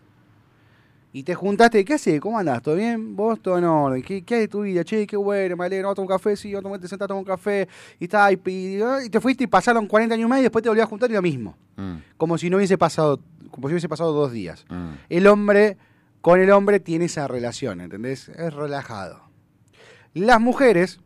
y 1.13 1.23
te 1.23 1.33
juntaste. 1.33 1.85
¿Qué 1.85 1.93
haces? 1.93 2.19
¿Cómo 2.19 2.37
andás? 2.37 2.61
¿Todo 2.61 2.75
bien? 2.75 3.15
¿Vos 3.15 3.39
todo 3.41 3.57
en 3.57 3.63
orden? 3.63 4.01
¿Qué, 4.03 4.23
qué 4.23 4.35
hay 4.35 4.41
de 4.41 4.47
tu 4.49 4.61
vida? 4.63 4.83
Che, 4.83 5.07
qué 5.07 5.15
bueno, 5.15 5.55
me 5.55 5.65
alegro. 5.65 5.87
Vamos 5.87 5.93
a 5.93 5.95
tomar 5.95 6.11
un 6.11 6.17
café, 6.17 6.35
sí, 6.35 6.53
a 6.55 6.61
te 6.61 6.87
sentás 6.87 7.05
a 7.05 7.07
tomar 7.07 7.19
un 7.21 7.25
café. 7.25 7.67
Y, 7.99 8.03
está, 8.05 8.29
y, 8.31 8.39
y- 8.45 8.79
y 9.05 9.09
te 9.09 9.21
fuiste 9.21 9.45
y 9.45 9.47
pasaron 9.47 9.87
40 9.87 10.15
años 10.15 10.29
más 10.29 10.39
y 10.39 10.43
después 10.43 10.61
te 10.61 10.69
volvías 10.69 10.85
a 10.85 10.89
juntar 10.89 11.09
y 11.09 11.13
lo 11.13 11.21
mismo. 11.21 11.55
Mm, 11.77 11.95
Como 12.17 12.37
si 12.37 12.49
no 12.49 12.57
hubiese 12.57 12.77
pasado, 12.77 13.19
como 13.51 13.67
si 13.69 13.73
hubiese 13.73 13.87
pasado 13.87 14.11
dos 14.11 14.31
días. 14.33 14.65
mm, 14.69 14.89
El 15.09 15.27
hombre 15.27 15.77
con 16.21 16.39
el 16.41 16.49
hombre 16.51 16.79
tiene 16.81 17.05
esa 17.05 17.27
relación, 17.27 17.79
¿entendés? 17.81 18.27
Es 18.29 18.53
relajado. 18.53 19.21
Las 20.13 20.41
mujeres, 20.41 20.99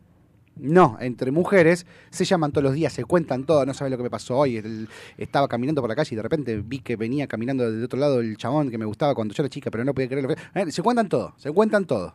no, 0.61 0.97
entre 0.99 1.31
mujeres, 1.31 1.85
se 2.09 2.25
llaman 2.25 2.51
todos 2.51 2.63
los 2.63 2.73
días, 2.73 2.91
se 2.93 3.05
cuentan 3.05 3.45
todo, 3.45 3.65
no 3.65 3.73
sabes 3.73 3.91
lo 3.91 3.97
que 3.97 4.03
me 4.03 4.09
pasó 4.09 4.37
hoy. 4.37 4.57
El- 4.57 4.89
estaba 5.17 5.47
caminando 5.47 5.81
por 5.81 5.89
la 5.89 5.95
calle 5.95 6.09
y 6.13 6.15
de 6.15 6.21
repente 6.21 6.61
vi 6.63 6.79
que 6.79 6.95
venía 6.95 7.27
caminando 7.27 7.69
del 7.71 7.83
otro 7.83 7.99
lado 7.99 8.19
el 8.19 8.37
chabón 8.37 8.69
que 8.69 8.77
me 8.77 8.85
gustaba 8.85 9.15
cuando 9.15 9.33
yo 9.33 9.41
era 9.43 9.49
chica, 9.49 9.71
pero 9.71 9.83
no 9.83 9.93
podía 9.93 10.09
creerlo. 10.09 10.33
Eh, 10.53 10.71
Se 10.71 10.81
cuentan 10.83 11.07
todo, 11.09 11.33
se 11.37 11.51
cuentan 11.51 11.85
todo. 11.85 12.13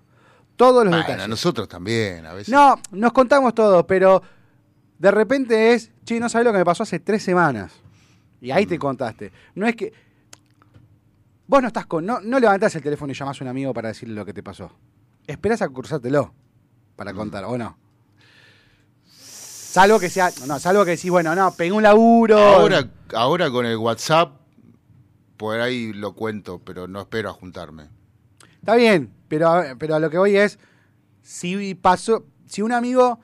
Todos 0.56 0.84
los 0.84 0.92
Bueno, 0.92 0.98
detalles. 1.06 1.28
nosotros 1.28 1.68
también, 1.68 2.24
a 2.26 2.32
veces. 2.34 2.52
No, 2.52 2.76
nos 2.92 3.12
contamos 3.12 3.54
todo, 3.54 3.86
pero 3.86 4.22
de 4.98 5.10
repente 5.10 5.72
es, 5.74 5.90
che, 6.04 6.20
no 6.20 6.28
sabes 6.28 6.44
lo 6.44 6.52
que 6.52 6.58
me 6.58 6.64
pasó 6.64 6.84
hace 6.84 7.00
tres 7.00 7.22
semanas. 7.24 7.72
Y 8.40 8.50
ahí 8.52 8.64
te 8.66 8.78
contaste. 8.78 9.32
No 9.54 9.66
es 9.66 9.74
que. 9.74 9.92
Vos 11.46 11.60
no 11.60 11.68
estás 11.68 11.86
con. 11.86 12.06
No, 12.06 12.20
no 12.20 12.38
levantás 12.38 12.74
el 12.76 12.82
teléfono 12.82 13.10
y 13.12 13.14
llamás 13.14 13.40
a 13.40 13.44
un 13.44 13.48
amigo 13.48 13.74
para 13.74 13.88
decirle 13.88 14.14
lo 14.14 14.24
que 14.24 14.32
te 14.32 14.42
pasó. 14.42 14.70
Esperás 15.26 15.60
a 15.62 15.68
cruzártelo 15.68 16.32
para 16.96 17.12
contar, 17.12 17.44
¿o 17.44 17.58
no? 17.58 17.76
Salvo 19.74 19.98
que 19.98 20.08
sea. 20.08 20.30
No, 20.46 20.60
salvo 20.60 20.84
que 20.84 20.92
decís, 20.92 21.10
bueno, 21.10 21.34
no, 21.34 21.52
pegué 21.52 21.72
un 21.72 21.82
laburo. 21.82 22.38
Ahora, 22.38 22.88
ahora 23.12 23.50
con 23.50 23.66
el 23.66 23.76
WhatsApp, 23.76 24.36
por 25.36 25.58
ahí 25.58 25.92
lo 25.92 26.14
cuento, 26.14 26.60
pero 26.64 26.86
no 26.86 27.00
espero 27.00 27.30
a 27.30 27.32
juntarme. 27.32 27.88
Está 28.60 28.76
bien, 28.76 29.12
pero, 29.26 29.48
a- 29.48 29.74
pero 29.76 29.96
a 29.96 29.98
lo 29.98 30.10
que 30.10 30.18
voy 30.18 30.36
es, 30.36 30.60
si 31.22 31.74
pasó, 31.74 32.24
si 32.46 32.62
un 32.62 32.70
amigo 32.70 33.18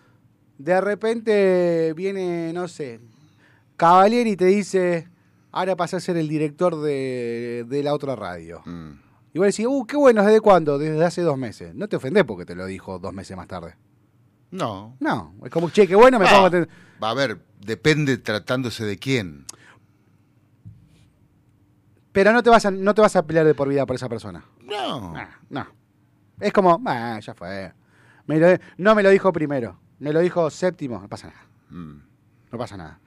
de 0.59 0.81
repente 0.81 1.93
viene, 1.95 2.53
no 2.53 2.67
sé, 2.67 2.99
Cavalieri 3.77 4.33
y 4.33 4.37
te 4.37 4.47
dice, 4.47 5.09
ahora 5.53 5.77
pasé 5.77 5.99
a 5.99 6.01
ser 6.01 6.17
el 6.17 6.27
director 6.27 6.81
de, 6.83 7.65
de 7.69 7.83
la 7.85 7.95
otra 7.95 8.17
radio. 8.17 8.61
Mm. 8.65 8.91
Y 9.35 9.39
vos 9.39 9.47
decís, 9.47 9.67
uh, 9.69 9.87
qué 9.87 9.97
bueno, 9.97 10.25
¿desde 10.25 10.41
cuándo? 10.41 10.79
Desde 10.81 11.05
hace 11.05 11.23
dos 11.23 11.39
meses. 11.39 11.77
No 11.77 11.87
te 11.87 11.95
ofendés 11.95 12.25
porque 12.25 12.45
te 12.45 12.57
lo 12.57 12.67
dijo 12.67 12.99
dos 12.99 13.13
meses 13.13 13.37
más 13.37 13.47
tarde. 13.47 13.77
No. 14.51 14.97
No, 15.01 15.35
es 15.45 15.51
como, 15.51 15.71
che, 15.71 15.87
qué 15.87 15.95
bueno, 15.95 16.19
me 16.19 16.27
pongo 16.27 16.47
a 16.47 16.51
ten- 16.51 16.69
Va 17.03 17.11
a 17.11 17.15
ver, 17.15 17.41
depende 17.61 18.19
tratándose 18.19 18.85
de 18.85 18.99
quién. 18.99 19.45
Pero 22.13 22.33
no 22.33 22.43
te, 22.43 22.51
vas 22.51 22.67
a, 22.67 22.71
no 22.71 22.95
te 22.95 23.01
vas 23.01 23.15
a 23.17 23.25
pelear 23.27 23.47
de 23.47 23.55
por 23.55 23.69
vida 23.69 23.87
por 23.87 23.95
esa 23.97 24.09
persona. 24.09 24.45
No. 24.65 25.15
Ah, 25.17 25.39
no. 25.49 25.67
Es 26.41 26.53
como, 26.53 26.83
ah, 26.87 27.21
ya 27.21 27.35
fue. 27.35 27.73
Me 28.27 28.39
lo- 28.39 28.59
no 28.79 28.95
me 28.95 29.03
lo 29.03 29.11
dijo 29.11 29.33
primero, 29.33 29.79
me 29.99 30.13
lo 30.13 30.21
dijo 30.21 30.51
séptimo, 30.51 30.99
no 31.01 31.09
pasa 31.09 31.29
nada. 31.29 31.47
Mm. 31.71 32.03
No 32.53 32.59
pasa 32.59 32.77
nada. 32.77 32.99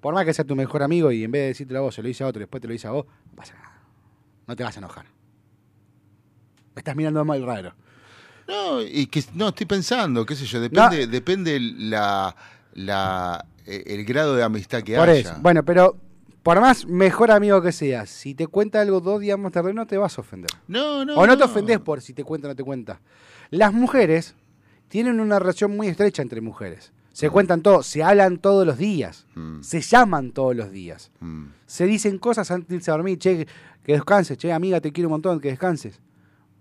Por 0.00 0.14
más 0.14 0.24
que 0.24 0.34
sea 0.34 0.44
tu 0.44 0.54
mejor 0.56 0.82
amigo 0.82 1.10
y 1.12 1.24
en 1.24 1.30
vez 1.30 1.42
de 1.42 1.46
decírtelo 1.48 1.80
a 1.80 1.82
vos, 1.82 1.94
se 1.94 2.02
lo 2.02 2.08
dice 2.08 2.24
a 2.24 2.26
otro 2.28 2.40
y 2.40 2.44
después 2.44 2.60
te 2.60 2.68
lo 2.68 2.72
dice 2.72 2.86
a 2.88 2.92
vos, 2.92 3.06
no 3.30 3.36
pasa 3.36 3.54
nada. 3.54 3.82
No 4.46 4.56
te 4.56 4.62
vas 4.64 4.76
a 4.76 4.78
enojar. 4.80 5.06
Me 6.74 6.80
estás 6.80 6.96
mirando 6.96 7.24
mal 7.24 7.44
raro. 7.44 7.74
No, 8.52 8.82
y 8.82 9.06
que 9.06 9.24
no 9.34 9.48
estoy 9.48 9.66
pensando, 9.66 10.24
qué 10.26 10.36
sé 10.36 10.44
yo, 10.46 10.60
depende, 10.60 11.06
depende 11.06 11.58
la, 11.60 12.34
la 12.74 13.44
eh, 13.66 13.82
el 13.86 14.04
grado 14.04 14.34
de 14.36 14.42
amistad 14.42 14.82
que 14.82 14.96
por 14.96 15.08
haya. 15.08 15.20
eso. 15.30 15.34
Bueno, 15.40 15.64
pero 15.64 15.96
por 16.42 16.60
más 16.60 16.86
mejor 16.86 17.30
amigo 17.30 17.62
que 17.62 17.72
seas, 17.72 18.10
si 18.10 18.34
te 18.34 18.46
cuenta 18.46 18.80
algo 18.80 19.00
dos 19.00 19.20
días 19.20 19.38
más 19.38 19.52
tarde, 19.52 19.72
no 19.72 19.86
te 19.86 19.96
vas 19.96 20.18
a 20.18 20.20
ofender. 20.20 20.50
No, 20.68 21.04
no. 21.04 21.14
o 21.14 21.26
no 21.26 21.36
te 21.38 21.44
ofendés 21.44 21.78
por 21.78 22.00
si 22.02 22.12
te 22.12 22.24
cuenta 22.24 22.48
o 22.48 22.50
no 22.50 22.56
te 22.56 22.64
cuenta. 22.64 23.00
Las 23.50 23.72
mujeres 23.72 24.34
tienen 24.88 25.20
una 25.20 25.38
relación 25.38 25.76
muy 25.76 25.88
estrecha 25.88 26.20
entre 26.22 26.40
mujeres. 26.40 26.92
Se 27.12 27.28
cuentan 27.28 27.60
todo, 27.60 27.82
se 27.82 28.02
hablan 28.02 28.38
todos 28.38 28.66
los 28.66 28.78
días, 28.78 29.26
Mm, 29.34 29.60
se 29.62 29.80
llaman 29.82 30.32
todos 30.32 30.56
los 30.56 30.70
días. 30.70 31.10
mm. 31.20 31.44
se 31.66 31.84
dicen 31.86 32.18
cosas 32.18 32.50
antes 32.50 32.68
de 32.70 32.76
irse 32.76 32.90
a 32.90 32.94
dormir, 32.94 33.18
che, 33.18 33.46
que 33.84 33.92
descanses, 33.92 34.36
che, 34.38 34.52
amiga, 34.52 34.80
te 34.80 34.92
quiero 34.92 35.08
un 35.08 35.12
montón, 35.12 35.38
que 35.40 35.48
descanses. 35.48 36.00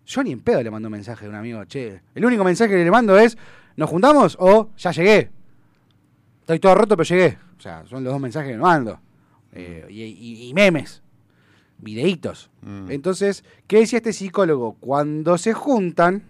Yo 0.06 0.24
ni 0.24 0.32
en 0.32 0.42
pedo 0.42 0.62
le 0.64 0.72
mando 0.72 0.88
un 0.88 0.92
mensaje 0.94 1.26
a 1.26 1.30
un 1.30 1.36
amigo, 1.36 1.64
che. 1.66 2.02
El 2.16 2.26
único 2.26 2.44
mensaje 2.44 2.72
que 2.74 2.84
le 2.84 2.92
mando 2.92 3.18
es, 3.18 3.38
¿nos 3.76 3.90
juntamos? 3.90 4.36
o 4.40 4.70
ya 4.78 4.92
llegué. 4.92 5.30
Estoy 6.42 6.60
todo 6.60 6.76
roto, 6.76 6.98
pero 6.98 7.08
llegué. 7.08 7.38
O 7.58 7.62
sea, 7.62 7.86
son 7.88 8.04
los 8.04 8.12
dos 8.14 8.22
mensajes 8.22 8.50
que 8.50 8.56
le 8.58 8.62
mando. 8.62 9.00
Eh, 9.54 9.86
y, 9.90 10.02
y- 10.04 10.50
y 10.50 10.54
memes, 10.54 11.02
videitos. 11.78 12.50
Mm. 12.62 12.90
Entonces, 12.92 13.44
¿qué 13.68 13.80
decía 13.80 13.98
este 13.98 14.14
psicólogo? 14.14 14.74
Cuando 14.80 15.38
se 15.38 15.54
juntan, 15.54 16.24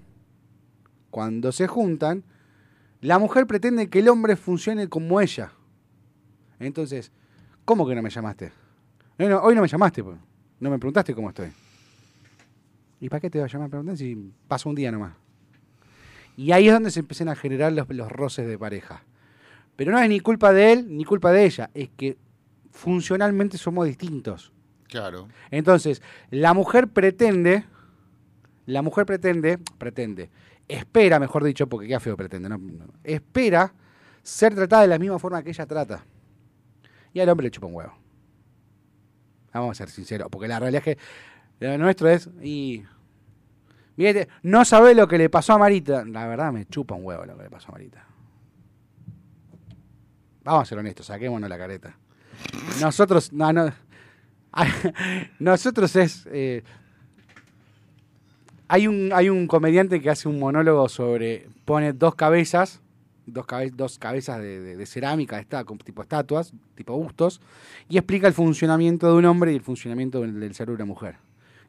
cuando 1.10 1.52
se 1.52 1.68
juntan, 1.68 2.24
la 3.00 3.18
mujer 3.20 3.48
pretende 3.48 3.90
que 3.90 4.00
el 4.00 4.10
hombre 4.10 4.36
funcione 4.36 4.88
como 4.90 5.22
ella. 5.22 5.52
Entonces, 6.60 7.12
¿cómo 7.66 7.88
que 7.88 7.96
no 7.96 8.02
me 8.02 8.10
llamaste? 8.10 8.52
No, 9.18 9.30
no, 9.30 9.40
hoy 9.42 9.56
no 9.56 9.62
me 9.62 9.68
llamaste, 9.68 10.04
pues. 10.04 10.18
no 10.60 10.70
me 10.70 10.78
preguntaste 10.78 11.16
cómo 11.16 11.30
estoy. 11.30 11.52
¿Y 13.02 13.10
para 13.10 13.20
qué 13.20 13.30
te 13.32 13.40
voy 13.40 13.46
a 13.46 13.52
llamar 13.52 13.66
a 13.66 13.70
preguntar 13.70 13.98
si 13.98 14.32
pasó 14.48 14.70
un 14.70 14.76
día 14.76 14.92
nomás? 14.92 15.16
Y 16.38 16.52
ahí 16.52 16.68
es 16.68 16.74
donde 16.74 16.92
se 16.92 17.00
empiezan 17.00 17.30
a 17.30 17.36
generar 17.36 17.74
los, 17.74 17.90
los 17.90 18.12
roces 18.12 18.48
de 18.48 18.58
pareja. 18.58 19.04
Pero 19.76 19.92
no 19.92 20.00
es 20.00 20.08
ni 20.08 20.20
culpa 20.20 20.54
de 20.54 20.72
él 20.72 20.86
ni 20.96 21.04
culpa 21.04 21.32
de 21.32 21.44
ella, 21.44 21.72
es 21.74 21.90
que 21.90 22.18
funcionalmente 22.70 23.58
somos 23.58 23.88
distintos. 23.88 24.54
Claro. 24.88 25.28
Entonces, 25.50 26.02
la 26.30 26.54
mujer 26.54 26.90
pretende, 26.90 27.66
la 28.68 28.84
mujer 28.84 29.08
pretende, 29.08 29.58
pretende, 29.80 30.30
espera, 30.68 31.20
mejor 31.20 31.44
dicho, 31.44 31.68
porque 31.68 31.88
qué 31.88 32.00
feo 32.00 32.16
pretende, 32.16 32.50
no, 32.50 32.60
no, 32.60 32.86
espera 33.04 33.74
ser 34.22 34.54
tratada 34.54 34.84
de 34.84 34.90
la 34.90 35.00
misma 35.00 35.18
forma 35.18 35.42
que 35.42 35.50
ella 35.50 35.66
trata. 35.66 36.06
Y 37.14 37.20
al 37.20 37.30
hombre 37.30 37.46
le 37.46 37.52
chupa 37.52 37.66
un 37.66 37.76
huevo. 37.76 37.94
Vamos 39.54 39.72
a 39.72 39.74
ser 39.74 39.90
sinceros, 39.90 40.30
porque 40.30 40.48
la 40.48 40.60
realidad 40.60 40.88
es 40.88 40.96
que 40.96 41.04
lo 41.68 41.78
nuestro 41.78 42.10
es, 42.10 42.30
y... 42.42 42.84
Fíjate, 43.96 44.30
no 44.44 44.66
sabe 44.66 44.96
lo 44.96 45.08
que 45.08 45.18
le 45.18 45.30
pasó 45.30 45.54
a 45.54 45.58
Marita. 45.60 46.04
La 46.06 46.26
verdad 46.26 46.52
me 46.52 46.66
chupa 46.66 46.96
un 46.96 47.06
huevo 47.06 47.26
lo 47.26 47.38
que 47.38 47.44
le 47.44 47.50
pasó 47.50 47.70
a 47.70 47.74
Marita. 47.74 48.04
Vamos 50.44 50.64
a 50.64 50.66
ser 50.66 50.78
honestos, 50.80 51.06
saquémonos 51.06 51.48
la 51.50 51.58
careta. 51.58 51.96
Nosotros, 52.80 53.32
no, 53.32 53.54
no, 53.54 53.72
nosotros 55.40 55.96
es. 55.96 56.28
eh, 56.32 56.64
hay, 58.68 58.88
un, 58.88 59.12
hay 59.14 59.30
un 59.30 59.46
comediante 59.46 60.02
que 60.02 60.10
hace 60.10 60.28
un 60.28 60.40
monólogo 60.40 60.90
sobre. 60.90 61.48
Pone 61.66 61.94
dos 61.94 62.16
cabezas 62.16 62.82
dos, 63.28 63.46
cabe- 63.46 63.72
dos 63.72 64.00
cabezas 64.00 64.40
de, 64.42 64.84
cerámica, 64.86 65.40
está, 65.40 65.64
tipo 65.64 66.02
estatuas, 66.02 66.54
tipo 66.76 66.98
bustos, 66.98 67.40
y 67.88 67.98
explica 67.98 68.28
el 68.28 68.34
funcionamiento 68.34 69.08
de 69.08 69.14
un 69.14 69.26
hombre 69.26 69.52
y 69.54 69.56
el 69.56 69.62
funcionamiento 69.62 70.22
del, 70.22 70.40
del 70.40 70.56
cerebro 70.56 70.78
de 70.78 70.84
una 70.84 70.94
mujer. 70.94 71.16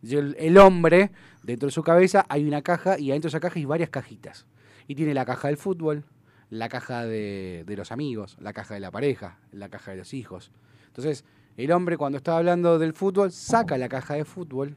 El 0.03 0.59
hombre, 0.59 1.11
dentro 1.43 1.69
de 1.69 1.73
su 1.73 1.83
cabeza 1.83 2.27
hay 2.29 2.45
una 2.45 2.63
caja 2.63 2.99
y 2.99 3.11
adentro 3.11 3.29
de 3.29 3.37
esa 3.37 3.41
caja 3.41 3.59
hay 3.59 3.65
varias 3.65 3.91
cajitas. 3.91 4.47
Y 4.89 4.95
tiene 4.95 5.15
la 5.15 5.25
caja 5.25 5.49
del 5.49 5.57
fútbol, 5.57 6.05
la 6.51 6.69
caja 6.69 7.05
de, 7.07 7.65
de 7.67 7.77
los 7.77 7.93
amigos, 7.93 8.37
la 8.41 8.53
caja 8.53 8.75
de 8.75 8.81
la 8.81 8.91
pareja, 8.91 9.39
la 9.53 9.69
caja 9.69 9.93
de 9.93 9.99
los 9.99 10.13
hijos. 10.13 10.51
Entonces, 10.89 11.25
el 11.57 11.71
hombre 11.71 11.97
cuando 11.97 12.19
está 12.19 12.37
hablando 12.37 12.79
del 12.79 12.93
fútbol 12.93 13.31
saca 13.31 13.79
la 13.79 13.89
caja 13.89 14.15
de 14.15 14.25
fútbol 14.25 14.77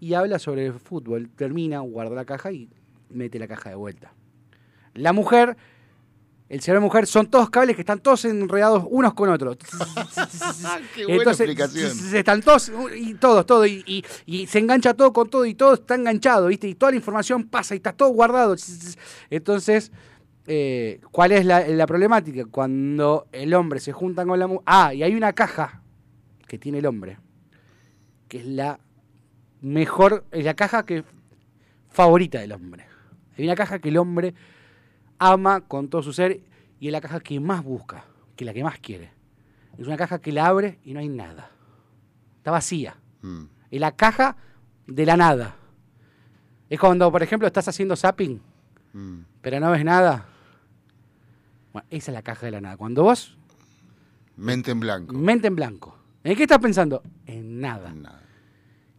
y 0.00 0.14
habla 0.14 0.38
sobre 0.38 0.66
el 0.66 0.74
fútbol, 0.74 1.28
termina, 1.30 1.80
guarda 1.80 2.14
la 2.14 2.24
caja 2.24 2.52
y 2.52 2.70
mete 3.10 3.38
la 3.38 3.48
caja 3.48 3.70
de 3.70 3.76
vuelta. 3.76 4.12
La 4.94 5.12
mujer, 5.12 5.56
el 6.48 6.60
cerebro 6.60 6.80
de 6.80 6.86
mujer, 6.86 7.06
son 7.06 7.26
todos 7.26 7.50
cables 7.50 7.76
que 7.76 7.82
están 7.82 7.98
todos 8.00 8.24
enredados 8.24 8.84
unos 8.88 9.12
con 9.14 9.28
otros. 9.28 9.58
Qué 10.94 11.04
buena 11.06 11.30
explicación. 11.32 11.90
se 11.94 12.18
están 12.20 12.40
todos, 12.42 12.72
y 12.96 13.14
todos, 13.14 13.44
todo, 13.46 13.66
y, 13.66 13.82
y- 13.86 14.04
y 14.26 14.46
se 14.46 14.58
engancha 14.58 14.94
todo 14.94 15.12
con 15.12 15.28
todo, 15.28 15.44
y 15.44 15.54
todo 15.54 15.74
está 15.74 15.94
enganchado, 15.94 16.46
¿viste? 16.46 16.68
Y 16.68 16.74
toda 16.74 16.92
la 16.92 16.96
información 16.96 17.44
pasa 17.48 17.74
y 17.74 17.78
está 17.78 17.92
todo 17.92 18.08
guardado. 18.10 18.56
Entonces, 19.30 19.92
eh, 20.46 21.00
¿cuál 21.12 21.32
es 21.32 21.44
la, 21.44 21.66
la 21.68 21.86
problemática? 21.86 22.44
Cuando 22.46 23.26
el 23.32 23.52
hombre 23.54 23.80
se 23.80 23.92
junta 23.92 24.24
con 24.24 24.38
la 24.38 24.46
mujer. 24.46 24.62
Ah, 24.66 24.94
y 24.94 25.02
hay 25.02 25.14
una 25.14 25.32
caja 25.34 25.82
que 26.46 26.58
tiene 26.58 26.78
el 26.78 26.86
hombre, 26.86 27.18
que 28.28 28.38
es 28.38 28.46
la 28.46 28.80
mejor, 29.60 30.24
es 30.30 30.44
la 30.44 30.54
caja 30.54 30.86
que 30.86 31.04
favorita 31.90 32.40
del 32.40 32.52
hombre. 32.52 32.86
Hay 33.36 33.44
una 33.44 33.54
caja 33.54 33.78
que 33.80 33.90
el 33.90 33.98
hombre 33.98 34.34
ama 35.18 35.60
con 35.62 35.88
todo 35.88 36.02
su 36.02 36.12
ser 36.12 36.40
y 36.80 36.86
es 36.86 36.92
la 36.92 37.00
caja 37.00 37.20
que 37.20 37.38
más 37.40 37.62
busca, 37.64 38.04
que 38.36 38.44
la 38.44 38.52
que 38.54 38.62
más 38.64 38.78
quiere. 38.78 39.10
Es 39.76 39.86
una 39.86 39.96
caja 39.96 40.20
que 40.20 40.32
la 40.32 40.46
abre 40.46 40.78
y 40.84 40.92
no 40.94 41.00
hay 41.00 41.08
nada. 41.08 41.50
Está 42.38 42.50
vacía. 42.50 42.96
Mm. 43.22 43.44
Es 43.70 43.80
la 43.80 43.92
caja 43.92 44.36
de 44.86 45.06
la 45.06 45.16
nada. 45.16 45.56
Es 46.70 46.78
cuando, 46.80 47.10
por 47.12 47.22
ejemplo, 47.22 47.46
estás 47.46 47.68
haciendo 47.68 47.96
zapping, 47.96 48.40
Mm. 48.92 49.20
pero 49.42 49.60
no 49.60 49.70
ves 49.70 49.84
nada. 49.84 50.26
Bueno, 51.72 51.86
esa 51.90 52.10
es 52.10 52.14
la 52.14 52.22
caja 52.22 52.46
de 52.46 52.52
la 52.52 52.60
nada. 52.60 52.76
Cuando 52.76 53.02
vos, 53.04 53.36
Mente 54.36 54.70
en 54.70 54.80
blanco. 54.80 55.12
mente 55.14 55.48
en 55.48 55.56
blanco. 55.56 55.96
¿En 56.24 56.36
qué 56.36 56.42
estás 56.44 56.58
pensando? 56.58 57.02
En 57.26 57.60
nada. 57.60 57.92
Nada. 57.92 58.22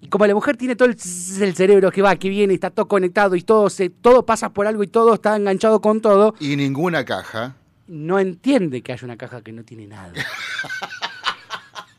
Y 0.01 0.07
como 0.07 0.25
la 0.25 0.33
mujer 0.33 0.55
tiene 0.55 0.75
todo 0.75 0.87
el, 0.89 0.97
cerebro 0.97 1.91
que 1.91 2.01
va, 2.01 2.15
que 2.15 2.29
viene, 2.29 2.53
está 2.53 2.69
todo 2.69 2.87
conectado 2.87 3.35
y 3.35 3.41
todo, 3.41 3.69
se, 3.69 3.89
todo 3.89 4.25
pasa 4.25 4.49
por 4.51 4.65
algo 4.65 4.83
y 4.83 4.87
todo 4.87 5.15
está 5.15 5.35
enganchado 5.35 5.81
con 5.81 5.99
todo, 6.01 6.35
Y 6.39 6.55
ninguna 6.55 7.03
caja. 7.03 7.55
no 7.87 8.17
entiende 8.19 8.81
que 8.81 8.93
hay 8.93 8.99
una 9.03 9.17
caja 9.17 9.41
que 9.41 9.51
no 9.51 9.63
tiene 9.63 9.87
nada. 9.87 10.13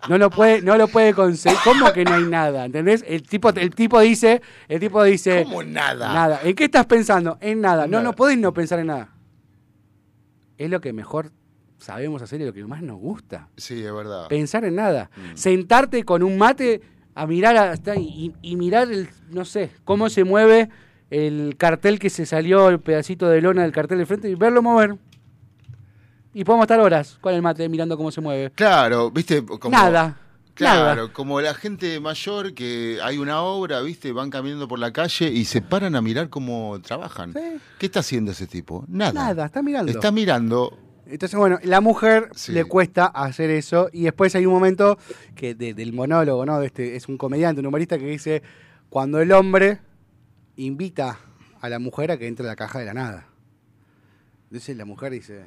No 0.08 0.16
lo 0.16 0.30
puede, 0.30 0.62
no 0.62 0.78
lo 0.78 0.88
puede 0.88 1.12
conseguir. 1.12 1.58
¿Cómo 1.62 1.92
que 1.92 2.04
no 2.04 2.14
hay 2.14 2.24
nada? 2.24 2.64
¿Entendés? 2.64 3.04
El 3.06 3.22
tipo, 3.22 3.50
el 3.50 3.74
tipo 3.74 4.00
dice, 4.00 4.40
el 4.66 4.80
tipo 4.80 5.04
dice. 5.04 5.44
¿Cómo 5.44 5.62
nada? 5.62 6.12
Nada. 6.14 6.40
¿En 6.42 6.54
qué 6.54 6.64
estás 6.64 6.86
pensando? 6.86 7.36
En 7.40 7.60
nada. 7.60 7.82
No, 7.86 7.98
Nada. 7.98 8.04
no 8.04 8.12
podés 8.16 8.38
no 8.38 8.54
pensar 8.54 8.78
en 8.78 8.86
nada. 8.86 9.10
Es 10.56 10.70
lo 10.70 10.80
que 10.80 10.94
mejor 10.94 11.32
sabemos 11.78 12.22
hacer 12.22 12.40
y 12.40 12.46
lo 12.46 12.52
que 12.54 12.64
más 12.64 12.82
nos 12.82 12.98
gusta. 12.98 13.50
Sí, 13.58 13.84
es 13.84 13.92
verdad. 13.92 14.26
Pensar 14.28 14.64
en 14.64 14.76
nada. 14.76 15.10
Mm. 15.16 15.36
Sentarte 15.36 16.02
con 16.04 16.22
un 16.22 16.38
mate 16.38 16.80
a 17.20 17.26
mirar 17.26 17.56
hasta 17.56 17.96
y, 17.96 18.32
y 18.40 18.56
mirar 18.56 18.90
el, 18.90 19.08
no 19.30 19.44
sé, 19.44 19.70
cómo 19.84 20.08
se 20.08 20.24
mueve 20.24 20.70
el 21.10 21.56
cartel 21.58 21.98
que 21.98 22.08
se 22.08 22.24
salió, 22.24 22.68
el 22.68 22.80
pedacito 22.80 23.28
de 23.28 23.42
lona 23.42 23.62
del 23.62 23.72
cartel 23.72 23.98
de 23.98 24.06
frente 24.06 24.30
y 24.30 24.34
verlo 24.36 24.62
mover. 24.62 24.96
Y 26.32 26.44
podemos 26.44 26.64
estar 26.64 26.80
horas 26.80 27.18
con 27.20 27.34
el 27.34 27.42
mate 27.42 27.68
mirando 27.68 27.96
cómo 27.96 28.10
se 28.10 28.20
mueve. 28.20 28.52
Claro, 28.54 29.10
viste, 29.10 29.44
como. 29.44 29.70
nada. 29.76 30.16
Claro, 30.54 31.02
Nada. 31.02 31.12
como 31.12 31.40
la 31.40 31.54
gente 31.54 32.00
mayor 32.00 32.52
que 32.54 32.98
hay 33.02 33.16
una 33.18 33.40
obra, 33.40 33.80
viste, 33.80 34.12
van 34.12 34.28
caminando 34.28 34.68
por 34.68 34.78
la 34.78 34.92
calle 34.92 35.30
y 35.30 35.46
se 35.46 35.62
paran 35.62 35.94
a 35.96 36.02
mirar 36.02 36.28
cómo 36.28 36.78
trabajan. 36.82 37.32
Sí. 37.32 37.60
¿Qué 37.78 37.86
está 37.86 38.00
haciendo 38.00 38.32
ese 38.32 38.46
tipo? 38.46 38.84
Nada. 38.86 39.12
Nada, 39.12 39.46
está 39.46 39.62
mirando. 39.62 39.90
Está 39.90 40.10
mirando. 40.10 40.76
Entonces, 41.10 41.38
bueno, 41.38 41.58
la 41.62 41.80
mujer 41.80 42.28
Sí. 42.34 42.52
le 42.52 42.64
cuesta 42.64 43.06
hacer 43.06 43.50
eso 43.50 43.88
y 43.92 44.04
después 44.04 44.34
hay 44.34 44.46
un 44.46 44.52
momento 44.54 44.98
que 45.34 45.54
de- 45.54 45.74
del 45.74 45.92
monólogo, 45.92 46.46
¿no? 46.46 46.62
Este, 46.62 46.96
es 46.96 47.08
un 47.08 47.18
comediante, 47.18 47.60
un 47.60 47.66
humorista 47.66 47.98
que 47.98 48.06
dice, 48.06 48.42
cuando 48.88 49.20
el 49.20 49.32
hombre 49.32 49.78
invita 50.56 51.18
a 51.60 51.68
la 51.68 51.78
mujer 51.78 52.10
a 52.10 52.16
que 52.18 52.26
entre 52.26 52.46
a 52.46 52.48
la 52.48 52.56
caja 52.56 52.78
de 52.78 52.84
la 52.86 52.94
nada. 52.94 53.26
Entonces 54.44 54.76
la 54.76 54.84
mujer 54.84 55.12
dice, 55.12 55.44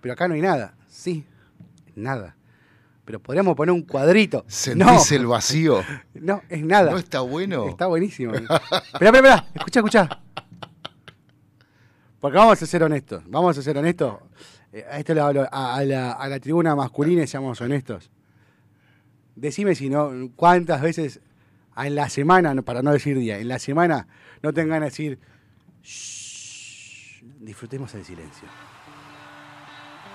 pero 0.00 0.12
acá 0.14 0.28
no 0.28 0.34
hay 0.34 0.40
nada. 0.40 0.74
Sí, 0.88 1.24
nada. 1.94 2.36
Pero 3.04 3.18
podríamos 3.20 3.56
poner 3.56 3.72
un 3.72 3.82
cuadrito. 3.82 4.44
¿Sentís 4.46 4.86
no, 4.86 5.16
el 5.16 5.26
vacío? 5.26 5.82
no, 6.14 6.42
es 6.48 6.62
nada. 6.64 6.92
¿No 6.92 6.98
está 6.98 7.20
bueno? 7.20 7.68
Está 7.68 7.86
buenísimo. 7.86 8.34
Espera, 8.34 8.60
espera, 8.92 9.08
espera. 9.18 9.46
Escucha, 9.54 9.80
escucha. 9.80 10.20
Porque 12.20 12.36
vamos 12.36 12.62
a 12.62 12.66
ser 12.66 12.82
honestos. 12.82 13.22
Vamos 13.26 13.56
a 13.56 13.62
ser 13.62 13.78
honestos. 13.78 14.14
Eh, 14.72 14.84
a 14.88 14.98
esto 14.98 15.14
le 15.14 15.20
hablo 15.20 15.48
a, 15.50 15.76
a 15.76 15.84
la, 15.84 16.12
a 16.12 16.40
tribuna 16.40 16.76
masculina 16.76 17.26
seamos 17.26 17.60
honestos. 17.60 18.10
Decime 19.34 19.74
si 19.74 19.88
no, 19.88 20.30
cuántas 20.36 20.80
veces 20.80 21.20
en 21.76 21.94
la 21.94 22.08
semana, 22.08 22.54
para 22.62 22.82
no 22.82 22.92
decir 22.92 23.18
día, 23.18 23.38
en 23.38 23.48
la 23.48 23.58
semana 23.58 24.06
no 24.42 24.52
tengan 24.52 24.80
de 24.80 24.86
decir, 24.86 25.18
"Shh, 25.82 27.22
disfrutemos 27.40 27.94
el 27.94 28.04
silencio. 28.04 28.48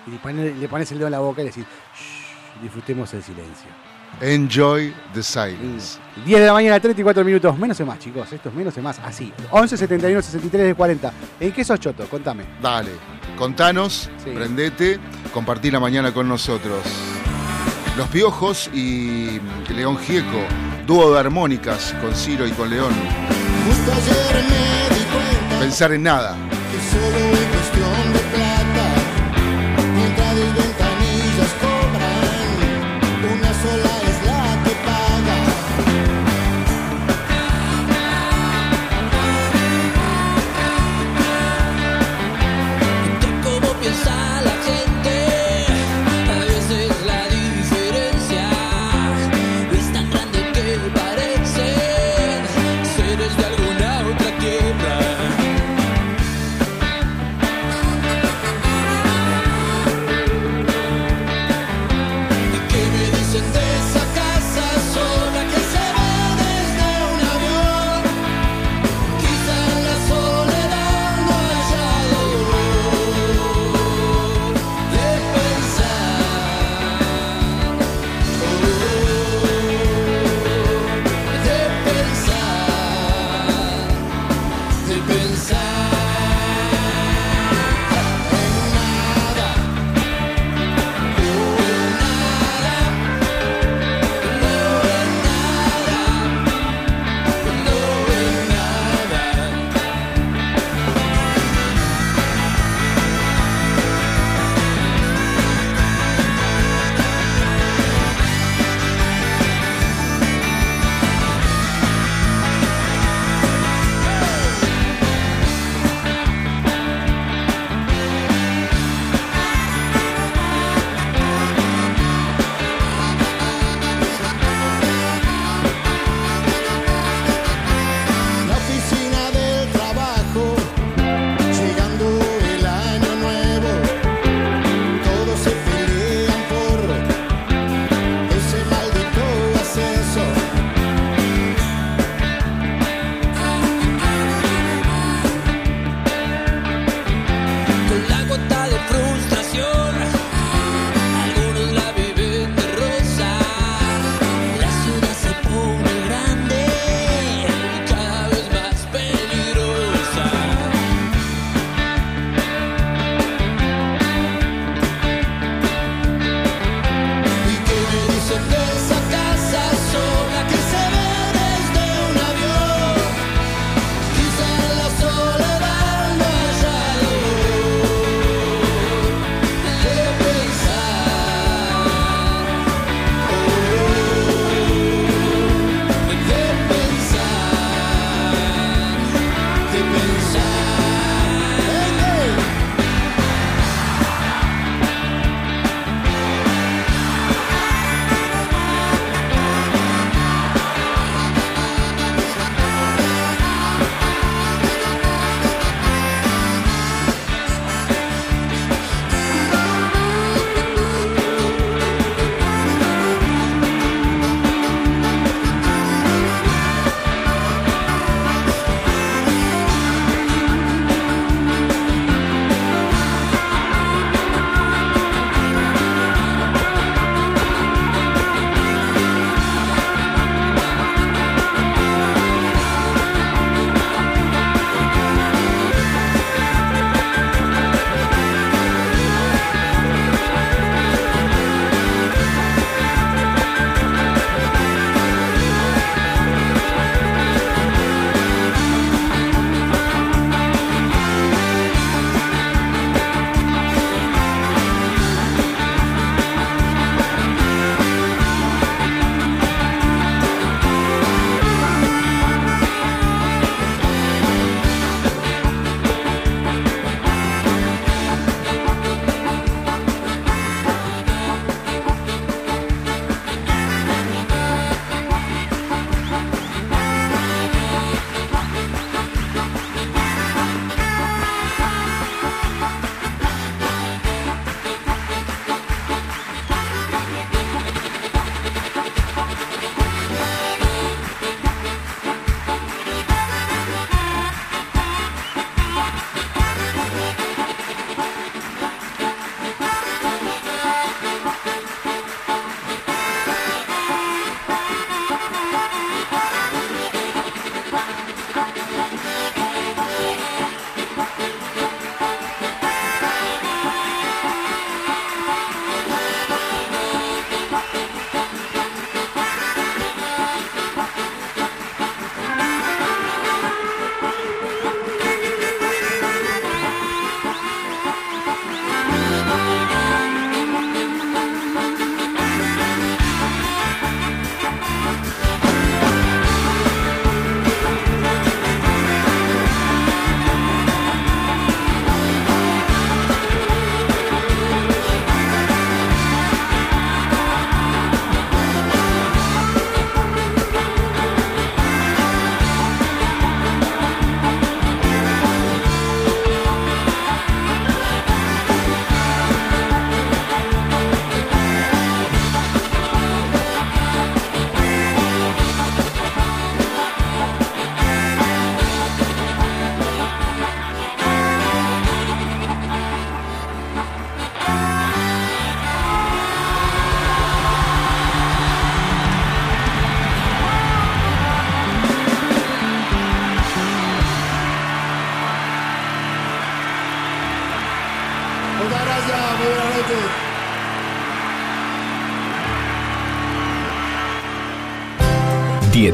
Y 0.07 0.11
le 0.11 0.17
pones, 0.19 0.57
le 0.57 0.67
pones 0.69 0.91
el 0.91 0.99
dedo 0.99 1.07
en 1.07 1.11
la 1.11 1.19
boca 1.19 1.41
y 1.41 1.45
le 1.45 1.49
decís, 1.49 1.65
"Shh, 1.65 2.61
disfrutemos 2.61 3.13
el 3.13 3.23
silencio. 3.23 3.69
Enjoy 4.21 4.93
the 5.13 5.21
silence. 5.21 5.99
10 6.25 6.39
de 6.39 6.45
la 6.45 6.53
mañana, 6.53 6.79
34 6.79 7.23
minutos. 7.25 7.57
Menos 7.57 7.77
es 7.79 7.85
más, 7.85 7.99
chicos. 7.99 8.31
Esto 8.31 8.47
es 8.49 8.55
menos 8.55 8.75
es 8.77 8.81
más. 8.83 8.97
Así. 9.03 9.33
11 9.51 9.75
71 9.77 10.21
63 10.21 10.67
de 10.67 10.75
40. 10.75 11.11
¿En 11.39 11.51
qué 11.51 11.63
sos 11.65 11.79
choto? 11.79 12.05
Contame. 12.07 12.45
Dale, 12.61 12.91
contanos, 13.37 14.09
Sí. 14.23 14.29
prendete, 14.33 14.99
compartí 15.33 15.69
la 15.69 15.79
mañana 15.81 16.13
con 16.13 16.27
nosotros. 16.29 16.79
Los 17.97 18.07
Piojos 18.07 18.69
y 18.73 19.39
León 19.73 19.97
Gieco, 19.97 20.41
dúo 20.87 21.13
de 21.13 21.19
armónicas 21.19 21.93
con 22.01 22.13
Ciro 22.15 22.47
y 22.47 22.51
con 22.51 22.69
León. 22.69 22.93
Justo 23.67 23.91
ayer 23.91 24.43
me 24.43 24.95
di 24.95 25.03
cuenta 25.11 25.59
Pensar 25.59 25.91
en 25.93 26.03
nada. 26.03 26.35
que 26.71 26.79
solo 26.91 27.17
es 27.33 27.47
cuestión 27.47 28.04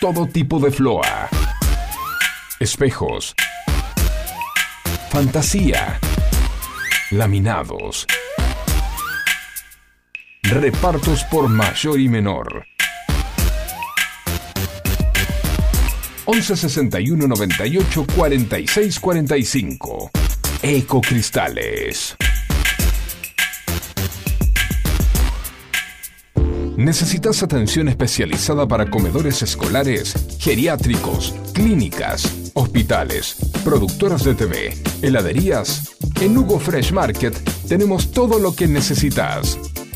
Todo 0.00 0.26
tipo 0.26 0.58
de 0.58 0.72
floa. 0.72 1.28
Espejos. 2.58 3.36
Fantasía. 5.10 6.00
Laminados. 7.12 8.04
Repartos 10.50 11.24
por 11.24 11.48
mayor 11.48 11.98
y 11.98 12.08
menor. 12.08 12.66
11 16.24 16.56
61 16.56 17.26
98 17.26 18.06
46 18.14 19.00
45. 19.00 20.10
Ecocristales. 20.62 22.16
¿Necesitas 26.76 27.42
atención 27.42 27.88
especializada 27.88 28.68
para 28.68 28.88
comedores 28.88 29.42
escolares, 29.42 30.38
geriátricos, 30.38 31.34
clínicas, 31.54 32.52
hospitales, 32.54 33.36
productoras 33.64 34.22
de 34.22 34.34
TV, 34.36 34.74
heladerías? 35.02 35.96
En 36.20 36.38
Hugo 36.38 36.60
Fresh 36.60 36.92
Market 36.92 37.34
tenemos 37.66 38.12
todo 38.12 38.38
lo 38.38 38.54
que 38.54 38.68
necesitas. 38.68 39.58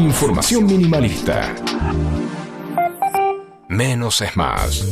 Información 0.00 0.64
minimalista. 0.64 1.54
Menos 3.68 4.22
es 4.22 4.34
más. 4.34 4.82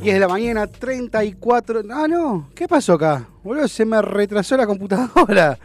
Diez 0.00 0.14
de 0.14 0.20
la 0.20 0.28
mañana, 0.28 0.68
34. 0.68 1.82
Ah, 1.90 2.06
no. 2.08 2.50
¿Qué 2.54 2.68
pasó 2.68 2.92
acá? 2.92 3.28
Boludo, 3.42 3.66
se 3.66 3.84
me 3.84 4.00
retrasó 4.00 4.56
la 4.56 4.64
computadora. 4.64 5.58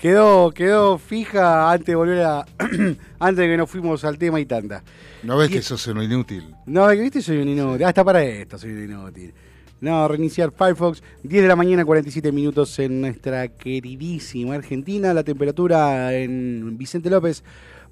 Quedó, 0.00 0.50
quedó 0.50 0.96
fija 0.98 1.70
antes 1.70 1.86
de 1.88 1.94
volver 1.94 2.22
a. 2.22 2.46
antes 3.18 3.36
de 3.36 3.46
que 3.48 3.56
nos 3.56 3.68
fuimos 3.70 4.02
al 4.04 4.16
tema 4.16 4.40
y 4.40 4.46
tanta. 4.46 4.82
¿No 5.22 5.36
ves 5.36 5.50
Y- 5.50 5.54
que 5.54 5.62
sos 5.62 5.86
un 5.88 6.02
inútil? 6.02 6.54
No, 6.66 6.88
que 6.88 6.96
viste, 7.02 7.20
soy 7.20 7.36
un 7.38 7.48
inútil. 7.48 7.84
Hasta 7.84 8.02
para 8.02 8.24
esto 8.24 8.56
soy 8.56 8.70
un 8.72 8.84
inútil. 8.84 9.34
No, 9.82 10.08
reiniciar 10.08 10.52
Firefox. 10.52 11.02
10 11.22 11.42
de 11.42 11.48
la 11.48 11.56
mañana, 11.56 11.84
47 11.84 12.32
minutos 12.32 12.78
en 12.78 13.00
nuestra 13.00 13.48
queridísima 13.48 14.54
Argentina. 14.54 15.12
La 15.12 15.22
temperatura 15.22 16.14
en 16.14 16.78
Vicente 16.78 17.10
López, 17.10 17.44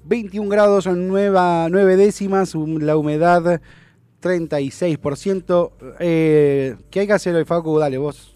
21 0.03 0.49
grados, 0.49 0.87
9, 0.87 1.67
9 1.69 1.95
décimas. 1.95 2.55
La 2.55 2.97
humedad, 2.97 3.61
36%. 4.21 5.71
Eh, 5.99 6.75
¿Qué 6.89 7.01
hay 7.01 7.07
que 7.07 7.13
hacer 7.13 7.35
hoy, 7.35 7.45
Facu? 7.45 7.77
Dale, 7.79 7.97
vos, 7.97 8.35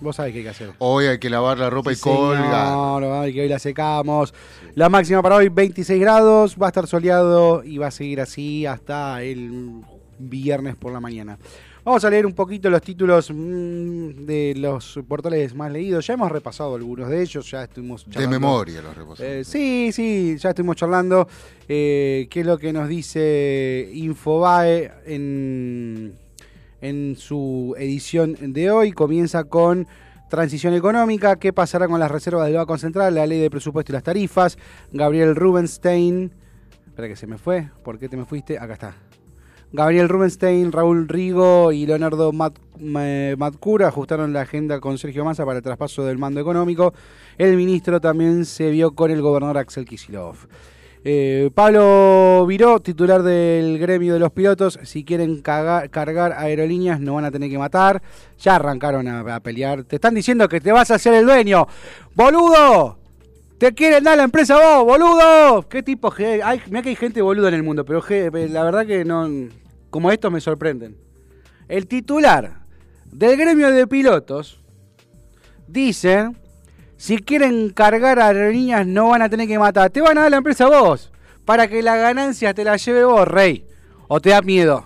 vos 0.00 0.16
sabés 0.16 0.32
qué 0.32 0.38
hay 0.38 0.44
que 0.44 0.50
hacer. 0.50 0.70
Hoy 0.78 1.06
hay 1.06 1.18
que 1.18 1.30
lavar 1.30 1.58
la 1.58 1.70
ropa 1.70 1.92
Sí, 1.94 1.98
y 2.00 2.02
colgar. 2.02 2.44
señor, 2.68 3.04
ay, 3.04 3.32
que 3.32 3.40
hoy 3.42 3.48
la 3.48 3.58
secamos. 3.58 4.34
La 4.74 4.88
máxima 4.88 5.22
para 5.22 5.36
hoy 5.36 5.48
26 5.48 6.00
grados, 6.00 6.56
va 6.60 6.66
a 6.66 6.68
estar 6.70 6.86
soleado 6.86 7.62
y 7.64 7.78
va 7.78 7.88
a 7.88 7.90
seguir 7.90 8.20
así 8.20 8.66
hasta 8.66 9.22
el 9.22 9.80
viernes 10.18 10.76
por 10.76 10.92
la 10.92 11.00
mañana. 11.00 11.38
Vamos 11.84 12.04
a 12.04 12.10
leer 12.10 12.26
un 12.26 12.32
poquito 12.32 12.70
los 12.70 12.80
títulos 12.80 13.28
mm, 13.34 14.24
de 14.24 14.54
los 14.56 15.00
portales 15.08 15.52
más 15.52 15.72
leídos. 15.72 16.06
Ya 16.06 16.14
hemos 16.14 16.30
repasado 16.30 16.76
algunos 16.76 17.08
de 17.08 17.20
ellos, 17.22 17.50
ya 17.50 17.64
estuvimos 17.64 18.04
De 18.04 18.12
charlando. 18.12 18.38
memoria 18.38 18.80
los 18.82 18.96
reposamos. 18.96 19.20
Eh, 19.28 19.42
sí, 19.44 19.90
sí, 19.92 20.36
ya 20.38 20.50
estuvimos 20.50 20.76
charlando. 20.76 21.26
Eh, 21.68 22.28
¿Qué 22.30 22.40
es 22.40 22.46
lo 22.46 22.56
que 22.56 22.72
nos 22.72 22.88
dice 22.88 23.90
Infobae 23.94 24.92
en, 25.06 26.14
en 26.82 27.16
su 27.16 27.74
edición 27.78 28.36
de 28.52 28.70
hoy? 28.70 28.92
Comienza 28.92 29.44
con 29.44 29.86
transición 30.28 30.74
económica. 30.74 31.36
¿Qué 31.36 31.52
pasará 31.54 31.88
con 31.88 31.98
las 31.98 32.10
reservas 32.10 32.46
del 32.46 32.56
Banco 32.56 32.76
Central? 32.76 33.14
La 33.14 33.26
ley 33.26 33.40
de 33.40 33.48
presupuesto 33.50 33.92
y 33.92 33.94
las 33.94 34.02
tarifas. 34.02 34.58
Gabriel 34.92 35.34
Rubenstein. 35.34 36.32
Espera 36.86 37.08
que 37.08 37.16
se 37.16 37.26
me 37.26 37.38
fue. 37.38 37.70
¿Por 37.82 37.98
qué 37.98 38.08
te 38.10 38.16
me 38.18 38.26
fuiste? 38.26 38.58
Acá 38.58 38.74
está. 38.74 38.94
Gabriel 39.74 40.10
Rubenstein, 40.10 40.70
Raúl 40.70 41.08
Rigo 41.08 41.72
y 41.72 41.86
Leonardo 41.86 42.30
Mat- 42.32 42.58
Ma- 42.78 43.34
Matcura 43.38 43.88
ajustaron 43.88 44.34
la 44.34 44.42
agenda 44.42 44.80
con 44.80 44.98
Sergio 44.98 45.24
Massa 45.24 45.46
para 45.46 45.58
el 45.58 45.62
traspaso 45.62 46.04
del 46.04 46.18
mando 46.18 46.40
económico. 46.40 46.92
El 47.38 47.56
ministro 47.56 47.98
también 47.98 48.44
se 48.44 48.70
vio 48.70 48.90
con 48.94 49.10
el 49.10 49.22
gobernador 49.22 49.56
Axel 49.56 49.86
Kicillof. 49.86 50.44
Eh, 51.04 51.50
Pablo 51.52 52.46
Viró, 52.46 52.80
titular 52.80 53.22
del 53.22 53.78
gremio 53.78 54.14
de 54.14 54.20
los 54.20 54.30
pilotos, 54.30 54.78
si 54.84 55.04
quieren 55.04 55.40
cargar 55.42 56.32
aerolíneas 56.36 57.00
no 57.00 57.14
van 57.14 57.24
a 57.24 57.30
tener 57.30 57.50
que 57.50 57.58
matar. 57.58 58.02
Ya 58.38 58.56
arrancaron 58.56 59.08
a, 59.08 59.40
pelear. 59.40 59.84
Te 59.84 59.96
están 59.96 60.14
diciendo 60.14 60.48
que 60.48 60.60
te 60.60 60.70
vas 60.70 60.90
a 60.90 60.94
hacer 60.94 61.14
el 61.14 61.24
dueño. 61.24 61.66
¡Boludo! 62.14 62.98
Te 63.58 63.72
quieren 63.74 64.02
dar 64.04 64.16
la 64.16 64.24
empresa 64.24 64.56
vos, 64.56 64.84
boludo. 64.84 65.68
¿Qué 65.68 65.82
tipo? 65.82 66.12
Hay, 66.44 66.60
mira 66.66 66.82
que 66.82 66.88
hay 66.88 66.96
gente 66.96 67.22
boluda 67.22 67.48
en 67.48 67.54
el 67.54 67.62
mundo, 67.62 67.84
pero 67.84 68.02
ge- 68.02 68.30
la 68.48 68.64
verdad 68.64 68.86
que 68.86 69.04
no. 69.04 69.28
Como 69.90 70.10
estos 70.10 70.32
me 70.32 70.40
sorprenden. 70.40 70.96
El 71.68 71.86
titular 71.86 72.62
del 73.06 73.36
gremio 73.36 73.70
de 73.70 73.86
pilotos 73.86 74.60
dice: 75.68 76.30
si 77.02 77.18
quieren 77.18 77.70
cargar 77.70 78.20
aerolíneas, 78.20 78.86
no 78.86 79.08
van 79.08 79.22
a 79.22 79.28
tener 79.28 79.48
que 79.48 79.58
matar. 79.58 79.90
Te 79.90 80.00
van 80.00 80.16
a 80.18 80.20
dar 80.20 80.30
la 80.30 80.36
empresa 80.36 80.68
vos. 80.68 81.10
Para 81.44 81.66
que 81.66 81.82
la 81.82 81.96
ganancia 81.96 82.54
te 82.54 82.62
la 82.62 82.76
lleve 82.76 83.04
vos, 83.04 83.26
rey. 83.26 83.66
O 84.06 84.20
te 84.20 84.30
da 84.30 84.40
miedo. 84.40 84.84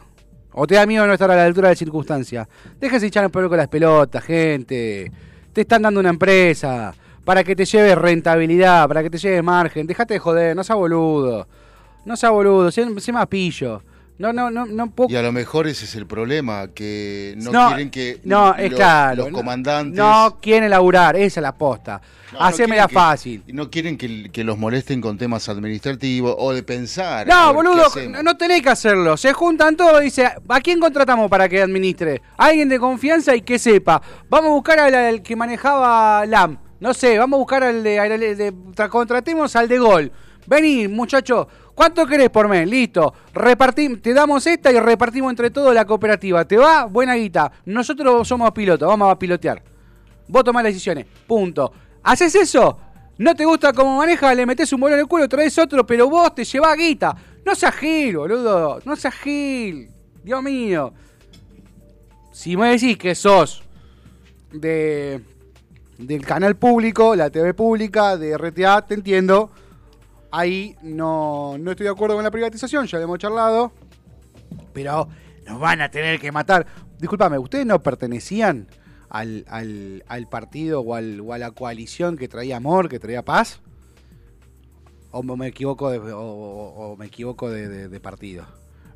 O 0.52 0.66
te 0.66 0.76
da 0.76 0.86
miedo 0.86 1.06
no 1.06 1.12
estar 1.12 1.30
a 1.30 1.36
la 1.36 1.44
altura 1.44 1.68
de 1.68 1.74
la 1.74 1.78
circunstancia. 1.78 2.48
Déjense 2.80 3.08
echar 3.08 3.26
un 3.26 3.30
poco 3.30 3.50
con 3.50 3.58
las 3.58 3.68
pelotas, 3.68 4.24
gente. 4.24 5.12
Te 5.52 5.60
están 5.60 5.82
dando 5.82 6.00
una 6.00 6.08
empresa 6.08 6.94
para 7.22 7.44
que 7.44 7.54
te 7.54 7.66
lleves 7.66 7.98
rentabilidad, 7.98 8.88
para 8.88 9.02
que 9.02 9.10
te 9.10 9.18
lleves 9.18 9.44
margen. 9.44 9.86
Dejate 9.86 10.14
de 10.14 10.20
joder, 10.20 10.56
no 10.56 10.64
seas 10.64 10.78
boludo. 10.78 11.46
No 12.06 12.16
seas 12.16 12.32
boludo, 12.32 12.70
sé 12.70 13.12
más 13.12 13.26
pillo. 13.26 13.82
No, 14.18 14.32
no, 14.32 14.50
no, 14.50 14.64
no 14.64 14.90
puedo 14.90 15.10
Y 15.10 15.16
a 15.16 15.22
lo 15.22 15.30
mejor 15.30 15.66
ese 15.66 15.84
es 15.84 15.94
el 15.94 16.06
problema, 16.06 16.68
que 16.68 17.34
no, 17.36 17.52
No, 17.52 17.68
quieren 17.68 17.90
que 17.90 18.20
no, 18.24 18.54
es 18.54 18.70
los, 18.70 18.78
claro. 18.78 19.24
los 19.24 19.32
comandantes... 19.32 19.94
No 19.98 20.38
quieren 20.40 20.70
laburar, 20.70 21.16
esa 21.16 21.40
es 21.40 21.42
la 21.42 21.52
posta. 21.52 22.00
no, 22.32 22.40
Hacémela 22.40 22.88
fácil. 22.88 23.42
No 23.48 23.70
quieren 23.70 23.98
que, 23.98 24.30
que 24.32 24.42
los 24.42 24.56
molesten 24.56 25.02
con 25.02 25.18
temas 25.18 25.46
administrativos 25.50 26.34
o 26.38 26.54
de 26.54 26.62
pensar. 26.62 27.26
No, 27.26 27.34
ver, 27.36 27.46
¿qué 27.48 27.54
boludo, 28.08 28.22
no, 28.22 28.36
tenés 28.38 28.62
que 28.62 28.70
hacerlo. 28.70 29.18
Se 29.18 29.34
juntan 29.34 29.76
todos 29.76 30.00
y 30.00 30.04
dice, 30.06 30.24
¿a 30.48 30.60
quién 30.62 30.80
contratamos 30.80 31.28
para 31.28 31.46
que 31.46 31.60
administre? 31.60 32.22
Alguien 32.38 32.70
de 32.70 32.78
confianza 32.78 33.36
y 33.36 33.42
que 33.42 33.58
sepa. 33.58 34.00
Vamos 34.30 34.48
a 34.50 34.54
buscar 34.54 34.78
al, 34.78 34.94
al 34.94 35.22
que 35.22 35.36
manejaba 35.36 36.24
LAM. 36.24 36.56
No 36.80 36.94
sé, 36.94 37.18
vamos 37.18 37.36
a 37.36 37.40
buscar 37.40 37.64
al 37.64 37.82
de, 37.82 37.98
al 38.00 38.18
de- 38.18 38.52
tra- 38.74 38.88
contratemos 38.88 39.54
al 39.56 39.68
de 39.68 39.78
gol. 39.78 40.12
Vení, 40.46 40.88
muchacho, 40.88 41.48
¿Cuánto 41.76 42.06
querés 42.06 42.30
por 42.30 42.48
mes? 42.48 42.66
Listo. 42.66 43.12
Repartim, 43.34 44.00
te 44.00 44.14
damos 44.14 44.46
esta 44.46 44.72
y 44.72 44.80
repartimos 44.80 45.30
entre 45.30 45.50
todos 45.50 45.74
la 45.74 45.84
cooperativa. 45.84 46.42
¿Te 46.46 46.56
va? 46.56 46.86
Buena 46.86 47.14
guita. 47.16 47.52
Nosotros 47.66 48.26
somos 48.26 48.50
pilotos, 48.52 48.88
vamos 48.88 49.12
a 49.12 49.18
pilotear. 49.18 49.62
Vos 50.26 50.42
tomás 50.42 50.64
las 50.64 50.72
decisiones. 50.72 51.04
Punto. 51.26 51.70
¿Haces 52.02 52.34
eso? 52.34 52.78
¿No 53.18 53.34
te 53.34 53.44
gusta 53.44 53.74
cómo 53.74 53.98
maneja? 53.98 54.34
Le 54.34 54.46
metes 54.46 54.72
un 54.72 54.80
bolón 54.80 54.94
en 54.94 55.00
el 55.00 55.06
culo, 55.06 55.28
traes 55.28 55.58
otro, 55.58 55.84
pero 55.84 56.08
vos 56.08 56.34
te 56.34 56.44
llevás 56.44 56.78
guita. 56.78 57.14
No 57.44 57.54
seas 57.54 57.74
gil, 57.74 58.16
boludo. 58.16 58.80
No 58.86 58.96
seas 58.96 59.14
gil. 59.16 59.90
Dios 60.24 60.42
mío. 60.42 60.94
Si 62.32 62.56
me 62.56 62.70
decís 62.70 62.96
que 62.96 63.14
sos 63.14 63.62
de 64.50 65.20
del 65.98 66.24
canal 66.24 66.56
público, 66.56 67.14
la 67.14 67.28
TV 67.28 67.52
pública, 67.52 68.16
de 68.16 68.36
RTA, 68.38 68.86
te 68.86 68.94
entiendo. 68.94 69.50
Ahí 70.30 70.76
no, 70.82 71.56
no 71.58 71.70
estoy 71.70 71.84
de 71.84 71.90
acuerdo 71.92 72.14
con 72.16 72.24
la 72.24 72.30
privatización, 72.30 72.86
ya 72.86 72.98
lo 72.98 73.04
hemos 73.04 73.18
charlado. 73.18 73.72
Pero 74.72 75.08
nos 75.46 75.58
van 75.60 75.80
a 75.80 75.90
tener 75.90 76.20
que 76.20 76.32
matar. 76.32 76.66
Discúlpame, 76.98 77.38
¿ustedes 77.38 77.66
no 77.66 77.82
pertenecían 77.82 78.68
al, 79.08 79.44
al- 79.48 80.04
al 80.08 80.28
partido 80.28 80.80
o, 80.80 80.94
al- 80.94 81.20
o 81.20 81.32
a 81.32 81.38
la 81.38 81.50
coalición 81.52 82.16
que 82.16 82.28
traía 82.28 82.56
amor, 82.56 82.88
que 82.88 82.98
traía 82.98 83.22
paz? 83.24 83.60
¿O 85.10 85.22
me 85.22 85.46
equivoco 85.46 85.90
de, 85.90 85.98
o, 86.14 86.94
me 86.98 87.06
equivoco 87.06 87.48
de, 87.50 88.00
partido? 88.00 88.44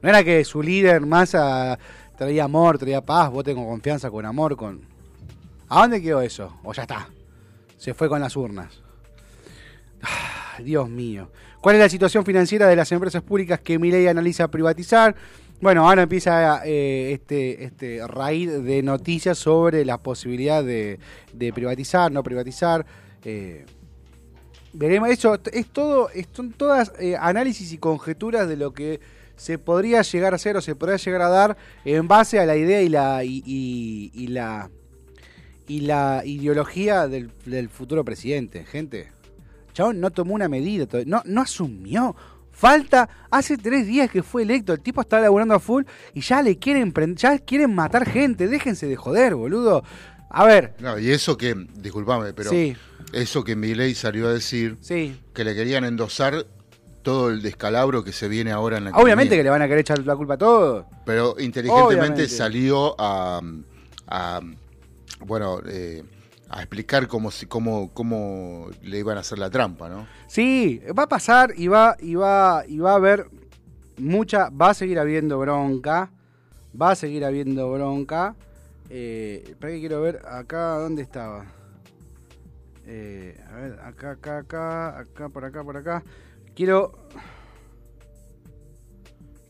¿No 0.02 0.08
era 0.08 0.22
que 0.24 0.44
su 0.44 0.62
líder 0.62 1.06
Massa 1.06 1.78
traía 2.18 2.44
amor, 2.44 2.76
traía 2.78 3.00
paz, 3.04 3.30
voten 3.30 3.54
con 3.56 3.66
confianza, 3.66 4.10
con 4.10 4.26
amor, 4.26 4.56
con... 4.56 4.82
¿A 5.68 5.80
dónde 5.82 6.02
quedó 6.02 6.20
eso? 6.20 6.58
¿O 6.64 6.72
ya 6.74 6.82
está? 6.82 7.08
Se 7.78 7.94
fue 7.94 8.08
con 8.08 8.20
las 8.20 8.36
urnas. 8.36 8.82
Dios 10.64 10.88
mío. 10.88 11.30
¿Cuál 11.60 11.76
es 11.76 11.80
la 11.80 11.88
situación 11.88 12.24
financiera 12.24 12.66
de 12.66 12.76
las 12.76 12.90
empresas 12.92 13.22
públicas 13.22 13.60
que 13.60 13.78
Milei 13.78 14.06
analiza 14.06 14.48
privatizar? 14.48 15.14
Bueno, 15.60 15.86
ahora 15.86 16.02
empieza 16.02 16.62
eh, 16.64 17.12
este, 17.12 17.64
este 17.64 18.06
raíz 18.06 18.50
de 18.50 18.82
noticias 18.82 19.36
sobre 19.36 19.84
la 19.84 19.98
posibilidad 19.98 20.64
de, 20.64 20.98
privatizar, 21.54 22.10
no 22.10 22.22
privatizar. 22.22 22.86
eh, 23.24 23.66
veremos, 24.72 25.10
eso 25.10 25.38
es 25.52 25.66
todo, 25.66 26.08
son 26.32 26.52
todas 26.52 26.92
eh, 26.98 27.14
análisis 27.18 27.72
y 27.72 27.78
conjeturas 27.78 28.48
de 28.48 28.56
lo 28.56 28.72
que 28.72 29.00
se 29.36 29.58
podría 29.58 30.00
llegar 30.00 30.32
a 30.32 30.36
hacer 30.36 30.56
o 30.56 30.62
se 30.62 30.74
podría 30.74 30.96
llegar 30.96 31.22
a 31.22 31.28
dar 31.28 31.56
en 31.84 32.08
base 32.08 32.38
a 32.40 32.46
la 32.46 32.56
idea 32.56 32.80
y 32.82 32.88
la 32.88 33.22
y, 33.22 34.28
la 34.28 34.70
y 35.66 35.80
la 35.80 36.22
ideología 36.24 37.06
del 37.06 37.68
futuro 37.68 38.02
presidente, 38.04 38.64
gente. 38.64 39.19
Chabón 39.72 40.00
no 40.00 40.10
tomó 40.10 40.34
una 40.34 40.48
medida, 40.48 40.86
no, 41.06 41.22
no 41.24 41.40
asumió. 41.42 42.14
Falta, 42.52 43.08
hace 43.30 43.56
tres 43.56 43.86
días 43.86 44.10
que 44.10 44.22
fue 44.22 44.42
electo, 44.42 44.72
el 44.74 44.80
tipo 44.80 45.00
está 45.00 45.18
laburando 45.20 45.54
a 45.54 45.60
full 45.60 45.84
y 46.12 46.20
ya 46.20 46.42
le 46.42 46.58
quieren 46.58 46.92
ya 47.16 47.38
quieren 47.38 47.74
matar 47.74 48.06
gente, 48.08 48.48
déjense 48.48 48.86
de 48.86 48.96
joder, 48.96 49.34
boludo. 49.34 49.82
A 50.28 50.44
ver, 50.44 50.74
No, 50.78 50.98
y 50.98 51.10
eso 51.10 51.36
que, 51.36 51.54
disculpame, 51.76 52.32
pero 52.34 52.50
Sí. 52.50 52.76
eso 53.12 53.42
que 53.44 53.56
Milei 53.56 53.94
salió 53.94 54.28
a 54.28 54.32
decir, 54.32 54.76
sí. 54.80 55.18
que 55.32 55.42
le 55.44 55.54
querían 55.54 55.84
endosar 55.84 56.46
todo 57.02 57.30
el 57.30 57.40
descalabro 57.40 58.04
que 58.04 58.12
se 58.12 58.28
viene 58.28 58.52
ahora 58.52 58.76
en 58.78 58.84
la 58.84 58.90
Obviamente 58.90 59.36
que 59.36 59.42
le 59.42 59.48
van 59.50 59.62
a 59.62 59.66
querer 59.66 59.80
echar 59.80 59.98
la 60.04 60.14
culpa 60.14 60.34
a 60.34 60.38
todo. 60.38 60.86
Pero 61.06 61.34
inteligentemente 61.38 61.94
Obviamente. 62.02 62.28
salió 62.28 62.94
a, 62.98 63.40
a, 64.06 64.40
bueno, 65.24 65.60
eh, 65.66 66.02
a 66.50 66.62
explicar 66.62 67.06
cómo, 67.06 67.30
cómo, 67.48 67.90
cómo 67.94 68.70
le 68.82 68.98
iban 68.98 69.16
a 69.16 69.20
hacer 69.20 69.38
la 69.38 69.50
trampa, 69.50 69.88
¿no? 69.88 70.06
Sí, 70.26 70.82
va 70.98 71.04
a 71.04 71.08
pasar 71.08 71.52
y 71.56 71.68
va, 71.68 71.96
y 72.00 72.16
va, 72.16 72.64
y 72.66 72.78
va 72.78 72.92
a 72.92 72.96
haber 72.96 73.30
mucha, 73.98 74.50
va 74.50 74.70
a 74.70 74.74
seguir 74.74 74.98
habiendo 74.98 75.38
bronca, 75.38 76.10
va 76.80 76.90
a 76.90 76.94
seguir 76.96 77.24
habiendo 77.24 77.70
bronca. 77.70 78.34
Eh, 78.88 79.44
espera 79.46 79.72
que 79.72 79.78
quiero 79.78 80.02
ver 80.02 80.22
acá 80.26 80.78
dónde 80.78 81.02
estaba. 81.02 81.46
Eh, 82.84 83.40
a 83.48 83.54
ver, 83.54 83.80
acá, 83.84 84.10
acá, 84.12 84.38
acá, 84.38 84.98
acá, 84.98 85.28
por 85.28 85.44
acá, 85.44 85.62
por 85.62 85.76
acá. 85.76 86.02
Quiero, 86.56 86.98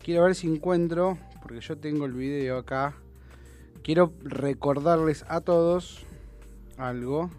quiero 0.05 0.24
ver 0.24 0.34
si 0.34 0.53
encuentro, 0.53 1.16
porque 1.40 1.62
yo 1.62 1.78
tengo 1.78 2.05
el 2.05 2.12
video 2.12 2.59
acá. 2.59 2.94
Quiero 3.82 4.12
recordarles 4.22 5.24
a 5.28 5.40
todos 5.40 6.05
algo. 6.81 7.31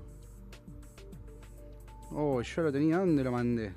Oh, 2.12 2.42
yo 2.42 2.62
lo 2.62 2.72
tenía, 2.72 2.98
¿dónde 2.98 3.24
lo 3.24 3.32
mandé? 3.32 3.74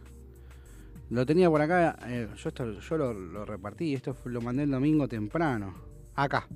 Lo 1.11 1.25
tenía 1.25 1.49
por 1.49 1.61
acá, 1.61 1.97
eh, 2.07 2.29
yo, 2.37 2.49
esto, 2.49 2.81
yo 2.81 2.97
lo, 2.97 3.12
lo 3.12 3.45
repartí, 3.45 3.95
esto 3.95 4.17
lo 4.25 4.41
mandé 4.41 4.65
el 4.65 4.71
domingo 4.71 5.07
temprano. 5.07 5.75
Acá. 6.15 6.47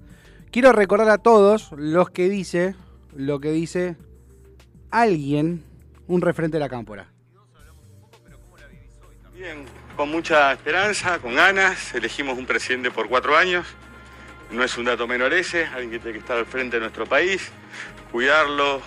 Quiero 0.50 0.72
recordar 0.72 1.10
a 1.10 1.18
todos 1.18 1.72
los 1.72 2.10
que 2.10 2.28
dice, 2.28 2.74
lo 3.14 3.38
que 3.38 3.52
dice 3.52 3.96
alguien, 4.90 5.64
un 6.06 6.20
referente 6.20 6.56
de 6.56 6.60
la 6.60 6.68
cámpora. 6.68 7.12
Bien, 9.34 9.66
con 9.96 10.10
mucha 10.10 10.52
esperanza, 10.52 11.20
con 11.20 11.36
ganas, 11.36 11.94
elegimos 11.94 12.36
un 12.36 12.46
presidente 12.46 12.90
por 12.90 13.08
cuatro 13.08 13.36
años. 13.36 13.66
No 14.50 14.64
es 14.64 14.76
un 14.78 14.86
dato 14.86 15.06
menor 15.06 15.32
ese, 15.34 15.66
alguien 15.66 15.90
que 15.90 15.98
tiene 15.98 16.14
que 16.14 16.18
estar 16.18 16.38
al 16.38 16.46
frente 16.46 16.76
de 16.76 16.80
nuestro 16.80 17.06
país, 17.06 17.50
cuidarlo. 18.10 18.80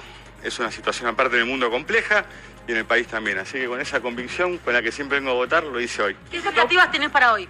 Es 0.43 0.59
una 0.59 0.71
situación 0.71 1.07
aparte 1.07 1.37
del 1.37 1.45
mundo 1.45 1.69
compleja 1.69 2.25
y 2.67 2.71
en 2.71 2.79
el 2.79 2.85
país 2.85 3.07
también. 3.07 3.37
Así 3.37 3.59
que 3.59 3.67
con 3.67 3.79
esa 3.79 4.01
convicción 4.01 4.57
con 4.57 4.73
la 4.73 4.81
que 4.81 4.91
siempre 4.91 5.19
vengo 5.19 5.31
a 5.31 5.35
votar, 5.35 5.63
lo 5.63 5.79
hice 5.79 6.01
hoy. 6.01 6.17
¿Qué 6.29 6.37
expectativas 6.37 6.91
tenés 6.91 7.09
para 7.09 7.33
hoy? 7.33 7.47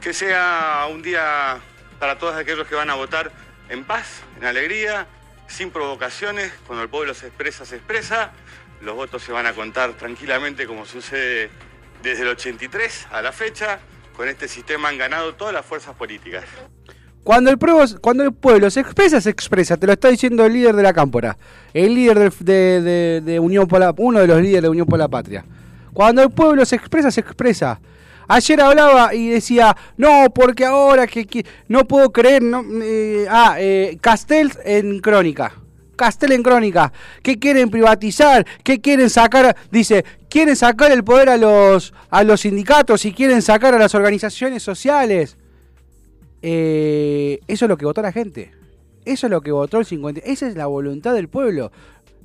Que 0.00 0.12
sea 0.12 0.86
un 0.90 1.02
día 1.02 1.58
para 1.98 2.18
todos 2.18 2.36
aquellos 2.36 2.66
que 2.66 2.74
van 2.74 2.90
a 2.90 2.94
votar 2.94 3.32
en 3.68 3.84
paz, 3.84 4.22
en 4.38 4.46
alegría, 4.46 5.06
sin 5.48 5.70
provocaciones. 5.70 6.52
Cuando 6.66 6.82
el 6.82 6.88
pueblo 6.88 7.14
se 7.14 7.28
expresa, 7.28 7.64
se 7.64 7.76
expresa. 7.76 8.32
Los 8.80 8.94
votos 8.94 9.22
se 9.22 9.32
van 9.32 9.46
a 9.46 9.52
contar 9.52 9.94
tranquilamente 9.94 10.66
como 10.66 10.84
sucede 10.84 11.50
desde 12.02 12.22
el 12.22 12.28
83 12.28 13.08
a 13.10 13.22
la 13.22 13.32
fecha. 13.32 13.80
Con 14.16 14.28
este 14.28 14.46
sistema 14.46 14.88
han 14.90 14.98
ganado 14.98 15.34
todas 15.34 15.54
las 15.54 15.66
fuerzas 15.66 15.96
políticas. 15.96 16.44
Cuando 17.24 17.50
el, 17.50 17.56
pueblo, 17.58 17.84
cuando 18.02 18.22
el 18.22 18.32
pueblo 18.32 18.70
se 18.70 18.80
expresa, 18.80 19.20
se 19.20 19.30
expresa. 19.30 19.76
Te 19.78 19.86
lo 19.86 19.94
está 19.94 20.08
diciendo 20.08 20.44
el 20.44 20.52
líder 20.52 20.76
de 20.76 20.82
la 20.82 20.92
cámpora. 20.92 21.36
El 21.72 21.94
líder 21.94 22.30
de, 22.34 22.80
de- 22.82 23.20
de 23.24 23.40
Unión 23.40 23.66
por 23.66 23.80
la, 23.80 23.94
uno 23.96 24.20
de 24.20 24.26
los 24.26 24.40
líderes 24.42 24.62
de 24.62 24.68
Unión 24.68 24.86
por 24.86 24.98
la 24.98 25.08
Patria. 25.08 25.44
Cuando 25.94 26.22
el 26.22 26.30
pueblo 26.30 26.64
se 26.66 26.76
expresa, 26.76 27.10
se 27.10 27.20
expresa. 27.20 27.80
Ayer 28.28 28.60
hablaba 28.60 29.14
y 29.14 29.28
decía, 29.30 29.74
no, 29.96 30.26
porque 30.34 30.64
ahora 30.66 31.06
que, 31.06 31.26
que- 31.26 31.46
no 31.68 31.86
puedo 31.86 32.12
creer, 32.12 32.42
no, 32.42 32.62
eh, 32.82 33.26
ah, 33.30 33.56
eh, 33.58 33.96
Castells 34.02 34.58
en 34.64 35.00
crónica. 35.00 35.52
Castel 35.96 36.32
en 36.32 36.42
crónica. 36.42 36.92
¿Qué 37.22 37.38
quieren 37.38 37.70
privatizar? 37.70 38.44
¿Qué 38.62 38.80
quieren 38.80 39.08
sacar? 39.08 39.56
Dice, 39.70 40.04
quieren 40.28 40.56
sacar 40.56 40.90
el 40.92 41.04
poder 41.04 41.28
a 41.30 41.36
los, 41.38 41.94
a 42.10 42.22
los 42.24 42.40
sindicatos 42.42 43.04
y 43.06 43.12
quieren 43.12 43.40
sacar 43.42 43.74
a 43.74 43.78
las 43.78 43.94
organizaciones 43.94 44.62
sociales. 44.62 45.38
Eh, 46.46 47.40
eso 47.48 47.64
es 47.64 47.68
lo 47.70 47.78
que 47.78 47.86
votó 47.86 48.02
la 48.02 48.12
gente. 48.12 48.52
Eso 49.06 49.26
es 49.28 49.30
lo 49.30 49.40
que 49.40 49.50
votó 49.50 49.78
el 49.78 49.86
50. 49.86 50.20
Esa 50.26 50.46
es 50.46 50.56
la 50.56 50.66
voluntad 50.66 51.14
del 51.14 51.28
pueblo. 51.28 51.72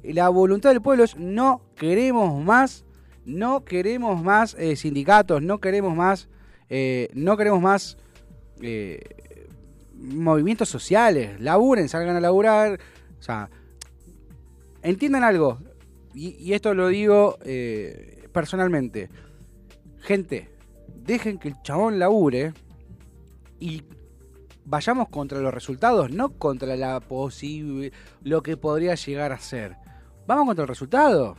La 0.04 0.28
voluntad 0.28 0.72
del 0.72 0.82
pueblo 0.82 1.06
es 1.06 1.16
no 1.16 1.62
queremos 1.78 2.44
más, 2.44 2.84
no 3.24 3.64
queremos 3.64 4.22
más 4.22 4.56
eh, 4.60 4.76
sindicatos, 4.76 5.42
no 5.42 5.62
queremos 5.62 5.96
más, 5.96 6.28
eh, 6.70 7.08
no 7.14 7.38
queremos 7.38 7.62
más 7.62 7.98
movimientos 9.94 10.68
sociales. 10.68 11.40
Laburen, 11.40 11.88
salgan 11.88 12.18
a 12.18 12.20
laburar. 12.20 12.78
O 13.18 13.24
sea, 13.24 13.50
entiendan 14.82 15.24
algo. 15.24 15.60
Y, 16.14 16.36
y 16.44 16.52
esto 16.56 16.74
lo 16.74 16.90
digo 16.90 17.38
personalmente. 18.34 19.10
Gente, 20.02 20.50
dejen 21.06 21.38
que 21.38 21.48
el 21.48 21.62
chabón 21.62 22.00
labure 22.00 22.52
y 23.62 23.84
vayamos 24.70 25.10
contra 25.10 25.40
los 25.40 25.54
resultados, 25.54 26.12
no 26.12 26.30
contra 26.30 26.76
la 26.76 27.00
posible 27.00 27.92
lo 28.24 28.44
que 28.44 28.56
podría 28.56 28.96
llegar 28.96 29.32
a 29.32 29.40
ser. 29.40 29.76
Vamos 30.28 30.46
contra 30.46 30.64
el 30.64 30.70
resultado. 30.70 31.36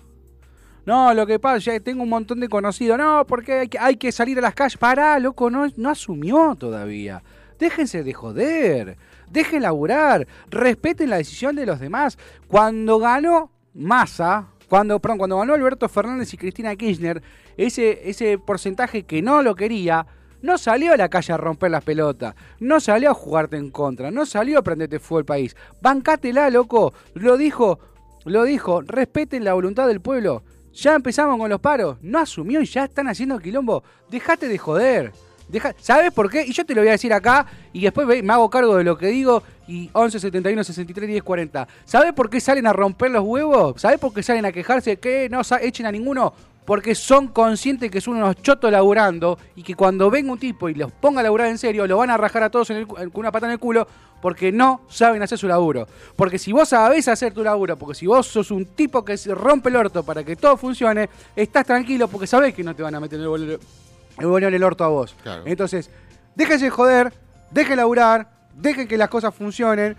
No, 0.84 1.14
lo 1.14 1.26
que 1.26 1.38
pasa, 1.38 1.58
ya 1.58 1.80
tengo 1.80 2.02
un 2.02 2.08
montón 2.08 2.40
de 2.40 2.48
conocidos. 2.48 2.98
No, 2.98 3.24
porque 3.26 3.68
hay 3.78 3.96
que, 3.96 4.10
salir 4.10 4.38
a 4.38 4.42
las 4.42 4.54
calles. 4.54 4.76
Pará, 4.76 5.18
loco, 5.20 5.48
no, 5.48 5.68
no 5.76 5.90
asumió 5.90 6.56
todavía. 6.56 7.22
Déjense 7.58 8.02
de 8.02 8.12
joder. 8.12 8.96
Dejen 9.30 9.62
laburar. 9.62 10.26
Respeten 10.48 11.10
la 11.10 11.18
decisión 11.18 11.54
de 11.54 11.66
los 11.66 11.78
demás. 11.78 12.18
Cuando 12.48 12.98
ganó 12.98 13.52
Massa, 13.74 14.48
cuando, 14.68 14.98
perdón, 14.98 15.18
cuando 15.18 15.38
ganó 15.38 15.54
Alberto 15.54 15.88
Fernández 15.88 16.34
y 16.34 16.36
Cristina 16.36 16.74
Kirchner, 16.74 17.22
ese, 17.56 18.10
ese 18.10 18.38
porcentaje 18.38 19.04
que 19.04 19.22
no 19.22 19.42
lo 19.42 19.54
quería, 19.54 20.06
no 20.42 20.58
salió 20.58 20.92
a 20.92 20.96
la 20.96 21.08
calle 21.08 21.32
a 21.32 21.36
romper 21.36 21.70
las 21.70 21.84
pelotas, 21.84 22.34
no 22.58 22.80
salió 22.80 23.10
a 23.10 23.14
jugarte 23.14 23.56
en 23.56 23.70
contra, 23.70 24.10
no 24.10 24.26
salió 24.26 24.58
a 24.58 24.62
prenderte 24.62 24.98
fuego 24.98 25.20
el 25.20 25.24
país. 25.24 25.56
Bancátela, 25.80 26.50
loco. 26.50 26.92
Lo 27.14 27.36
dijo, 27.36 27.78
lo 28.24 28.44
dijo, 28.44 28.82
respeten 28.82 29.44
la 29.44 29.54
voluntad 29.54 29.86
del 29.86 30.00
pueblo. 30.00 30.42
Ya 30.72 30.94
empezamos 30.94 31.38
con 31.38 31.50
los 31.50 31.60
paros. 31.60 31.98
No 32.00 32.18
asumió 32.18 32.60
y 32.62 32.66
ya 32.66 32.84
están 32.84 33.08
haciendo 33.08 33.38
quilombo. 33.38 33.82
Dejate 34.08 34.48
de 34.48 34.58
joder. 34.58 35.12
Deja, 35.48 35.74
¿Sabes 35.80 36.12
por 36.12 36.30
qué? 36.30 36.44
Y 36.46 36.52
yo 36.52 36.64
te 36.64 36.76
lo 36.76 36.80
voy 36.80 36.88
a 36.88 36.92
decir 36.92 37.12
acá 37.12 37.44
y 37.72 37.80
después 37.80 38.22
me 38.22 38.32
hago 38.32 38.48
cargo 38.48 38.76
de 38.76 38.84
lo 38.84 38.96
que 38.96 39.08
digo 39.08 39.42
y 39.66 39.90
11 39.92 40.20
71 40.20 40.62
63 40.62 41.08
10 41.08 41.22
40. 41.24 41.68
¿Sabes 41.84 42.12
por 42.12 42.30
qué 42.30 42.40
salen 42.40 42.68
a 42.68 42.72
romper 42.72 43.10
los 43.10 43.24
huevos? 43.24 43.80
¿Sabes 43.80 43.98
por 43.98 44.14
qué 44.14 44.22
salen 44.22 44.44
a 44.44 44.52
quejarse 44.52 44.98
que 44.98 45.28
no 45.28 45.40
echen 45.60 45.86
a 45.86 45.92
ninguno? 45.92 46.32
Porque 46.64 46.94
son 46.94 47.28
conscientes 47.28 47.90
que 47.90 48.00
son 48.00 48.16
unos 48.16 48.36
chotos 48.42 48.70
laburando 48.70 49.38
y 49.56 49.62
que 49.62 49.74
cuando 49.74 50.10
venga 50.10 50.32
un 50.32 50.38
tipo 50.38 50.68
y 50.68 50.74
los 50.74 50.92
ponga 50.92 51.20
a 51.20 51.22
laburar 51.22 51.48
en 51.48 51.58
serio, 51.58 51.86
lo 51.86 51.96
van 51.96 52.10
a 52.10 52.16
rajar 52.16 52.44
a 52.44 52.50
todos 52.50 52.70
en 52.70 52.86
con 52.86 53.08
una 53.14 53.32
pata 53.32 53.46
en 53.46 53.52
el 53.52 53.58
culo 53.58 53.86
porque 54.20 54.52
no 54.52 54.82
saben 54.88 55.22
hacer 55.22 55.38
su 55.38 55.48
laburo. 55.48 55.88
Porque 56.16 56.38
si 56.38 56.52
vos 56.52 56.68
sabés 56.68 57.08
hacer 57.08 57.32
tu 57.32 57.42
laburo, 57.42 57.76
porque 57.76 57.94
si 57.94 58.06
vos 58.06 58.26
sos 58.26 58.50
un 58.50 58.66
tipo 58.66 59.04
que 59.04 59.16
se 59.16 59.34
rompe 59.34 59.70
el 59.70 59.76
orto 59.76 60.04
para 60.04 60.22
que 60.22 60.36
todo 60.36 60.56
funcione, 60.56 61.08
estás 61.34 61.66
tranquilo 61.66 62.08
porque 62.08 62.26
sabés 62.26 62.54
que 62.54 62.62
no 62.62 62.74
te 62.74 62.82
van 62.82 62.94
a 62.94 63.00
meter 63.00 63.18
el 63.20 63.26
bolero 63.26 64.48
en 64.48 64.54
el 64.54 64.62
orto 64.62 64.84
a 64.84 64.88
vos. 64.88 65.16
Claro. 65.22 65.42
Entonces, 65.46 65.90
déjense 66.34 66.66
de 66.66 66.70
joder, 66.70 67.12
dejen 67.50 67.76
laburar, 67.76 68.28
dejen 68.54 68.86
que 68.86 68.96
las 68.96 69.08
cosas 69.08 69.34
funcionen. 69.34 69.96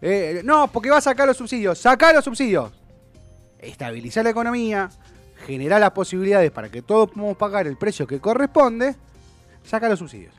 Eh, 0.00 0.42
no, 0.44 0.68
porque 0.68 0.90
va 0.90 0.98
a 0.98 1.00
sacar 1.00 1.26
los 1.26 1.36
subsidios. 1.36 1.78
Sacar 1.78 2.14
los 2.14 2.24
subsidios. 2.24 2.70
Estabilizar 3.58 4.24
la 4.24 4.30
economía, 4.30 4.90
generar 5.44 5.80
las 5.80 5.90
posibilidades 5.92 6.50
para 6.50 6.68
que 6.70 6.82
todos 6.82 7.10
podamos 7.10 7.36
pagar 7.36 7.66
el 7.66 7.76
precio 7.76 8.06
que 8.06 8.18
corresponde. 8.20 8.96
Sacar 9.64 9.88
los 9.90 9.98
subsidios. 9.98 10.34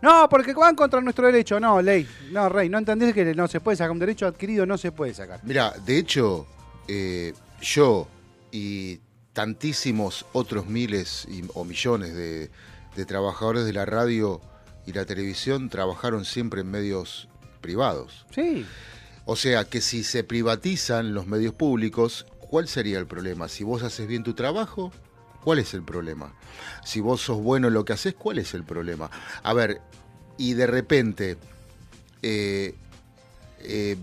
No, 0.00 0.28
porque 0.28 0.54
van 0.54 0.76
contra 0.76 1.00
nuestro 1.00 1.26
derecho. 1.26 1.58
No, 1.58 1.82
ley. 1.82 2.08
No, 2.30 2.48
rey. 2.48 2.68
No 2.68 2.78
entendés 2.78 3.12
que 3.12 3.34
no 3.34 3.48
se 3.48 3.60
puede 3.60 3.76
sacar 3.76 3.90
un 3.90 3.98
derecho 3.98 4.26
adquirido, 4.26 4.64
no 4.64 4.78
se 4.78 4.92
puede 4.92 5.12
sacar. 5.12 5.40
Mira, 5.42 5.74
de 5.84 5.98
hecho, 5.98 6.46
eh, 6.86 7.34
yo 7.60 8.06
y 8.52 9.00
tantísimos 9.32 10.24
otros 10.32 10.66
miles 10.66 11.26
y- 11.28 11.42
o 11.54 11.64
millones 11.64 12.14
de, 12.14 12.50
de 12.96 13.04
trabajadores 13.06 13.64
de 13.64 13.72
la 13.72 13.84
radio 13.86 14.40
y 14.86 14.92
la 14.92 15.04
televisión 15.04 15.68
trabajaron 15.68 16.24
siempre 16.24 16.60
en 16.62 16.70
medios 16.70 17.28
privados. 17.60 18.24
Sí. 18.34 18.64
O 19.26 19.36
sea 19.36 19.64
que 19.64 19.80
si 19.80 20.04
se 20.04 20.24
privatizan 20.24 21.12
los 21.12 21.26
medios 21.26 21.52
públicos, 21.54 22.24
¿cuál 22.48 22.68
sería 22.68 22.98
el 22.98 23.06
problema? 23.06 23.48
Si 23.48 23.64
vos 23.64 23.82
haces 23.82 24.06
bien 24.06 24.24
tu 24.24 24.34
trabajo, 24.34 24.92
¿cuál 25.44 25.58
es 25.58 25.74
el 25.74 25.82
problema? 25.82 26.32
Si 26.84 27.00
vos 27.00 27.20
sos 27.20 27.38
bueno 27.38 27.68
en 27.68 27.74
lo 27.74 27.84
que 27.84 27.92
haces, 27.92 28.14
¿cuál 28.14 28.38
es 28.38 28.54
el 28.54 28.64
problema? 28.64 29.10
A 29.42 29.52
ver, 29.52 29.80
y 30.36 30.54
de 30.54 30.66
repente, 30.66 31.36
eh, 32.22 32.74
eh, 33.60 33.96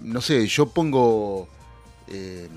no 0.00 0.20
sé, 0.20 0.46
yo 0.46 0.66
pongo 0.68 1.48
eh, 2.08 2.48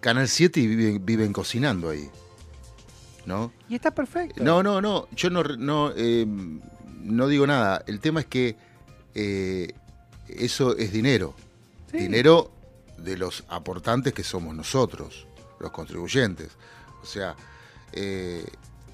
Canal 0.00 0.28
7 0.28 0.60
y 0.60 0.66
viven, 0.66 1.06
viven 1.06 1.32
cocinando 1.32 1.90
ahí. 1.90 2.08
¿No? 3.26 3.52
Y 3.68 3.74
está 3.76 3.94
perfecto. 3.94 4.42
No, 4.42 4.62
no, 4.62 4.80
no. 4.80 5.06
Yo 5.12 5.30
no, 5.30 5.42
no, 5.44 5.92
no 7.02 7.28
digo 7.28 7.46
nada. 7.46 7.84
El 7.86 8.00
tema 8.00 8.20
es 8.20 8.26
que 8.26 8.56
eso 10.26 10.76
es 10.76 10.90
dinero. 10.90 11.34
Sí. 11.92 11.98
Dinero 11.98 12.50
de 13.02 13.16
los 13.16 13.44
aportantes 13.48 14.12
que 14.12 14.22
somos 14.24 14.54
nosotros, 14.54 15.26
los 15.58 15.70
contribuyentes. 15.70 16.50
O 17.02 17.06
sea, 17.06 17.34
eh, 17.92 18.44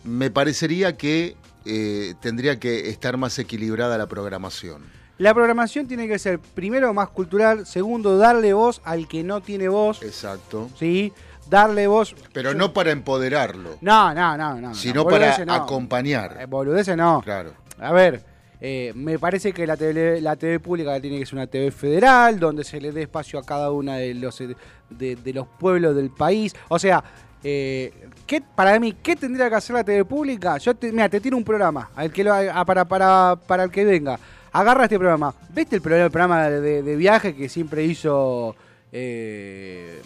me 0.05 0.31
parecería 0.31 0.97
que 0.97 1.37
eh, 1.65 2.15
tendría 2.21 2.59
que 2.61 2.89
estar 2.89 3.17
más 3.17 3.39
equilibrada 3.39 3.99
la 3.99 4.07
programación. 4.07 4.83
La 5.19 5.33
programación 5.35 5.89
tiene 5.89 6.07
que 6.09 6.19
ser, 6.19 6.39
primero, 6.39 6.93
más 6.93 7.09
cultural. 7.09 7.67
Segundo, 7.67 8.19
darle 8.19 8.53
voz 8.53 8.81
al 8.85 9.09
que 9.09 9.25
no 9.25 9.41
tiene 9.41 9.67
voz. 9.69 10.03
Exacto. 10.03 10.71
¿Sí? 10.79 11.13
Darle 11.49 11.87
voz. 11.87 12.15
Pero 12.33 12.53
Yo- 12.53 12.59
no 12.59 12.73
para 12.73 12.91
empoderarlo, 12.91 13.79
No, 13.81 14.13
no, 14.13 14.37
no. 14.37 14.61
no 14.61 14.75
sino 14.75 15.05
no, 15.05 15.09
para 15.09 15.39
no. 15.45 15.55
acompañar. 15.55 16.37
Eh, 16.41 16.47
boludeces 16.47 16.97
no. 16.97 17.23
Claro. 17.25 17.53
A 17.79 17.93
ver, 17.93 18.23
eh, 18.61 18.93
me 18.95 19.19
parece 19.19 19.53
que 19.53 19.67
la 19.67 19.77
TV, 19.77 20.21
la 20.21 20.37
TV 20.37 20.59
pública 20.61 20.99
tiene 21.01 21.19
que 21.19 21.27
ser 21.27 21.35
una 21.35 21.47
TV 21.47 21.71
federal, 21.71 22.39
donde 22.39 22.65
se 22.65 22.81
le 22.81 22.93
dé 22.93 23.03
espacio 23.03 23.39
a 23.39 23.43
cada 23.45 23.71
uno 23.71 23.93
de 23.93 24.15
los, 24.15 24.41
eh, 24.41 24.57
de, 24.91 25.17
de 25.17 25.33
los 25.33 25.47
pueblos 25.47 25.95
del 25.97 26.11
país. 26.11 26.55
O 26.69 26.79
sea, 26.79 27.03
eh, 27.45 27.93
¿qué, 28.27 28.41
para 28.55 28.79
mí, 28.81 28.93
¿qué 29.03 29.15
tendría 29.15 29.49
que 29.49 29.57
hacer 29.57 29.75
la 29.77 29.85
TV 29.85 30.05
pública? 30.05 30.57
Yo 30.59 30.75
te, 30.75 30.91
mira, 30.91 31.09
te 31.09 31.21
tiro 31.21 31.37
un 31.37 31.45
programa 31.45 31.91
al 31.95 32.11
que 32.13 32.25
lo, 32.25 32.33
a- 32.35 32.65
para, 32.65 32.85
para, 32.87 33.37
para 33.47 33.65
el 33.65 33.71
que 33.71 33.85
venga. 33.85 34.19
Agarra 34.53 34.85
este 34.85 34.99
programa. 34.99 35.35
¿Viste 35.55 35.77
el 35.77 35.83
programa, 35.83 36.07
el 36.07 36.11
programa 36.11 36.49
de, 36.51 36.83
de 36.83 36.97
viaje 36.97 37.35
que 37.37 37.49
siempre 37.49 37.85
hizo... 37.85 38.57
eh, 38.91 40.01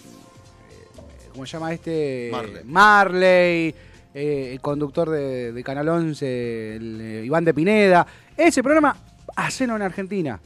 ¿Cómo 1.33 1.47
se 1.47 1.53
llama 1.53 1.73
este? 1.73 2.29
Marley. 2.33 2.63
Marley, 2.65 3.75
eh, 4.13 4.51
el 4.53 4.61
conductor 4.61 5.09
de, 5.09 5.53
de 5.53 5.63
Canal 5.63 5.89
11, 5.89 6.77
el, 6.77 7.01
eh, 7.01 7.23
Iván 7.25 7.45
de 7.45 7.55
Pineda. 7.55 8.05
Ese 8.41 8.63
programa, 8.63 8.97
hacelo 9.37 9.77
en 9.77 9.83
Argentina. 9.83 10.41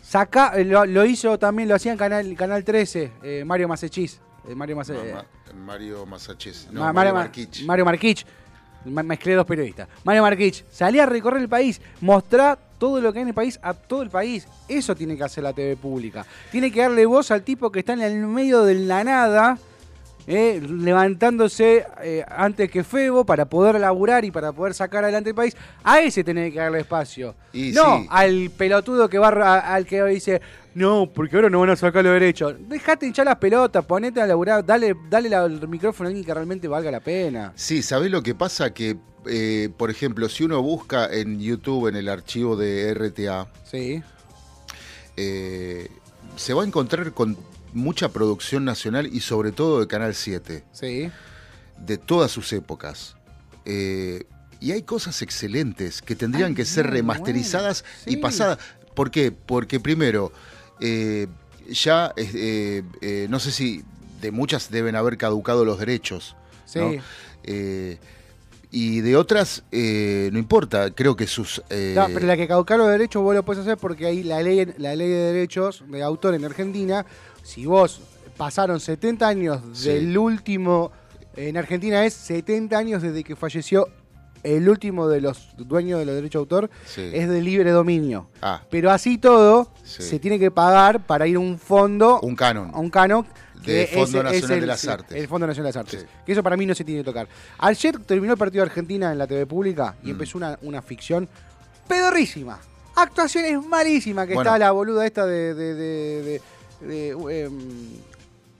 Saca, 0.00 0.52
eh, 0.56 0.64
lo, 0.64 0.84
lo 0.86 1.04
hizo 1.04 1.38
también, 1.38 1.68
lo 1.68 1.74
hacía 1.74 1.90
en 1.92 1.98
Canal, 1.98 2.36
Canal 2.36 2.62
13, 2.62 3.12
eh, 3.22 3.42
Mario 3.44 3.66
Masechis. 3.66 4.20
eh, 4.48 4.54
Mario 4.54 4.76
Mase- 4.76 4.92
No, 4.94 5.04
Ma- 5.14 5.24
Mario 5.66 6.06
Masachés. 6.06 6.68
No, 6.70 6.80
Ma- 6.82 6.92
Mario 6.92 7.14
Ma- 7.14 7.20
Marquich. 7.20 7.64
Mario 7.64 7.84
Marquich. 7.84 8.24
Mezclé 8.84 9.34
dos 9.34 9.46
periodistas. 9.46 9.88
Mario 10.04 10.22
Marquich. 10.22 10.64
Salía 10.70 11.02
a 11.04 11.06
recorrer 11.06 11.40
el 11.42 11.48
país. 11.48 11.80
Mostrar 12.00 12.58
todo 12.78 13.00
lo 13.00 13.12
que 13.12 13.18
hay 13.20 13.22
en 13.22 13.28
el 13.28 13.34
país 13.34 13.58
a 13.62 13.74
todo 13.74 14.02
el 14.02 14.10
país. 14.10 14.46
Eso 14.68 14.94
tiene 14.96 15.16
que 15.16 15.22
hacer 15.24 15.42
la 15.44 15.52
TV 15.52 15.76
pública. 15.76 16.24
Tiene 16.52 16.70
que 16.72 16.80
darle 16.80 17.06
voz 17.06 17.30
al 17.32 17.42
tipo 17.42 17.70
que 17.72 17.80
está 17.80 17.92
en 17.92 18.02
el 18.02 18.14
medio 18.26 18.62
de 18.64 18.74
la 18.74 19.02
nada. 19.04 19.58
Eh, 20.26 20.60
levantándose 20.68 21.84
eh, 22.02 22.24
antes 22.28 22.70
que 22.70 22.84
Febo 22.84 23.24
para 23.24 23.44
poder 23.46 23.80
laburar 23.80 24.24
y 24.24 24.30
para 24.30 24.52
poder 24.52 24.74
sacar 24.74 25.04
adelante 25.04 25.30
el 25.30 25.34
país. 25.36 25.56
A 25.82 26.00
ese 26.00 26.22
tiene 26.24 26.52
que 26.52 26.58
darle 26.58 26.80
espacio. 26.80 27.34
Y 27.52 27.72
no 27.72 27.98
sí. 27.98 28.06
al 28.10 28.50
pelotudo 28.56 29.08
que 29.08 29.18
va 29.18 29.28
a- 29.28 29.74
al 29.74 29.84
que 29.86 30.02
dice, 30.04 30.40
no, 30.74 31.10
porque 31.12 31.36
ahora 31.36 31.50
no 31.50 31.60
van 31.60 31.70
a 31.70 31.76
sacar 31.76 32.02
los 32.04 32.12
derechos. 32.14 32.54
Dejate 32.68 33.06
hinchar 33.06 33.26
las 33.26 33.36
pelotas, 33.36 33.84
ponete 33.84 34.20
a 34.20 34.26
laburar, 34.26 34.64
dale, 34.64 34.94
dale 35.10 35.28
la- 35.28 35.44
el 35.44 35.66
micrófono 35.68 36.06
a 36.06 36.08
alguien 36.08 36.24
que 36.24 36.32
realmente 36.34 36.68
valga 36.68 36.90
la 36.90 37.00
pena. 37.00 37.52
Sí, 37.56 37.82
¿sabés 37.82 38.10
lo 38.10 38.22
que 38.22 38.34
pasa? 38.34 38.72
Que, 38.72 38.96
eh, 39.26 39.68
por 39.76 39.90
ejemplo, 39.90 40.28
si 40.28 40.44
uno 40.44 40.62
busca 40.62 41.12
en 41.12 41.38
YouTube, 41.40 41.88
en 41.88 41.96
el 41.96 42.08
archivo 42.08 42.56
de 42.56 42.90
RTA, 42.94 43.48
Sí. 43.70 44.02
se 46.36 46.54
va 46.54 46.62
a 46.62 46.66
encontrar 46.66 47.12
con 47.12 47.36
mucha 47.72 48.08
producción 48.10 48.64
nacional 48.64 49.08
y 49.12 49.20
sobre 49.20 49.52
todo 49.52 49.80
de 49.80 49.86
Canal 49.86 50.14
7, 50.14 50.64
Sí. 50.72 51.10
de 51.78 51.98
todas 51.98 52.30
sus 52.30 52.52
épocas. 52.52 53.16
Eh, 53.64 54.24
y 54.60 54.72
hay 54.72 54.82
cosas 54.82 55.22
excelentes 55.22 56.02
que 56.02 56.14
tendrían 56.14 56.50
Ay, 56.50 56.54
que 56.54 56.64
ser 56.64 56.86
remasterizadas 56.88 57.84
bueno, 58.04 58.18
y 58.18 58.22
pasadas. 58.22 58.58
¿Por 58.94 59.10
qué? 59.10 59.32
Porque 59.32 59.80
primero, 59.80 60.32
eh, 60.80 61.26
ya, 61.68 62.12
eh, 62.16 63.26
no 63.28 63.40
sé 63.40 63.50
si 63.50 63.82
de 64.20 64.30
muchas 64.30 64.70
deben 64.70 64.94
haber 64.94 65.16
caducado 65.16 65.64
los 65.64 65.78
derechos. 65.78 66.36
Sí. 66.66 66.78
¿no? 66.78 66.92
Y 68.74 69.02
de 69.02 69.16
otras, 69.16 69.64
eh, 69.70 70.30
no 70.32 70.38
importa, 70.38 70.90
creo 70.92 71.14
que 71.14 71.26
sus... 71.26 71.62
eh, 71.68 71.92
No, 71.94 72.06
pero 72.06 72.26
la 72.26 72.38
que 72.38 72.48
caducar 72.48 72.78
los 72.78 72.88
derechos 72.88 73.22
vos 73.22 73.34
lo 73.34 73.42
puedes 73.42 73.60
hacer 73.60 73.76
porque 73.76 74.06
ahí 74.06 74.22
la 74.22 74.40
ley, 74.42 74.64
la 74.78 74.96
ley 74.96 75.10
de 75.10 75.14
derechos 75.34 75.84
de 75.88 76.02
autor 76.02 76.34
en 76.34 76.46
Argentina, 76.46 77.04
si 77.42 77.66
vos 77.66 78.00
pasaron 78.36 78.80
70 78.80 79.26
años 79.28 79.60
Sí. 79.72 79.88
del 79.88 80.16
último, 80.18 80.90
en 81.36 81.56
Argentina 81.56 82.04
es 82.04 82.14
70 82.14 82.76
años 82.78 83.02
desde 83.02 83.22
que 83.24 83.36
falleció 83.36 83.88
el 84.42 84.68
último 84.68 85.06
de 85.08 85.20
los 85.20 85.50
dueños 85.56 86.00
de 86.00 86.04
los 86.06 86.14
derechos 86.16 86.40
de 86.40 86.42
autor, 86.56 86.70
Sí. 86.84 87.10
es 87.12 87.28
de 87.28 87.40
libre 87.40 87.70
dominio. 87.70 88.28
Ah, 88.40 88.62
Pero 88.70 88.90
así 88.90 89.16
todo, 89.18 89.70
Sí. 89.84 90.02
se 90.02 90.18
tiene 90.18 90.38
que 90.38 90.50
pagar 90.50 91.06
para 91.06 91.26
ir 91.28 91.36
a 91.36 91.38
un 91.38 91.58
fondo, 91.58 92.18
un 92.20 92.34
canon. 92.34 92.70
a 92.74 92.78
un 92.80 92.90
canon 92.90 93.24
De 93.64 93.86
Fondo 93.86 94.24
Nacional 94.24 94.34
es 94.34 94.60
de 94.60 94.66
las 94.66 94.88
Artes. 94.88 95.16
El 95.16 95.28
Fondo 95.28 95.46
Nacional 95.46 95.70
de 95.72 95.78
las 95.78 95.86
Artes. 95.86 96.00
Sí. 96.00 96.06
Que 96.26 96.32
eso 96.32 96.42
para 96.42 96.56
mí 96.56 96.66
no 96.66 96.74
se 96.74 96.82
tiene 96.82 97.02
que 97.02 97.04
tocar. 97.04 97.28
Ayer 97.58 97.96
terminó 98.00 98.32
el 98.32 98.38
partido 98.38 98.64
de 98.64 98.70
Argentina 98.70 99.12
en 99.12 99.18
la 99.18 99.28
TV 99.28 99.46
pública 99.46 99.94
y 100.02 100.08
Mm. 100.08 100.10
empezó 100.10 100.38
una, 100.38 100.58
una 100.62 100.82
ficción 100.82 101.28
pedorrísima. 101.86 102.58
Actuaciones 102.96 103.64
malísimas 103.64 104.26
que 104.26 104.34
Bueno. 104.34 104.50
está 104.50 104.58
la 104.58 104.72
boluda 104.72 105.06
esta 105.06 105.24
de. 105.26 105.54
de, 105.54 105.74
de- 105.74 106.22
de- 106.22 106.42
em, 106.88 107.52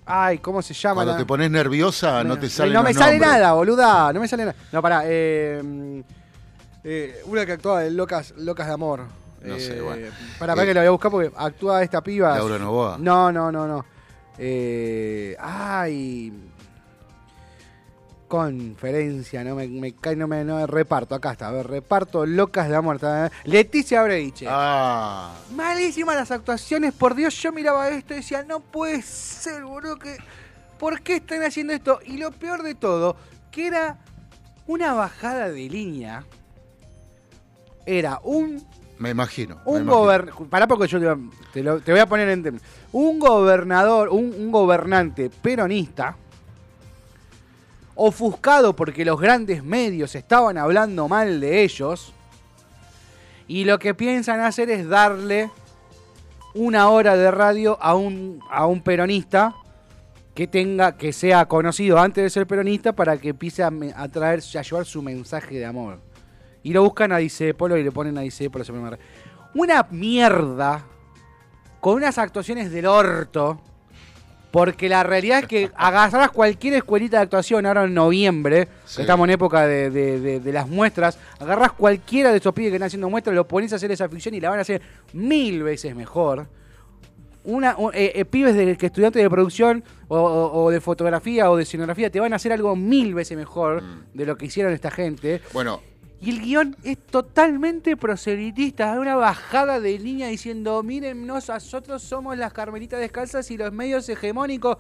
ay, 0.06 0.38
¿cómo 0.38 0.62
se 0.62 0.74
llama? 0.74 0.94
Cuando 0.96 1.12
la- 1.12 1.18
te 1.18 1.24
pones 1.26 1.50
nerviosa 1.50 2.22
no 2.24 2.38
te 2.38 2.48
salen 2.48 2.72
No 2.74 2.82
me 2.82 2.92
sale 2.94 3.18
nombres. 3.18 3.32
nada, 3.40 3.52
boluda. 3.52 4.12
No 4.12 4.20
me 4.20 4.28
sale 4.28 4.44
nada. 4.44 4.56
No, 4.72 4.82
pará. 4.82 5.02
eh, 5.06 6.02
eh, 6.84 7.22
una 7.26 7.46
que 7.46 7.52
actuaba 7.52 7.80
de 7.80 7.90
Locas, 7.90 8.34
Locas 8.36 8.66
de 8.66 8.72
Amor. 8.72 9.00
No 9.44 9.58
sé, 9.58 9.80
bueno. 9.80 10.06
Para, 10.38 10.52
para 10.54 10.62
Eh, 10.62 10.66
que 10.68 10.74
la 10.74 10.80
voy 10.82 10.86
a 10.88 10.90
buscar 10.90 11.10
porque 11.10 11.32
actúa 11.36 11.82
esta 11.82 12.00
piba. 12.00 12.36
Laura 12.36 12.58
Novoa. 12.58 12.96
No, 13.00 13.32
no, 13.32 13.50
no, 13.50 13.66
no. 13.66 13.84
Eh, 14.38 15.36
ay. 15.40 16.32
Conferencia, 18.32 19.44
no 19.44 19.54
me, 19.56 19.68
me 19.68 19.92
cae, 19.92 20.16
no 20.16 20.26
me, 20.26 20.42
no 20.42 20.66
reparto. 20.66 21.14
Acá 21.14 21.32
está, 21.32 21.48
a 21.48 21.52
ver, 21.52 21.66
reparto 21.66 22.24
Locas 22.24 22.66
de 22.66 22.74
Amor. 22.76 22.94
está, 22.96 23.26
¿eh? 23.26 23.30
Leticia 23.44 24.02
Breiche. 24.02 24.46
Ah, 24.48 25.34
Malísimas 25.54 26.16
las 26.16 26.30
actuaciones, 26.30 26.94
por 26.94 27.14
Dios, 27.14 27.34
yo 27.42 27.52
miraba 27.52 27.90
esto 27.90 28.14
y 28.14 28.16
decía, 28.16 28.42
no 28.42 28.60
puede 28.60 29.02
ser, 29.02 29.64
boludo, 29.64 29.98
que... 29.98 30.16
¿por 30.78 31.02
qué 31.02 31.16
están 31.16 31.42
haciendo 31.42 31.74
esto? 31.74 32.00
Y 32.06 32.16
lo 32.16 32.30
peor 32.32 32.62
de 32.62 32.74
todo, 32.74 33.16
que 33.50 33.66
era 33.66 33.98
una 34.66 34.94
bajada 34.94 35.50
de 35.50 35.68
línea. 35.68 36.24
Era 37.84 38.18
un 38.24 38.64
Me 38.98 39.10
imagino. 39.10 39.58
un 39.66 39.84
gobernador. 39.86 40.48
Pará 40.48 40.66
porque 40.66 40.88
yo 40.88 40.98
te, 40.98 41.04
voy 41.06 41.14
a- 41.30 41.52
te 41.52 41.62
lo- 41.62 41.80
te 41.80 41.92
voy 41.92 42.00
a 42.00 42.06
poner 42.06 42.30
en. 42.30 42.58
Un 42.92 43.18
gobernador, 43.18 44.08
un, 44.08 44.34
un 44.38 44.50
gobernante 44.50 45.28
peronista, 45.28 46.16
ofuscado 47.94 48.74
porque 48.74 49.04
los 49.04 49.20
grandes 49.20 49.62
medios 49.62 50.14
estaban 50.14 50.58
hablando 50.58 51.08
mal 51.08 51.40
de 51.40 51.62
ellos. 51.62 52.12
Y 53.48 53.64
lo 53.64 53.78
que 53.78 53.94
piensan 53.94 54.40
hacer 54.40 54.70
es 54.70 54.88
darle 54.88 55.50
una 56.54 56.88
hora 56.88 57.16
de 57.16 57.30
radio 57.30 57.78
a 57.80 57.94
un, 57.94 58.40
a 58.50 58.66
un 58.66 58.82
peronista 58.82 59.54
que 60.34 60.46
tenga, 60.46 60.96
que 60.96 61.12
sea 61.12 61.44
conocido 61.46 61.98
antes 61.98 62.24
de 62.24 62.30
ser 62.30 62.46
peronista 62.46 62.92
para 62.94 63.18
que 63.18 63.30
empiece 63.30 63.62
a, 63.62 63.70
a 63.96 64.08
traer, 64.08 64.40
a 64.40 64.62
llevar 64.62 64.86
su 64.86 65.02
mensaje 65.02 65.58
de 65.58 65.66
amor. 65.66 65.98
Y 66.62 66.72
lo 66.72 66.82
buscan 66.84 67.12
a 67.12 67.18
Disépolo 67.18 67.76
y 67.76 67.82
le 67.84 67.90
ponen 67.92 68.16
a 68.16 68.22
se 68.30 68.48
llama- 68.48 68.98
Una 69.54 69.86
mierda 69.90 70.84
con 71.80 71.94
unas 71.96 72.16
actuaciones 72.16 72.70
del 72.70 72.86
orto. 72.86 73.60
Porque 74.52 74.88
la 74.88 75.02
realidad 75.02 75.40
es 75.40 75.46
que 75.46 75.70
agarrás 75.74 76.30
cualquier 76.30 76.74
escuelita 76.74 77.16
de 77.16 77.22
actuación 77.24 77.64
ahora 77.66 77.84
en 77.84 77.94
noviembre, 77.94 78.68
Sí. 78.84 78.96
que 78.96 79.02
estamos 79.02 79.24
en 79.26 79.30
época 79.30 79.66
de, 79.66 79.90
de- 79.90 80.20
de- 80.20 80.40
de 80.40 80.52
las 80.52 80.68
muestras, 80.68 81.18
agarrás 81.40 81.72
cualquiera 81.72 82.30
de 82.30 82.36
esos 82.36 82.52
pibes 82.52 82.70
que 82.70 82.76
están 82.76 82.86
haciendo 82.88 83.08
muestras, 83.10 83.34
lo 83.34 83.48
pones 83.48 83.72
a 83.72 83.76
hacer 83.76 83.90
esa 83.90 84.08
ficción 84.10 84.34
y 84.34 84.40
la 84.40 84.50
van 84.50 84.58
a 84.58 84.62
hacer 84.62 84.82
mil 85.14 85.62
veces 85.62 85.96
mejor. 85.96 86.46
Una, 87.44 87.74
un- 87.76 87.92
eh, 87.94 88.12
eh, 88.14 88.24
pibes 88.24 88.54
de, 88.54 88.76
que 88.76 88.86
estudiantes 88.86 89.20
de 89.22 89.28
producción 89.28 89.82
o, 90.06 90.16
o- 90.18 90.64
o 90.64 90.70
de 90.70 90.80
fotografía 90.80 91.50
o 91.50 91.56
de 91.56 91.64
escenografía 91.64 92.08
te 92.10 92.20
van 92.20 92.32
a 92.32 92.36
hacer 92.36 92.52
algo 92.52 92.76
mil 92.76 93.14
veces 93.14 93.36
mejor 93.36 93.82
Mm. 93.82 94.02
de 94.14 94.26
lo 94.26 94.36
que 94.36 94.46
hicieron 94.46 94.72
esta 94.72 94.90
gente. 94.92 95.40
Bueno, 95.52 95.80
Y 96.22 96.30
el 96.30 96.40
guion 96.40 96.76
es 96.84 96.98
totalmente 96.98 97.96
proselitista, 97.96 98.98
una 99.00 99.16
bajada 99.16 99.80
de 99.80 99.98
línea 99.98 100.28
diciendo, 100.28 100.80
miren, 100.84 101.26
nosotros 101.26 102.00
somos 102.00 102.38
las 102.38 102.52
carmelitas 102.52 103.00
descalzas 103.00 103.50
y 103.50 103.56
los 103.56 103.72
medios 103.72 104.08
hegemónicos. 104.08 104.76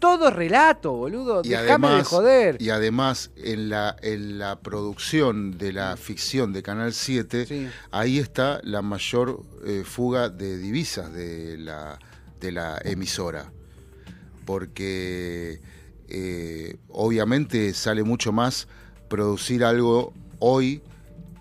Todo 0.00 0.30
relato, 0.30 0.92
boludo. 0.92 1.42
y 1.44 1.50
Déjame 1.50 1.90
de 1.90 2.02
joder. 2.04 2.56
y 2.60 2.70
además 2.70 3.30
en 3.36 3.68
la, 3.68 3.94
en 4.02 4.38
la 4.38 4.58
producción 4.60 5.58
de 5.58 5.72
la 5.74 5.96
ficción 5.96 6.52
de 6.52 6.62
Canal 6.62 6.92
7, 6.92 7.46
Sí. 7.46 7.68
ahí 7.92 8.18
está 8.18 8.60
la 8.64 8.82
mayor 8.82 9.42
eh, 9.64 9.84
fuga 9.84 10.28
de 10.30 10.56
divisas 10.58 11.12
de 11.12 11.56
la, 11.58 11.98
de 12.40 12.50
la 12.50 12.80
emisora. 12.82 13.52
Porque 14.46 15.60
eh, 16.08 16.76
obviamente 16.88 17.72
sale 17.74 18.02
mucho 18.02 18.32
más 18.32 18.66
producir 19.08 19.64
algo 19.64 20.12
hoy 20.40 20.82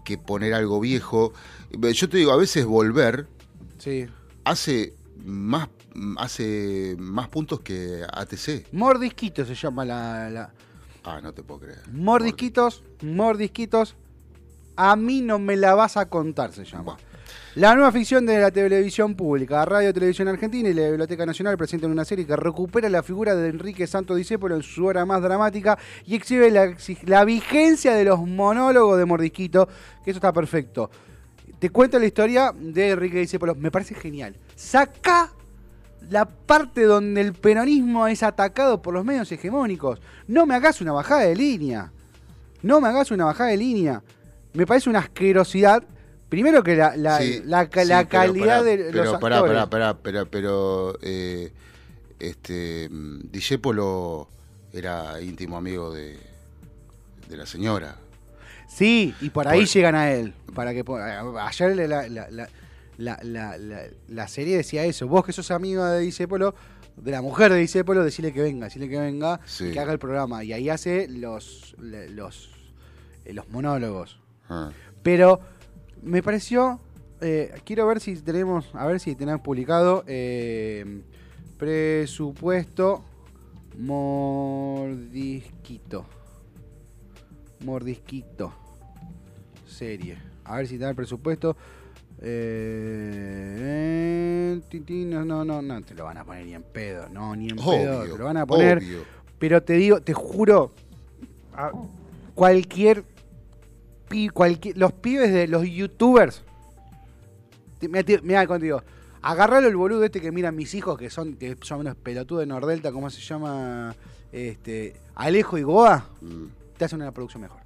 que 0.06 0.18
poner 0.18 0.54
algo 0.54 0.80
viejo. 0.80 1.34
Yo 1.72 2.08
te 2.10 2.18
digo, 2.18 2.32
a 2.32 2.38
veces 2.38 2.66
volver 2.66 3.28
Sí. 3.80 4.06
hace 4.44 4.94
más, 5.26 5.70
hace 6.18 6.96
más 7.00 7.28
puntos 7.30 7.60
que 7.62 8.04
ATC. 8.12 8.68
Mordisquitos 8.72 9.48
se 9.48 9.56
llama 9.56 9.84
la... 9.86 10.30
la- 10.30 10.54
Ah, 11.04 11.20
no 11.22 11.34
te 11.34 11.44
puedo 11.44 11.62
creer. 11.62 11.82
Mordisquitos, 11.92 12.84
mordisquitos. 13.02 13.96
A 14.76 14.96
mí 14.96 15.22
no 15.22 15.40
me 15.40 15.56
la 15.56 15.74
vas 15.76 15.98
a 15.98 16.08
contar, 16.08 16.52
se 16.54 16.66
llama. 16.66 16.84
Buah. 16.84 16.98
La 17.56 17.74
nueva 17.74 17.92
ficción 17.92 18.28
de 18.28 18.40
la 18.40 18.52
televisión 18.52 19.16
pública, 19.16 19.66
Radio 19.66 19.92
Televisión 19.92 20.28
Argentina 20.28 20.70
y 20.70 20.74
la 20.76 20.90
Biblioteca 20.90 21.26
Nacional 21.26 21.58
presentan 21.58 21.90
una 21.90 22.06
serie 22.06 22.28
que 22.28 22.36
recupera 22.36 22.88
la 22.90 23.02
figura 23.02 23.34
de 23.34 23.50
Enrique 23.50 23.88
Santo 23.88 24.14
Discépolo 24.14 24.56
en 24.56 24.62
su 24.62 24.86
hora 24.86 25.04
más 25.04 25.20
dramática 25.24 25.76
y 26.06 26.14
exhibe 26.14 26.52
la, 26.52 27.26
vigencia 27.26 27.96
de 27.96 28.06
los 28.06 28.20
monólogos 28.20 29.00
de 29.00 29.06
Mordisquito, 29.06 29.68
que 30.06 30.12
eso 30.12 30.20
está 30.20 30.32
perfecto. 30.32 30.92
Te 31.58 31.72
cuento 31.72 31.98
la 31.98 32.06
historia 32.06 32.54
de 32.56 32.92
Enrique 32.92 33.18
Discépolo, 33.18 33.56
me 33.56 33.72
parece 33.72 33.96
genial. 33.96 34.36
Saca 34.56 35.34
la 36.08 36.26
parte 36.26 36.84
donde 36.84 37.20
el 37.22 37.34
peronismo 37.34 38.06
es 38.08 38.22
atacado 38.22 38.80
por 38.80 38.94
los 38.94 39.04
medios 39.04 39.32
hegemónicos. 39.32 40.00
No 40.28 40.46
me 40.46 40.54
hagas 40.54 40.82
una 40.82 40.92
bajada 40.92 41.22
de 41.22 41.36
línea. 41.36 41.92
No 42.62 42.80
me 42.80 42.90
hagas 42.90 43.10
una 43.10 43.26
bajada 43.26 43.50
de 43.50 43.58
línea. 43.58 44.04
Me 44.54 44.68
parece 44.68 44.88
una 44.88 45.00
asquerosidad. 45.00 45.84
Primero 46.30 46.62
que 46.64 46.76
la, 46.76 46.96
la, 46.96 47.18
Sí, 47.18 47.42
la, 47.46 47.70
ca- 47.70 47.82
sí, 47.84 47.88
la 47.90 48.08
calidad 48.08 48.60
pará, 48.60 48.64
de 48.64 48.78
pero 48.92 49.04
los 49.06 49.20
pará, 49.20 49.38
actores. 49.38 49.54
pará, 49.58 49.70
pará, 49.70 49.94
pero, 50.02 50.26
pero 50.30 50.98
eh, 51.02 51.52
este 52.20 52.88
mm, 52.90 53.32
Discépolo 53.32 54.28
era 54.72 55.20
íntimo 55.22 55.58
amigo 55.58 55.92
de, 55.94 56.18
de 57.28 57.38
la 57.38 57.46
señora. 57.48 57.96
Sí, 58.68 59.16
y 59.22 59.30
por 59.32 59.48
ahí 59.48 59.62
Por- 59.62 59.70
llegan 59.70 59.96
a 59.96 60.12
él. 60.12 60.34
Para 60.54 60.72
que 60.74 60.84
ayer 61.42 61.76
la, 61.76 61.88
la, 61.88 62.08
la, 62.10 62.30
la, 62.30 62.50
la- 62.98 63.20
la- 63.24 63.58
la- 63.58 63.88
la 64.08 64.28
serie 64.28 64.58
decía 64.58 64.86
eso. 64.86 65.08
Vos 65.08 65.26
que 65.26 65.34
sos 65.34 65.50
amigo 65.50 65.84
de 65.86 66.02
Disépolo, 66.02 66.54
de 66.96 67.10
la 67.12 67.24
mujer 67.24 67.52
de 67.52 67.58
Disépolo, 67.58 68.04
decirle 68.04 68.32
que 68.34 68.44
venga, 68.44 68.66
decirle 68.66 68.88
que 68.90 69.00
venga, 69.00 69.40
Sí. 69.46 69.72
que 69.72 69.80
haga 69.80 69.92
el 69.94 70.00
programa. 70.00 70.44
Y 70.44 70.54
ahí 70.54 70.70
hace 70.70 71.08
los, 71.08 71.76
los, 71.80 72.52
eh, 73.26 73.34
los 73.34 73.50
monólogos. 73.50 74.20
Ah. 74.50 74.70
Pero 75.02 75.40
me 76.04 76.22
pareció. 76.24 76.80
eh, 77.22 77.54
quiero 77.66 77.86
ver 77.88 78.00
si 78.00 78.16
tenemos. 78.16 78.70
A 78.74 78.86
ver 78.86 79.00
si 79.00 79.16
tenemos 79.16 79.42
publicado. 79.42 80.04
eh, 80.08 81.02
presupuesto. 81.58 83.04
Mordisquito. 83.78 86.06
Mordisquito. 87.66 88.54
Serie. 89.68 90.18
A 90.46 90.58
ver 90.58 90.68
si 90.68 90.76
está 90.76 90.90
el 90.90 90.96
presupuesto. 90.96 91.56
Eh, 92.22 93.60
no, 95.08 95.24
no, 95.26 95.44
no, 95.46 95.62
no 95.62 95.82
te 95.82 95.94
lo 95.94 96.06
van 96.06 96.18
a 96.18 96.24
poner 96.26 96.46
ni 96.46 96.54
en 96.54 96.64
pedo, 96.64 97.08
no, 97.10 97.36
ni 97.36 97.50
en 97.50 97.56
pedo, 97.58 98.04
te 98.04 98.18
lo 98.18 98.26
van 98.26 98.38
a 98.38 98.46
poner. 98.46 98.78
obvio. 98.80 99.04
Pero 99.38 99.62
te 99.64 99.74
digo, 99.74 100.02
te 100.02 100.14
juro, 100.14 100.72
a- 101.56 101.72
cualquier, 102.36 103.04
pi- 104.10 104.30
cualquier 104.30 104.78
los 104.78 104.92
pibes 104.94 105.32
de 105.32 105.48
los 105.48 105.66
youtubers, 105.68 106.44
mira, 108.24 108.46
contigo, 108.48 108.84
agarralo 109.22 109.68
el 109.68 109.76
boludo 109.76 110.04
este 110.04 110.20
que 110.22 110.32
miran 110.32 110.56
mis 110.56 110.74
hijos, 110.74 110.98
que 110.98 111.10
son, 111.10 111.36
que 111.36 111.56
son 111.62 111.82
unos 111.82 111.96
pelotudos 111.96 112.42
de 112.42 112.48
Nordelta, 112.48 112.92
¿cómo 112.92 113.10
se 113.10 113.22
llama? 113.22 113.96
Este, 114.32 114.96
Alejo 115.16 115.58
y 115.58 115.64
Goa, 115.64 116.06
Mm. 116.22 116.46
te 116.78 116.86
hacen 116.86 117.02
una 117.02 117.12
producción 117.12 117.42
mejor. 117.42 117.60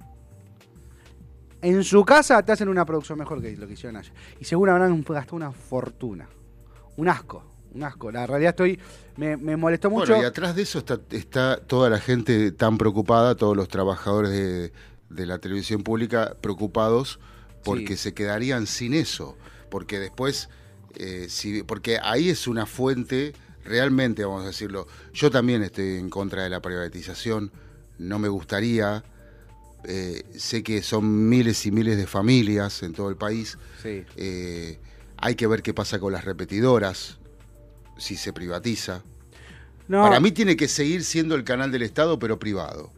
En 1.62 1.82
su 1.82 2.04
casa 2.04 2.42
te 2.42 2.52
hacen 2.52 2.68
una 2.68 2.84
producción 2.84 3.18
mejor 3.18 3.40
que 3.40 3.56
lo 3.56 3.66
que 3.66 3.72
hicieron 3.72 3.96
allá. 3.96 4.12
Y 4.38 4.44
seguro 4.44 4.72
habrán 4.72 5.02
gastado 5.02 5.36
una 5.36 5.50
fortuna. 5.52 6.28
Un 6.96 7.08
asco, 7.08 7.42
un 7.74 7.82
asco. 7.82 8.12
La 8.12 8.26
realidad 8.26 8.50
estoy, 8.50 8.78
me, 9.16 9.36
me 9.38 9.56
molestó 9.56 9.88
mucho. 9.90 10.08
Bueno, 10.12 10.22
y 10.22 10.26
atrás 10.26 10.54
de 10.54 10.62
eso 10.62 10.78
está, 10.80 11.00
está 11.10 11.56
toda 11.58 11.88
la 11.88 11.98
gente 11.98 12.52
tan 12.52 12.76
preocupada, 12.76 13.34
todos 13.34 13.56
los 13.56 13.68
trabajadores 13.68 14.30
de, 14.30 14.72
de 15.14 15.26
la 15.26 15.38
televisión 15.38 15.82
pública 15.82 16.36
preocupados 16.40 17.18
porque 17.64 17.96
Sí. 17.96 18.04
se 18.04 18.14
quedarían 18.14 18.66
sin 18.66 18.94
eso. 18.94 19.36
Porque 19.70 19.98
después, 19.98 20.48
eh, 20.96 21.26
si, 21.28 21.62
porque 21.62 21.98
ahí 22.02 22.28
es 22.28 22.46
una 22.46 22.66
fuente, 22.66 23.32
realmente, 23.64 24.24
vamos 24.24 24.44
a 24.44 24.48
decirlo, 24.48 24.86
yo 25.12 25.30
también 25.30 25.62
estoy 25.62 25.96
en 25.96 26.10
contra 26.10 26.42
de 26.42 26.50
la 26.50 26.60
privatización, 26.60 27.50
no 27.98 28.18
me 28.18 28.28
gustaría, 28.28 29.02
eh, 29.84 30.22
sé 30.36 30.62
que 30.62 30.82
son 30.82 31.28
miles 31.28 31.64
y 31.66 31.70
miles 31.72 31.96
de 31.96 32.06
familias 32.06 32.82
en 32.82 32.92
todo 32.92 33.08
el 33.08 33.16
país, 33.16 33.56
Sí. 33.82 34.04
eh, 34.16 34.78
hay 35.16 35.34
que 35.34 35.46
ver 35.46 35.62
qué 35.62 35.72
pasa 35.72 35.98
con 35.98 36.12
las 36.12 36.24
repetidoras, 36.24 37.18
si 37.96 38.16
se 38.16 38.32
privatiza. 38.32 39.02
No, 39.88 40.02
Para 40.02 40.20
mí 40.20 40.32
tiene 40.32 40.56
que 40.56 40.66
seguir 40.68 41.04
siendo 41.04 41.34
el 41.34 41.44
canal 41.44 41.70
del 41.70 41.82
Estado, 41.82 42.18
pero 42.18 42.38
privado. 42.38 42.92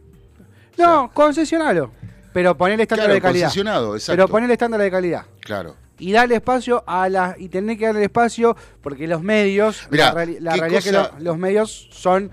No, 0.77 1.11
concesionalo. 1.13 1.91
Pero 2.33 2.55
poner 2.55 2.79
estándar 2.81 3.05
Claro, 3.07 3.13
de 3.15 3.21
calidad. 3.21 3.45
concesionado, 3.47 3.95
exacto. 3.95 4.13
Pero 4.15 4.27
poner 4.27 4.51
estándar 4.51 4.79
de 4.81 4.91
calidad. 4.91 5.25
Claro. 5.41 5.75
Y 5.99 6.11
darle 6.11 6.35
espacio 6.35 6.83
a 6.85 7.09
las. 7.09 7.39
Y 7.39 7.49
tener 7.49 7.77
que 7.77 7.85
darle 7.87 8.03
espacio 8.03 8.55
porque 8.81 9.07
los 9.07 9.23
medios. 9.23 9.87
Mirá, 9.89 10.13
la, 10.13 10.25
reali- 10.25 10.39
la 10.39 10.53
¿qué 10.53 10.59
realidad 10.59 10.79
es 10.79 10.85
que 10.85 10.91
lo- 10.91 11.11
los 11.19 11.37
medios 11.39 11.87
son. 11.91 12.29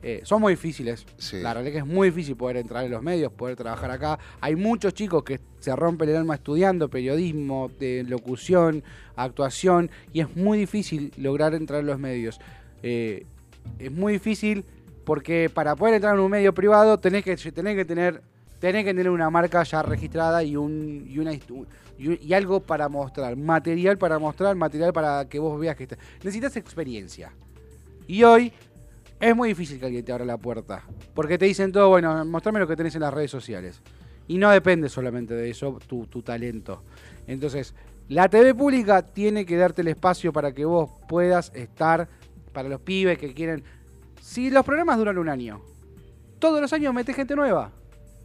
eh, 0.00 0.20
son 0.22 0.40
muy 0.40 0.52
difíciles. 0.52 1.04
Sí. 1.16 1.40
La 1.40 1.52
realidad 1.54 1.76
es 1.76 1.82
que 1.82 1.88
es 1.90 1.92
muy 1.94 2.10
difícil 2.10 2.36
poder 2.36 2.58
entrar 2.58 2.84
en 2.84 2.92
los 2.92 3.02
medios, 3.02 3.32
poder 3.32 3.56
trabajar 3.56 3.90
acá. 3.90 4.16
Hay 4.40 4.54
muchos 4.54 4.94
chicos 4.94 5.24
que 5.24 5.40
se 5.58 5.74
rompen 5.74 6.08
el 6.08 6.14
alma 6.16 6.34
estudiando 6.36 6.88
periodismo, 6.88 7.68
de 7.80 8.04
locución, 8.06 8.84
actuación, 9.16 9.90
y 10.12 10.20
es 10.20 10.36
muy 10.36 10.56
difícil 10.56 11.12
lograr 11.16 11.52
entrar 11.54 11.80
en 11.80 11.86
los 11.86 11.98
medios. 11.98 12.38
Eh, 12.84 13.26
es 13.80 13.90
muy 13.90 14.12
difícil 14.12 14.64
porque 15.08 15.48
para 15.48 15.74
poder 15.74 15.94
entrar 15.94 16.14
en 16.14 16.20
un 16.20 16.30
medio 16.30 16.52
privado 16.52 16.98
tenés 16.98 17.24
que, 17.24 17.34
tener 17.34 18.22
tenés 18.60 18.84
que 18.84 18.92
tener 18.92 19.08
una 19.08 19.30
marca 19.30 19.62
ya 19.62 19.82
registrada 19.82 20.44
y 20.44 20.54
un 20.54 21.08
y 21.98 22.32
algo 22.34 22.60
para 22.60 22.90
mostrar, 22.90 23.34
material 23.34 23.96
para 23.96 24.18
mostrar, 24.18 24.54
material 24.54 24.92
para 24.92 25.26
que 25.26 25.38
vos 25.38 25.58
veas 25.58 25.76
que 25.76 25.84
está. 25.84 25.96
necesitas 26.18 26.54
experiencia. 26.58 27.32
Y 28.06 28.22
hoy 28.22 28.52
es 29.18 29.34
muy 29.34 29.48
difícil 29.48 29.80
que 29.80 29.86
alguien 29.86 30.04
te 30.04 30.12
abra 30.12 30.26
la 30.26 30.36
puerta. 30.36 30.84
Porque 31.14 31.38
te 31.38 31.46
dicen 31.46 31.72
todo, 31.72 31.88
bueno, 31.88 32.22
mostrame 32.26 32.60
lo 32.60 32.68
que 32.68 32.76
tenés 32.76 32.94
en 32.94 33.00
las 33.00 33.14
redes 33.14 33.30
sociales. 33.30 33.80
Y 34.26 34.36
no 34.36 34.50
depende 34.50 34.90
solamente 34.90 35.32
de 35.32 35.48
eso 35.48 35.78
tu, 35.86 36.06
tu 36.06 36.20
talento. 36.20 36.82
Entonces, 37.26 37.74
la 38.10 38.28
TV 38.28 38.54
pública 38.54 39.00
tiene 39.00 39.46
que 39.46 39.56
darte 39.56 39.80
el 39.80 39.88
espacio 39.88 40.34
para 40.34 40.52
que 40.52 40.66
vos 40.66 40.90
puedas 41.08 41.50
estar, 41.54 42.10
para 42.52 42.68
los 42.68 42.82
pibes 42.82 43.16
que 43.16 43.32
quieren... 43.32 43.64
Si 44.28 44.50
los 44.50 44.62
programas 44.62 44.98
duran 44.98 45.16
un 45.16 45.30
año, 45.30 45.62
todos 46.38 46.60
los 46.60 46.70
años 46.74 46.92
mete 46.92 47.14
gente 47.14 47.34
nueva. 47.34 47.72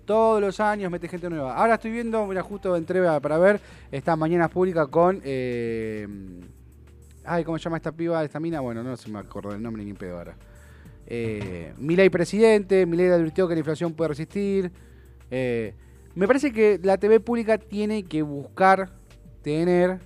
Todos 0.03 0.41
los 0.41 0.59
años 0.59 0.91
mete 0.91 1.07
gente 1.07 1.29
nueva. 1.29 1.55
Ahora 1.55 1.75
estoy 1.75 1.91
viendo, 1.91 2.27
mira, 2.27 2.43
justo 2.43 2.75
entré 2.75 3.01
para 3.21 3.37
ver 3.37 3.61
estas 3.89 4.17
mañanas 4.17 4.51
públicas 4.51 4.85
con. 4.89 5.21
eh, 5.23 6.05
ay, 7.23 7.45
¿cómo 7.45 7.57
se 7.57 7.63
llama 7.63 7.77
esta 7.77 7.93
piba, 7.93 8.21
esta 8.21 8.41
mina? 8.41 8.59
Bueno, 8.59 8.83
no 8.83 8.97
se 8.97 9.09
me 9.09 9.17
acuerdo 9.17 9.51
del 9.51 9.61
nombre 9.63 9.85
ni 9.85 9.93
pedo 9.93 10.17
ahora. 10.17 10.35
Eh, 11.07 11.73
Milei 11.77 12.09
presidente, 12.09 12.85
Milei 12.85 13.09
advirtió 13.09 13.47
que 13.47 13.53
la 13.53 13.59
inflación 13.59 13.93
puede 13.93 14.09
resistir. 14.09 14.73
Eh, 15.31 15.73
me 16.15 16.27
parece 16.27 16.51
que 16.51 16.81
la 16.83 16.97
TV 16.97 17.21
pública 17.21 17.57
tiene 17.57 18.03
que 18.03 18.23
buscar 18.23 18.89
tener 19.41 20.01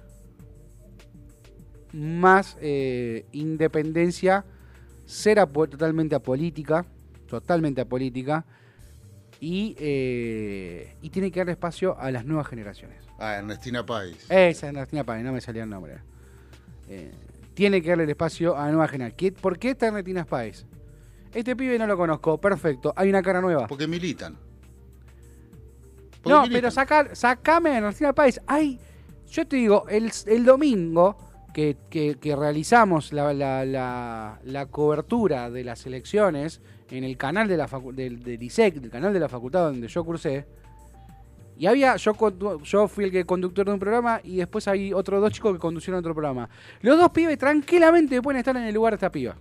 más 1.91 2.55
eh, 2.61 3.25
independencia, 3.31 4.45
ser 5.07 5.43
totalmente 5.47 6.13
apolítica, 6.13 6.85
totalmente 7.27 7.81
apolítica, 7.81 8.45
y, 9.39 9.75
eh, 9.79 10.95
y 11.01 11.09
tiene 11.09 11.31
que 11.31 11.39
darle 11.39 11.53
espacio 11.53 11.97
a 11.99 12.11
las 12.11 12.25
nuevas 12.25 12.47
generaciones. 12.47 13.03
Ah, 13.17 13.37
Ernestina 13.37 13.83
Páez. 13.85 14.23
Esa 14.25 14.47
es 14.49 14.63
Ernestina 14.63 15.03
Páez, 15.03 15.23
no 15.23 15.31
me 15.33 15.41
salía 15.41 15.63
el 15.63 15.69
nombre. 15.69 15.97
Eh, 16.89 17.11
tiene 17.55 17.81
que 17.81 17.89
darle 17.89 18.03
el 18.03 18.09
espacio 18.11 18.55
a 18.55 18.65
la 18.65 18.71
nueva 18.71 18.87
generación. 18.87 19.17
¿Qué- 19.17 19.31
¿Por 19.31 19.57
qué 19.57 19.71
está 19.71 19.87
Ernestina 19.87 20.25
Páez? 20.25 20.65
Este 21.33 21.55
pibe 21.55 21.77
no 21.79 21.87
lo 21.87 21.97
conozco, 21.97 22.37
perfecto, 22.39 22.93
hay 22.95 23.09
una 23.09 23.21
cara 23.21 23.41
nueva. 23.41 23.67
Porque 23.67 23.87
militan. 23.87 24.37
Porque 26.21 26.29
No, 26.29 26.41
militan. 26.43 26.57
pero 26.61 26.71
sacar, 26.71 27.15
sacame 27.15 27.69
a 27.71 27.77
Ernestina 27.77 28.13
Páez. 28.13 28.39
Ay, 28.47 28.79
yo 29.29 29.47
te 29.47 29.55
digo, 29.57 29.87
el, 29.89 30.11
el 30.25 30.45
domingo 30.45 31.17
que, 31.57 31.75
que- 31.89 32.17
que 32.21 32.35
realizamos 32.35 33.11
la, 33.11 33.33
la- 33.33 33.65
la- 33.65 34.39
la 34.43 34.65
cobertura 34.67 35.49
de 35.49 35.63
las 35.63 35.87
elecciones 35.87 36.61
en 36.91 37.03
el 37.03 37.17
canal 37.17 37.47
de 37.47 37.57
la 37.57 37.67
del, 37.93 38.21
del 38.21 38.43
ISEC, 38.43 38.75
del 38.75 38.91
canal 38.91 39.11
de 39.11 39.19
la 39.19 39.27
facultad 39.27 39.63
donde 39.63 39.87
yo 39.87 40.03
cursé, 40.03 40.45
y 41.57 41.65
había, 41.65 41.95
yo, 41.95 42.13
yo 42.63 42.87
fui 42.87 43.05
el 43.05 43.11
que 43.11 43.25
conductor 43.25 43.65
de 43.65 43.71
un 43.73 43.79
programa 43.79 44.21
y 44.23 44.35
después 44.35 44.67
hay 44.67 44.93
otros 44.93 45.19
dos 45.19 45.31
chicos 45.33 45.53
que 45.53 45.57
conducieron 45.57 45.97
otro 45.97 46.13
programa. 46.13 46.47
Los 46.81 46.95
dos 46.99 47.09
pibes 47.09 47.39
tranquilamente 47.39 48.21
pueden 48.21 48.37
estar 48.37 48.55
en 48.55 48.61
el 48.65 48.75
lugar 48.75 48.93
de 48.93 48.97
esta 48.97 49.11
piba. 49.11 49.35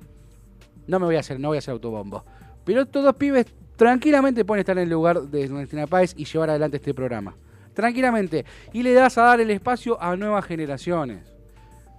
No 0.87 0.99
me 0.99 1.05
voy 1.05 1.17
a 1.17 1.21
hacer, 1.21 1.39
no 1.39 1.49
voy 1.49 1.57
a 1.57 1.59
hacer 1.59 1.73
autobombo. 1.73 2.25
Pero 2.65 2.81
estos 2.81 3.05
dos 3.05 3.15
pibes 3.17 3.45
tranquilamente 3.77 4.43
pueden 4.47 4.61
estar 4.61 4.79
en 4.79 4.85
el 4.85 4.89
lugar 4.91 5.21
de 5.21 5.45
Ernestina 5.45 5.87
Páez 5.87 6.15
y 6.17 6.25
llevar 6.25 6.49
adelante 6.49 6.79
este 6.79 6.95
programa. 6.95 7.37
Tranquilamente. 7.75 8.47
Y 8.73 8.83
le 8.83 8.95
das 8.95 9.19
a 9.19 9.23
dar 9.25 9.41
el 9.43 9.51
espacio 9.51 10.01
a 10.03 10.17
nuevas 10.17 10.47
generaciones. 10.47 11.36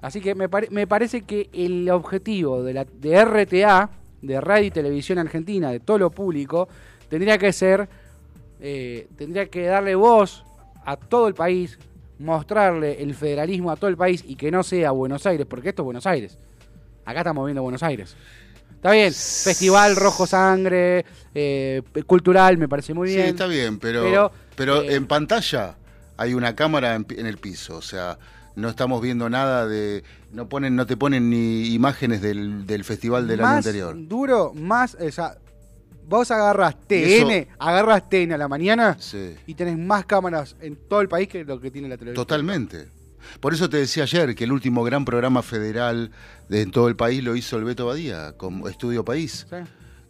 Así 0.07 0.21
que 0.21 0.35
me, 0.35 0.47
pare- 0.47 0.69
me 0.71 0.87
parece 0.87 1.23
que 1.23 1.49
el 1.51 1.89
objetivo 1.89 2.63
de, 2.63 2.73
la, 2.73 2.85
de 2.85 3.25
RTA, 3.25 3.89
de 4.21 4.39
Radio 4.39 4.67
y 4.67 4.71
Televisión 4.71 5.19
Argentina, 5.19 5.69
de 5.69 5.81
todo 5.81 5.97
lo 5.97 6.09
público, 6.11 6.69
tendría 7.09 7.37
que 7.37 7.51
ser, 7.51 7.89
eh, 8.61 9.09
tendría 9.17 9.47
que 9.47 9.63
darle 9.65 9.95
voz 9.95 10.45
a 10.85 10.95
todo 10.95 11.27
el 11.27 11.33
país, 11.33 11.77
mostrarle 12.19 13.01
el 13.03 13.13
federalismo 13.15 13.69
a 13.69 13.75
todo 13.75 13.89
el 13.89 13.97
país 13.97 14.23
y 14.25 14.37
que 14.37 14.49
no 14.49 14.63
sea 14.63 14.91
Buenos 14.91 15.25
Aires, 15.25 15.45
porque 15.45 15.69
esto 15.69 15.81
es 15.81 15.85
Buenos 15.85 16.07
Aires. 16.07 16.37
Acá 17.03 17.19
estamos 17.19 17.45
viendo 17.45 17.61
Buenos 17.61 17.83
Aires. 17.83 18.15
Está 18.75 18.91
bien, 18.91 19.11
Festival 19.11 19.97
Rojo 19.97 20.25
Sangre, 20.25 21.03
eh, 21.35 21.81
cultural, 22.05 22.57
me 22.57 22.69
parece 22.69 22.93
muy 22.93 23.09
Sí, 23.09 23.15
bien. 23.15 23.27
está 23.27 23.45
bien, 23.47 23.77
pero, 23.77 24.03
Pero, 24.03 24.31
pero, 24.55 24.81
eh, 24.83 24.95
en 24.95 25.05
pantalla 25.05 25.75
hay 26.15 26.33
una 26.33 26.55
cámara 26.55 26.95
en, 26.95 27.05
en 27.09 27.25
el 27.25 27.37
piso, 27.39 27.75
o 27.75 27.81
sea, 27.81 28.17
no 28.57 28.69
estamos 28.69 29.01
viendo 29.01 29.29
nada 29.29 29.67
de, 29.67 30.03
no 30.33 30.49
ponen, 30.49 30.75
no 30.75 30.85
te 30.85 30.97
ponen 30.97 31.29
ni 31.29 31.67
imágenes 31.67 32.21
del, 32.21 32.65
del 32.65 32.83
festival 32.83 33.27
del 33.27 33.39
año 33.41 33.57
anterior. 33.57 33.95
duro, 34.07 34.51
más, 34.55 34.95
o 34.99 35.11
sea, 35.11 35.37
vos 36.09 36.31
agarras 36.31 36.75
TN, 36.87 37.31
eso- 37.31 37.49
agarras 37.59 38.09
TN 38.09 38.33
a 38.33 38.37
la 38.37 38.47
mañana 38.47 38.97
Sí, 38.99 39.35
y 39.45 39.53
tenés 39.53 39.77
más 39.77 40.05
cámaras 40.05 40.55
en 40.59 40.75
todo 40.75 41.01
el 41.01 41.07
país 41.07 41.27
que 41.29 41.43
lo 41.45 41.59
que 41.61 41.69
tiene 41.71 41.87
la 41.87 41.97
televisión. 41.97 42.25
totalmente. 42.25 42.87
Por 43.39 43.53
eso 43.53 43.69
te 43.69 43.77
decía 43.77 44.03
ayer 44.03 44.33
que 44.35 44.45
el 44.45 44.51
último 44.53 44.83
gran 44.83 45.03
programa 45.05 45.41
federal 45.43 46.11
de 46.49 46.61
en 46.61 46.71
todo 46.71 46.87
el 46.87 46.95
país 46.95 47.23
lo 47.23 47.35
hizo 47.35 47.57
el 47.57 47.63
Beto 47.65 47.85
Badía, 47.85 48.31
con 48.37 48.67
Estudio 48.67 49.03
País. 49.05 49.45
Sí. 49.49 49.55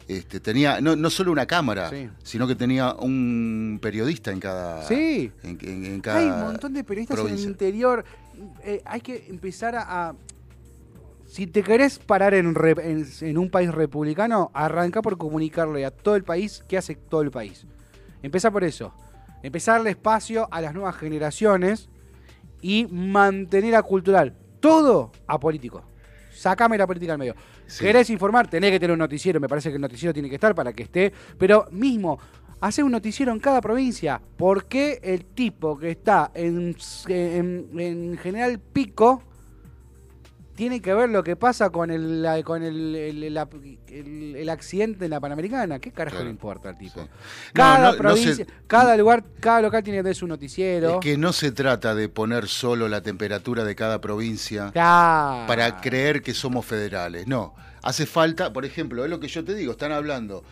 Este, 0.07 0.39
tenía 0.39 0.79
no, 0.79 0.95
no 0.95 1.09
solo 1.09 1.33
una 1.33 1.45
cámara, 1.45 1.89
Sí. 1.89 2.07
sino 2.23 2.47
que 2.47 2.55
tenía 2.55 2.93
un 2.93 3.77
periodista 3.81 4.31
en 4.31 4.39
cada, 4.39 4.87
Sí. 4.87 5.31
en, 5.43 5.57
en- 5.63 5.85
en 5.85 5.99
cada 6.01 6.19
Hay 6.19 6.27
un 6.27 6.39
montón 6.53 6.73
de 6.73 6.83
periodistas 6.85 7.19
en 7.19 7.27
el 7.27 7.39
interior. 7.41 8.05
Eh, 8.63 8.81
hay 8.85 9.01
que 9.01 9.25
empezar 9.29 9.75
a, 9.75 10.09
a- 10.09 10.15
Si 11.25 11.45
te 11.45 11.61
querés 11.61 11.99
parar 11.99 12.33
en, 12.33 12.55
re- 12.55 12.75
en- 12.89 13.05
en 13.21 13.37
un 13.37 13.49
país 13.49 13.73
republicano, 13.73 14.49
arranca 14.53 15.01
por 15.01 15.17
comunicarle 15.17 15.85
a 15.85 15.91
todo 15.91 16.15
el 16.15 16.23
país 16.23 16.63
qué 16.67 16.77
hace 16.77 16.95
todo 16.95 17.21
el 17.21 17.31
país. 17.31 17.65
Empezá 18.23 18.49
por 18.49 18.63
eso. 18.63 18.93
Empezar 19.43 19.73
a 19.75 19.77
darle 19.79 19.91
espacio 19.91 20.47
a 20.51 20.61
las 20.61 20.73
nuevas 20.73 20.95
generaciones 20.95 21.89
y 22.61 22.87
mantener 22.87 23.75
a 23.75 23.83
cultural. 23.83 24.33
Todo 24.59 25.11
a 25.27 25.37
político. 25.39 25.83
Sácame 26.31 26.77
la 26.77 26.87
política 26.87 27.13
al 27.13 27.19
medio. 27.19 27.35
Sí. 27.67 27.83
¿Querés 27.83 28.09
informar? 28.09 28.47
Tenés 28.47 28.71
que 28.71 28.79
tener 28.79 28.93
un 28.93 28.99
noticiero. 28.99 29.39
Me 29.39 29.47
parece 29.49 29.69
que 29.69 29.75
el 29.75 29.81
noticiero 29.81 30.13
tiene 30.13 30.29
que 30.29 30.35
estar 30.35 30.55
para 30.55 30.71
que 30.71 30.83
esté. 30.83 31.11
Pero 31.37 31.67
mismo, 31.71 32.19
hacer 32.61 32.83
un 32.83 32.91
noticiero 32.91 33.31
en 33.31 33.39
cada 33.39 33.61
provincia. 33.61 34.21
¿Por 34.37 34.65
qué 34.65 34.99
el 35.03 35.25
tipo 35.25 35.77
que 35.77 35.91
está 35.91 36.31
en, 36.33 36.75
en, 37.07 37.79
en 37.79 38.17
General 38.17 38.59
Pico 38.59 39.23
tiene 40.55 40.81
que 40.81 40.91
ver 40.91 41.09
lo 41.11 41.23
que 41.23 41.35
pasa 41.35 41.69
con 41.69 41.91
el, 41.91 42.23
la- 42.23 42.41
con 42.41 42.63
el, 42.63 42.95
el, 42.95 44.49
accidente 44.49 45.05
en 45.05 45.11
la 45.11 45.19
Panamericana? 45.19 45.77
¿Qué 45.77 45.91
carajo 45.91 46.15
Claro. 46.15 46.25
le 46.25 46.31
importa 46.31 46.69
al 46.69 46.77
tipo? 46.79 47.01
Sí. 47.03 47.07
Cada 47.53 47.77
No, 47.77 47.83
no- 47.83 47.91
no 47.91 47.97
provincia, 47.99 48.35
se- 48.35 48.47
cada 48.65 48.97
lugar, 48.97 49.23
cada 49.39 49.61
local 49.61 49.83
tiene 49.83 49.99
que 49.99 50.03
tener 50.03 50.15
su 50.15 50.25
noticiero. 50.25 50.95
Es 50.95 50.99
que 50.99 51.15
no 51.15 51.31
se 51.31 51.51
trata 51.51 51.93
de 51.93 52.09
poner 52.09 52.47
solo 52.47 52.89
la 52.89 53.01
temperatura 53.01 53.63
de 53.65 53.75
cada 53.75 54.01
provincia 54.01 54.71
Claro. 54.71 55.45
para 55.45 55.79
creer 55.79 56.23
que 56.23 56.33
somos 56.33 56.65
federales. 56.65 57.27
No, 57.27 57.53
hace 57.87 58.05
falta, 58.05 58.51
por 58.51 58.65
ejemplo, 58.65 59.05
es 59.05 59.09
lo 59.09 59.21
que 59.21 59.29
yo 59.29 59.45
te 59.45 59.55
digo, 59.55 59.71
están 59.71 59.93
hablando 59.93 60.43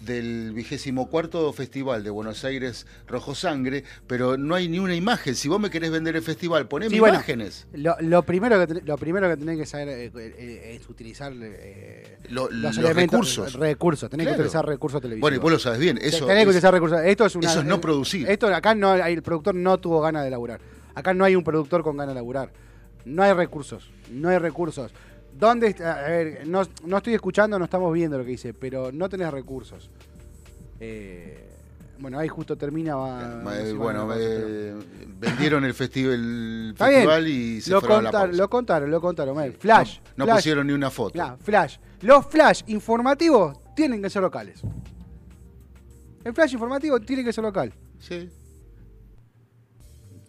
del, 0.00 0.52
vigésimo 0.52 1.08
cuarto 1.08 1.52
festival 1.52 2.02
de 2.02 2.10
Buenos 2.10 2.44
Aires 2.44 2.88
Rojo 3.06 3.36
Sangre, 3.36 3.84
pero 4.08 4.36
no 4.36 4.56
hay 4.56 4.68
ni 4.68 4.80
una 4.80 4.96
imagen. 4.96 5.36
Si 5.36 5.48
vos 5.48 5.60
me 5.60 5.70
querés 5.70 5.92
vender 5.92 6.16
el 6.16 6.22
festival, 6.22 6.66
poneme 6.66 6.90
Sí, 6.90 6.98
bueno, 6.98 7.14
imágenes. 7.14 7.68
Lo, 7.72 7.96
lo 8.00 8.24
primero 8.24 8.66
que 8.66 8.82
lo 8.84 8.98
primero 8.98 9.28
que 9.28 9.36
tenés 9.36 9.58
que 9.58 9.64
saber 9.66 9.88
eh, 9.90 10.10
eh, 10.16 10.78
es 10.80 10.88
utilizar 10.88 11.32
eh, 11.40 12.18
Lo- 12.30 12.50
los, 12.50 12.74
recursos. 12.76 13.52
recursos. 13.54 14.10
Tenés 14.10 14.24
Claro. 14.26 14.36
que 14.38 14.42
utilizar 14.42 14.66
recursos 14.66 15.00
televisivos. 15.00 15.20
Bueno, 15.22 15.36
y 15.36 15.40
vos 15.40 15.52
lo 15.52 15.58
sabes 15.60 15.78
bien, 15.78 15.98
eso 16.02 16.26
tenés 16.26 16.38
que 16.38 16.42
es- 16.42 16.48
utilizar 16.48 16.74
recursos. 16.74 17.00
Esto 17.04 17.26
es 17.26 17.36
una, 17.36 17.48
eso 17.48 17.60
es 17.60 17.66
no 17.66 17.76
eh, 17.76 17.78
producir. 17.78 18.28
Esto 18.28 18.52
acá 18.52 18.74
no 18.74 18.92
el 18.96 19.22
productor 19.22 19.54
no 19.54 19.78
tuvo 19.78 20.00
ganas 20.00 20.24
de 20.24 20.30
laburar. 20.30 20.60
Acá 20.96 21.14
no 21.14 21.24
hay 21.24 21.36
un 21.36 21.44
productor 21.44 21.84
con 21.84 21.96
ganas 21.96 22.10
de 22.14 22.16
laburar. 22.16 22.50
No 23.04 23.22
hay 23.22 23.32
recursos. 23.34 23.88
No 24.10 24.30
hay 24.30 24.38
recursos. 24.38 24.90
¿Dónde 25.38 25.68
está? 25.68 26.04
A 26.06 26.08
ver, 26.08 26.46
no, 26.46 26.62
no 26.84 26.96
estoy 26.98 27.14
escuchando, 27.14 27.58
no 27.58 27.64
estamos 27.66 27.92
viendo 27.92 28.16
lo 28.18 28.24
que 28.24 28.30
dice, 28.30 28.54
pero 28.54 28.90
no 28.92 29.08
tenés 29.08 29.30
recursos. 29.30 29.90
Eh, 30.80 31.48
bueno, 31.98 32.18
ahí 32.18 32.28
justo 32.28 32.56
termina. 32.56 32.96
va- 32.96 33.20
Eh, 33.22 33.42
no 33.42 33.50
a 33.50 33.74
bueno, 33.74 34.08
eh, 34.16 34.74
vendieron 35.18 35.64
el, 35.64 35.74
festival, 35.74 36.14
el 36.14 36.74
bien. 36.88 37.26
y 37.26 37.60
se 37.60 37.70
lo, 37.70 37.80
fueron 37.80 37.98
a 37.98 38.02
la 38.12 38.26
lo 38.36 38.48
contaron, 38.50 38.90
lo 38.90 39.00
contaron. 39.00 39.36
Flash. 39.58 39.98
No, 39.98 40.04
no 40.16 40.24
flash. 40.24 40.36
pusieron 40.38 40.66
ni 40.66 40.72
una 40.72 40.90
foto. 40.90 41.12
Flash. 41.42 41.76
Los 42.02 42.26
flash 42.26 42.62
informativos 42.66 43.58
tienen 43.74 44.02
que 44.02 44.10
ser 44.10 44.22
locales. 44.22 44.60
El 46.24 46.34
flash 46.34 46.52
informativo 46.54 47.00
tiene 47.00 47.22
que 47.24 47.32
ser 47.32 47.44
local. 47.44 47.72
Sí. 47.98 48.28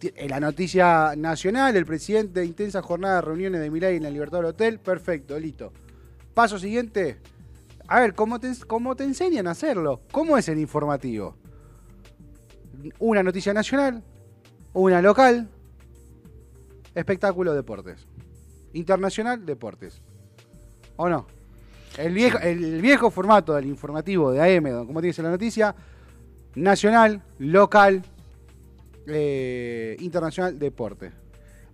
En 0.01 0.29
la 0.29 0.39
noticia 0.39 1.15
nacional, 1.17 1.75
el 1.75 1.85
presidente, 1.85 2.45
intensa 2.45 2.81
jornada 2.81 3.15
de 3.15 3.21
reuniones 3.21 3.61
de 3.61 3.71
Milay 3.71 3.95
en 3.95 4.03
la 4.03 4.11
Libertad 4.11 4.39
del 4.39 4.47
Hotel. 4.47 4.79
Perfecto, 4.79 5.39
listo. 5.39 5.73
Paso 6.33 6.59
siguiente. 6.59 7.17
A 7.87 8.01
ver, 8.01 8.13
¿cómo 8.13 8.39
te, 8.39 8.51
cómo 8.67 8.95
te 8.95 9.05
enseñan 9.05 9.47
a 9.47 9.51
hacerlo? 9.51 10.01
¿Cómo 10.11 10.37
es 10.37 10.49
el 10.49 10.59
informativo? 10.59 11.35
Una 12.99 13.23
noticia 13.23 13.53
nacional, 13.53 14.03
una 14.73 15.01
local, 15.01 15.49
espectáculo, 16.93 17.53
deportes. 17.53 18.05
Internacional, 18.73 19.45
deportes. 19.45 20.01
¿O 20.95 21.09
no? 21.09 21.25
El 21.97 22.13
viejo, 22.13 22.37
el 22.37 22.81
viejo 22.81 23.09
formato 23.09 23.55
del 23.55 23.65
informativo 23.65 24.31
de 24.31 24.57
AM, 24.57 24.85
como 24.85 25.01
tienes 25.01 25.17
la 25.17 25.31
noticia, 25.31 25.75
nacional, 26.53 27.23
local, 27.39 28.03
eh, 29.07 29.95
internacional, 29.99 30.57
deporte. 30.59 31.11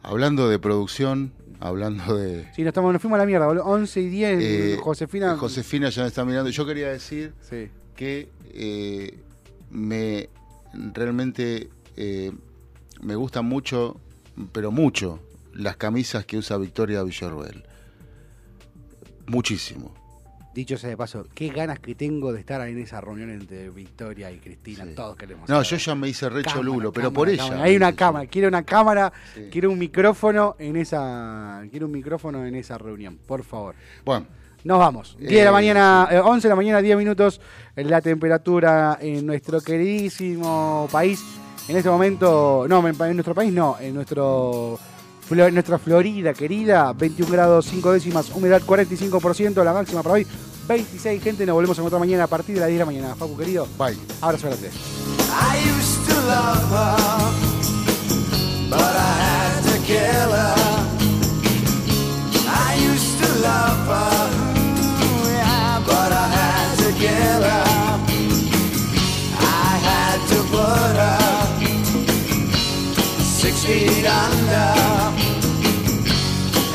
hablando 0.02 0.50
de 0.50 0.60
producción, 0.60 1.34
hablando 1.60 2.16
de... 2.18 2.44
Sí, 2.54 2.62
nos, 2.62 2.70
estamos, 2.70 2.94
nos 2.94 3.02
fuimos 3.02 3.18
a 3.18 3.20
la 3.20 3.26
mierda, 3.26 3.48
boludo. 3.48 3.66
11 3.66 4.02
y 4.02 4.10
10, 4.10 4.40
eh, 4.42 4.78
Josefina. 4.82 5.38
Josefina 5.38 5.90
ya 5.90 6.02
me 6.04 6.08
está 6.10 6.26
mirando. 6.26 6.50
Yo 6.50 6.66
quería 6.66 6.90
decir 6.90 7.34
Sí. 7.42 7.70
que 7.96 8.30
eh, 8.54 9.18
me 9.70 10.30
realmente 10.94 11.70
me 13.02 13.16
gustan 13.16 13.46
mucho, 13.46 14.00
pero 14.52 14.72
mucho, 14.72 15.20
las 15.54 15.78
camisas 15.78 16.26
que 16.26 16.38
usa 16.38 16.58
Victoria 16.58 17.04
Villarruel. 17.04 17.64
Muchísimo. 19.28 19.94
Dicho 20.54 20.78
sea 20.78 20.92
de 20.92 20.98
paso, 20.98 21.26
qué 21.34 21.50
ganas 21.50 21.80
que 21.80 21.96
tengo 21.96 22.32
de 22.32 22.40
estar 22.40 22.62
en 22.68 22.78
esa 22.78 23.02
reunión 23.02 23.32
entre 23.32 23.70
Victoria 23.72 24.30
y 24.32 24.38
Cristina. 24.38 24.86
Sí. 24.86 24.92
Todos 24.96 25.16
queremos. 25.18 25.50
No, 25.50 25.64
yo 25.64 25.78
ya 25.78 25.96
me 25.96 26.08
hice 26.10 26.30
recho 26.30 26.52
Cámara, 26.52 26.64
lulo, 26.64 26.92
pero 26.94 27.08
cámara, 27.08 27.16
por 27.16 27.30
ella. 27.30 27.44
cámara. 27.44 27.64
Hay 27.64 27.76
una 27.76 27.94
cámara, 27.96 28.26
quiero 28.28 28.48
una 28.50 28.64
cámara, 28.64 29.14
Sí. 29.34 29.48
quiero 29.52 29.72
un 29.72 29.80
micrófono 29.80 30.56
en 30.60 30.76
esa. 30.76 31.64
Quiero 31.72 31.88
un 31.88 31.92
micrófono 31.94 32.46
en 32.46 32.54
esa 32.56 32.78
reunión, 32.78 33.18
por 33.26 33.44
favor. 33.44 33.74
Bueno, 34.06 34.28
Nos 34.64 34.80
vamos. 34.80 35.18
10 35.20 35.30
de 35.30 35.44
la 35.44 35.50
Eh, 35.50 35.52
mañana, 35.52 36.08
eh, 36.10 36.20
11 36.20 36.48
de 36.48 36.50
la 36.50 36.56
mañana, 36.56 36.82
10 36.82 36.96
minutos. 36.98 37.42
La 37.76 38.00
temperatura 38.00 38.98
en 39.02 39.26
nuestro 39.26 39.60
queridísimo 39.60 40.88
país. 40.92 41.22
En 41.68 41.76
este 41.78 41.90
momento, 41.90 42.66
no, 42.70 42.80
en, 42.88 42.96
en 43.02 43.14
nuestro 43.16 43.34
país 43.36 43.52
no, 43.52 43.78
en 43.80 43.94
nuestro 43.96 44.80
Nuestra 45.30 45.80
Florida 45.80 46.34
querida, 46.34 46.94
21 46.94 47.32
grados 47.32 47.66
5 47.66 47.92
décimas, 47.92 48.30
humedad 48.30 48.62
45%, 48.62 49.64
la 49.64 49.74
máxima 49.74 50.04
para 50.04 50.14
hoy 50.14 50.28
26. 50.68 51.24
Gente, 51.24 51.46
nos 51.46 51.56
volvemos 51.56 51.78
a 51.78 51.82
encontrar 51.82 52.00
mañana 52.00 52.26
a 52.26 52.28
partir 52.28 52.56
de 52.56 52.62
las 52.62 52.70
10 52.70 52.78
de 52.78 52.80
la 52.80 52.86
mañana. 52.86 53.16
Facu 53.16 53.38
querido, 53.38 53.68
bye. 53.78 53.98
abrazo 54.22 54.48
grande. 54.48 54.70
I 55.30 55.58
used 55.66 56.06
to 56.08 56.16
love 56.28 56.70
her, 56.70 57.20
but 58.70 58.96
I 58.96 59.14
had 59.20 59.64
to 59.64 59.80
kill 59.86 60.32
her. 60.32 60.64
Six 73.44 73.66
feet 73.66 74.06
under, 74.06 74.72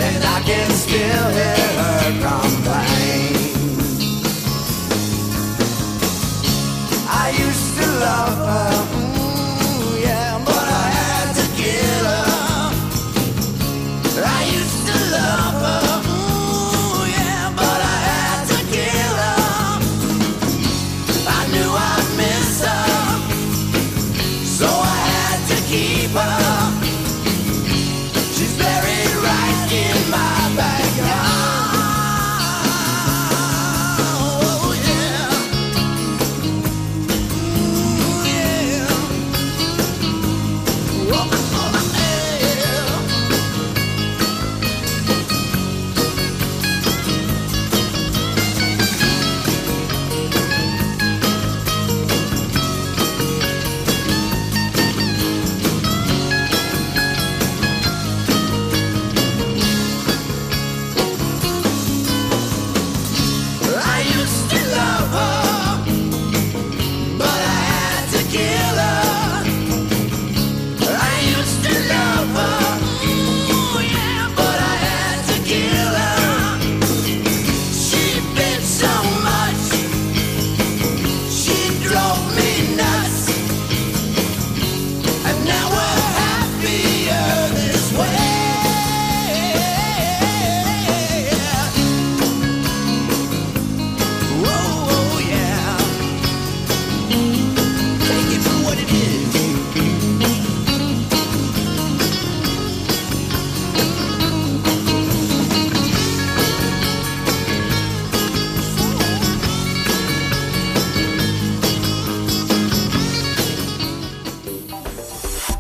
and 0.07 0.23
I 0.37 0.39
can 0.45 0.71
still 0.71 1.27
hear 1.39 1.69
her 1.81 2.05
complain. 2.29 3.33
I 7.09 7.27
used 7.47 7.71
to 7.79 7.87
love 8.07 8.39
her, 8.51 8.98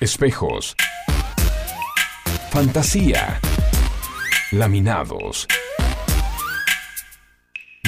Espejos. 0.00 0.74
Fantasía. 2.50 3.38
Laminados. 4.50 5.46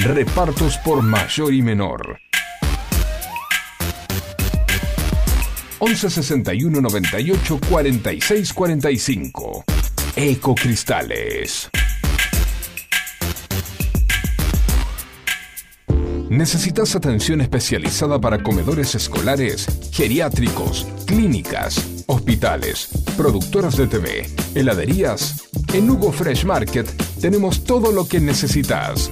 Repartos 0.03 0.79
por 0.79 1.03
mayor 1.03 1.53
y 1.53 1.61
menor. 1.61 2.19
11 5.77 6.09
61 6.09 6.81
98 6.81 7.59
46 7.69 8.53
45. 8.53 9.63
Ecocristales. 10.15 11.69
¿Necesitas 16.29 16.95
atención 16.95 17.41
especializada 17.41 18.19
para 18.19 18.41
comedores 18.41 18.95
escolares, 18.95 19.67
geriátricos, 19.91 20.87
clínicas, 21.05 22.03
hospitales, 22.07 22.89
productoras 23.17 23.77
de 23.77 23.85
TV, 23.85 24.27
heladerías? 24.55 25.47
En 25.73 25.89
Hugo 25.89 26.11
Fresh 26.11 26.45
Market 26.45 26.89
tenemos 27.21 27.63
todo 27.65 27.91
lo 27.91 28.07
que 28.07 28.19
necesitas. 28.19 29.11